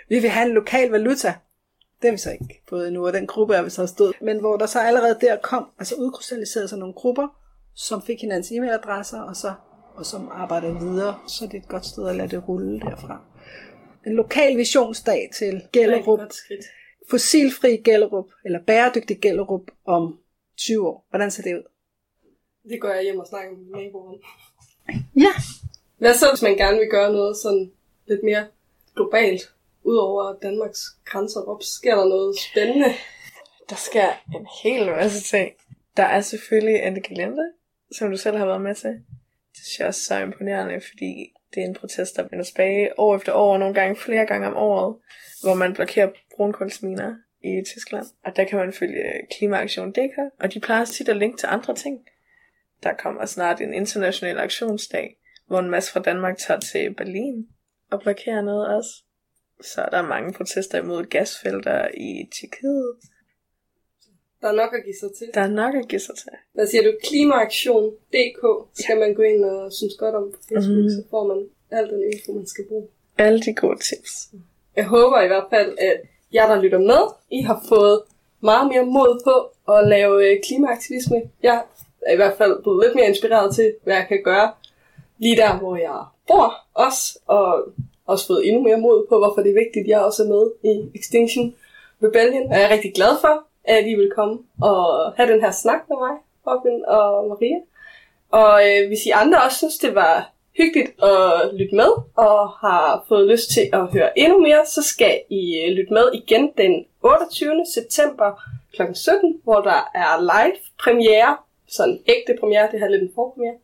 vi 0.09 0.19
vil 0.19 0.31
have 0.31 0.47
en 0.49 0.55
lokal 0.55 0.91
valuta, 0.91 1.35
det 2.03 2.09
har 2.09 2.13
vi 2.13 2.19
så 2.19 2.31
ikke 2.31 2.63
fået 2.69 2.87
endnu, 2.89 3.07
og 3.07 3.13
den 3.13 3.27
gruppe 3.27 3.55
er 3.55 3.63
vi 3.63 3.71
så 3.71 3.87
stået. 3.87 4.13
Men 4.21 4.39
hvor 4.41 4.57
der 4.57 4.67
så 4.67 4.79
allerede 4.81 5.19
der 5.21 5.37
kom, 5.37 5.67
altså 5.79 5.95
udkrystalliserede 5.95 6.69
sig 6.69 6.79
nogle 6.79 6.95
grupper, 6.95 7.27
som 7.75 8.03
fik 8.03 8.21
hinandens 8.21 8.51
e-mailadresser, 8.51 9.21
og 9.29 9.37
så 9.37 9.53
og 9.99 10.07
som 10.07 10.29
arbejder 10.33 10.79
videre, 10.79 11.19
så 11.27 11.45
er 11.45 11.49
det 11.49 11.59
et 11.59 11.69
godt 11.69 11.87
sted 11.87 12.09
at 12.09 12.17
lade 12.17 12.29
det 12.29 12.49
rulle 12.49 12.81
derfra. 12.81 13.21
En 14.07 14.15
lokal 14.15 14.57
visionsdag 14.57 15.31
til 15.35 15.63
Gellerup, 15.73 16.21
fossilfri 17.11 17.77
Gellerup, 17.77 18.27
eller 18.45 18.61
bæredygtig 18.67 19.21
Gellerup 19.21 19.71
om 19.85 20.19
20 20.57 20.89
år. 20.89 21.07
Hvordan 21.11 21.31
ser 21.31 21.43
det 21.43 21.55
ud? 21.57 21.63
Det 22.69 22.81
går 22.81 22.89
jeg 22.89 23.03
hjem 23.03 23.19
og 23.19 23.27
snakker 23.27 23.51
med 23.51 23.59
min 23.59 23.85
nabo 23.85 23.99
om. 23.99 24.15
Ja, 25.17 25.33
Hvad 25.99 26.15
så, 26.15 26.27
hvis 26.31 26.43
man 26.43 26.57
gerne 26.57 26.79
vil 26.79 26.89
gøre 26.91 27.13
noget 27.13 27.37
sådan 27.37 27.73
lidt 28.07 28.21
mere 28.25 28.47
globalt, 28.97 29.43
ud 29.83 29.97
over 29.97 30.35
Danmarks 30.43 30.81
grænser? 31.05 31.45
Hvor 31.45 31.59
sker 31.61 31.95
der 31.97 32.05
noget 32.05 32.37
spændende? 32.51 32.95
Der 33.71 33.77
sker 33.77 34.09
en 34.35 34.47
hel 34.63 34.87
masse 34.87 35.37
ting. 35.37 35.53
Der 35.97 36.03
er 36.03 36.21
selvfølgelig 36.21 36.83
Anne 36.83 37.03
Gelinde, 37.03 37.53
som 37.93 38.11
du 38.11 38.17
selv 38.17 38.37
har 38.37 38.47
været 38.47 38.61
med 38.61 38.75
til. 38.75 39.05
Det 39.59 39.67
synes 39.67 39.79
jeg 39.79 39.87
også 39.87 40.15
er 40.15 40.19
så 40.19 40.25
imponerende, 40.25 40.81
fordi 40.81 41.33
det 41.55 41.63
er 41.63 41.67
en 41.67 41.75
protest, 41.75 42.17
der 42.17 42.29
vender 42.31 42.45
tilbage 42.45 42.99
år 42.99 43.17
efter 43.17 43.33
år, 43.33 43.59
nogle 43.59 43.75
gange 43.75 43.97
flere 43.97 44.27
gange 44.27 44.47
om 44.47 44.57
året, 44.57 44.97
hvor 45.43 45.55
man 45.55 45.75
blokerer 45.75 46.11
brunkulsminer 46.37 47.17
i 47.45 47.63
Tyskland. 47.67 48.07
Og 48.25 48.37
der 48.37 48.45
kan 48.45 48.59
man 48.59 48.73
følge 48.73 49.05
Klimaaktion 49.37 49.93
DK, 49.93 50.19
og 50.41 50.55
de 50.55 50.61
plejer 50.61 50.85
tit 50.85 51.09
at 51.09 51.17
linke 51.17 51.39
til 51.39 51.47
andre 51.47 51.75
ting. 51.75 51.99
Der 52.83 52.93
kommer 52.93 53.27
snart 53.27 53.61
en 53.61 53.75
international 53.75 54.39
aktionsdag, 54.39 55.17
hvor 55.47 55.59
en 55.59 55.71
masse 55.71 55.93
fra 55.93 56.01
Danmark 56.01 56.39
tager 56.39 56.61
til 56.61 56.95
Berlin 56.95 57.47
og 57.91 58.01
blokerer 58.01 58.43
noget 58.43 58.77
også. 58.77 58.91
Så 59.61 59.83
er 59.83 59.89
der 59.89 60.03
mange 60.03 60.33
protester 60.33 60.79
imod 60.79 61.05
gasfelter 61.05 61.89
i 61.95 62.31
Tjekkiet. 62.41 62.95
Der 64.43 64.49
er 64.49 64.53
nok 64.53 64.75
at 64.75 64.85
give 64.85 64.99
sig 65.01 65.11
til. 65.19 65.27
Der 65.35 65.41
er 65.41 65.53
nok 65.63 65.75
at 65.75 65.89
give 65.89 66.01
sig 66.01 66.15
til. 66.17 66.33
Hvad 66.55 66.67
siger 66.67 66.83
du? 66.83 66.93
Klimaaktion.dk 67.03 68.43
skal 68.75 68.99
man 68.99 69.15
gå 69.15 69.23
ind 69.23 69.45
og 69.45 69.73
synes 69.73 69.95
godt 69.99 70.15
om 70.15 70.33
på 70.33 70.39
Facebook, 70.49 70.85
mm. 70.85 70.91
så 70.91 71.03
får 71.11 71.27
man 71.27 71.39
al 71.71 71.91
den 71.91 72.03
info, 72.13 72.33
man 72.33 72.47
skal 72.47 72.65
bruge. 72.69 72.87
Alle 73.19 73.41
de 73.41 73.55
gode 73.55 73.79
tips. 73.79 74.13
Jeg 74.77 74.87
håber 74.87 75.23
i 75.23 75.27
hvert 75.27 75.47
fald, 75.51 75.79
at 75.79 76.01
jer, 76.35 76.55
der 76.55 76.63
lytter 76.63 76.79
med, 76.79 77.03
I 77.31 77.43
har 77.43 77.65
fået 77.69 78.03
meget 78.41 78.69
mere 78.69 78.85
mod 78.85 79.21
på 79.25 79.35
at 79.75 79.89
lave 79.89 80.31
øh, 80.31 80.43
klimaaktivisme. 80.43 81.23
Jeg 81.43 81.63
er 82.07 82.13
i 82.13 82.17
hvert 82.17 82.37
fald 82.39 82.63
blevet 82.63 82.85
lidt 82.85 82.95
mere 82.95 83.09
inspireret 83.09 83.55
til, 83.55 83.75
hvad 83.85 83.95
jeg 83.95 84.07
kan 84.09 84.23
gøre 84.25 84.53
lige 85.19 85.37
der, 85.37 85.59
hvor 85.59 85.77
jeg 85.77 86.05
bor 86.29 86.55
også, 86.75 87.19
og 87.27 87.73
også 88.07 88.27
fået 88.27 88.49
endnu 88.49 88.63
mere 88.63 88.81
mod 88.81 89.07
på, 89.09 89.19
hvorfor 89.19 89.43
det 89.43 89.51
er 89.51 89.63
vigtigt, 89.65 89.85
at 89.85 89.89
jeg 89.89 90.01
også 90.01 90.23
er 90.23 90.29
med 90.29 90.51
i 90.73 90.99
Extinction 90.99 91.55
Rebellion. 92.03 92.47
Og 92.51 92.55
jeg 92.55 92.65
er 92.65 92.71
rigtig 92.71 92.95
glad 92.95 93.21
for, 93.21 93.48
at 93.65 93.87
I 93.87 93.95
vil 93.95 94.11
komme 94.15 94.39
og 94.63 95.13
have 95.17 95.33
den 95.33 95.41
her 95.41 95.51
snak 95.51 95.81
med 95.89 95.97
mig, 95.97 96.17
Robin 96.47 96.85
og 96.87 97.29
Maria. 97.29 97.59
Og 98.31 98.55
øh, 98.69 98.89
hvis 98.89 99.07
I 99.07 99.11
andre 99.11 99.43
også 99.43 99.57
synes, 99.57 99.79
det 99.79 99.95
var 99.95 100.31
hyggeligt 100.59 101.03
at 101.03 101.55
lytte 101.55 101.75
med, 101.75 101.91
og 102.17 102.49
har 102.49 103.05
fået 103.09 103.29
lyst 103.29 103.51
til 103.51 103.71
at 103.73 103.87
høre 103.93 104.19
endnu 104.19 104.39
mere, 104.39 104.67
så 104.67 104.83
skal 104.83 105.21
I 105.31 105.63
øh, 105.63 105.73
lytte 105.77 105.93
med 105.93 106.07
igen 106.15 106.53
den 106.59 106.87
28. 107.03 107.67
september 107.75 108.29
kl. 108.75 108.83
17, 108.95 109.41
hvor 109.45 109.61
der 109.61 109.91
er 109.95 110.21
live 110.21 110.59
premiere, 110.83 111.37
sådan 111.69 111.99
ægte 112.07 112.37
premiere, 112.41 112.69
det 112.73 112.81
her 112.81 112.87
er 112.87 112.91
lidt 112.91 113.03
en 113.03 113.13
forpremiere, 113.15 113.57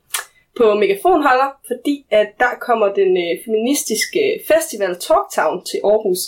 på 0.57 0.75
Megafonholder, 0.75 1.51
fordi 1.67 2.07
at 2.11 2.29
der 2.39 2.53
kommer 2.61 2.89
den 3.01 3.17
øh, 3.17 3.45
feministiske 3.45 4.21
øh, 4.35 4.41
festival 4.55 4.97
Talktown 5.07 5.65
til 5.65 5.81
Aarhus. 5.85 6.19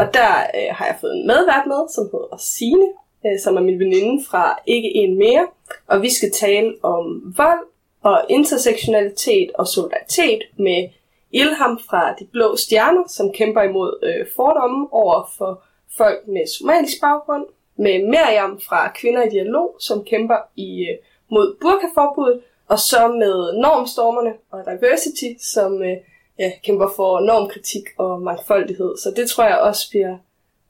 Og 0.00 0.14
der 0.14 0.32
øh, 0.56 0.70
har 0.76 0.86
jeg 0.86 0.96
fået 1.00 1.16
en 1.16 1.26
medvært 1.26 1.66
med, 1.66 1.88
som 1.94 2.04
hedder 2.12 2.36
Sine, 2.38 2.88
øh, 3.26 3.38
som 3.44 3.56
er 3.56 3.60
min 3.60 3.78
veninde 3.78 4.24
fra 4.30 4.58
Ikke 4.66 4.90
En 4.96 5.18
Mere. 5.18 5.46
Og 5.86 6.02
vi 6.02 6.10
skal 6.10 6.30
tale 6.32 6.74
om 6.82 7.34
vold 7.36 7.64
og 8.02 8.24
intersektionalitet 8.28 9.50
og 9.54 9.66
solidaritet 9.66 10.42
med 10.56 10.88
Ilham 11.32 11.80
fra 11.88 12.14
De 12.18 12.26
Blå 12.32 12.56
Stjerner, 12.56 13.04
som 13.08 13.32
kæmper 13.32 13.62
imod 13.62 13.98
øh, 14.02 14.26
fordomme 14.36 14.92
over 14.92 15.30
for 15.38 15.62
folk 15.96 16.28
med 16.28 16.46
somalisk 16.58 17.00
baggrund. 17.00 17.46
Med 17.76 18.06
Miriam 18.14 18.60
fra 18.68 18.92
Kvinder 18.92 19.22
i 19.22 19.28
Dialog, 19.28 19.76
som 19.80 20.04
kæmper 20.04 20.36
i, 20.56 20.86
øh, 20.90 20.96
mod 21.30 21.56
burkaforbuddet. 21.60 22.40
Og 22.68 22.78
så 22.78 23.08
med 23.08 23.60
normstormerne 23.60 24.32
og 24.50 24.60
diversity, 24.70 25.30
som 25.54 25.82
øh, 25.82 25.96
ja, 26.40 26.52
kæmper 26.64 26.88
for 26.96 27.20
normkritik 27.20 27.84
og 27.98 28.22
mangfoldighed. 28.22 28.96
Så 28.96 29.12
det 29.16 29.30
tror 29.30 29.44
jeg 29.44 29.58
også 29.58 29.90
bliver 29.90 30.16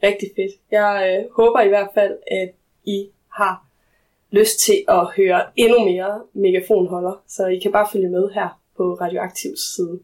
rigtig 0.03 0.29
fedt. 0.37 0.53
Jeg 0.71 0.93
øh, 1.11 1.33
håber 1.37 1.61
i 1.61 1.69
hvert 1.69 1.91
fald, 1.95 2.17
at 2.31 2.51
I 2.85 3.09
har 3.33 3.67
lyst 4.31 4.59
til 4.59 4.85
at 4.89 5.07
høre 5.17 5.43
endnu 5.57 5.85
mere 5.85 6.23
megafonholder, 6.33 7.23
så 7.29 7.47
I 7.47 7.59
kan 7.59 7.73
bare 7.73 7.89
følge 7.93 8.09
med 8.09 8.31
her 8.31 8.61
på 8.77 8.95
Radioaktivs 8.95 9.75
side. 9.75 10.01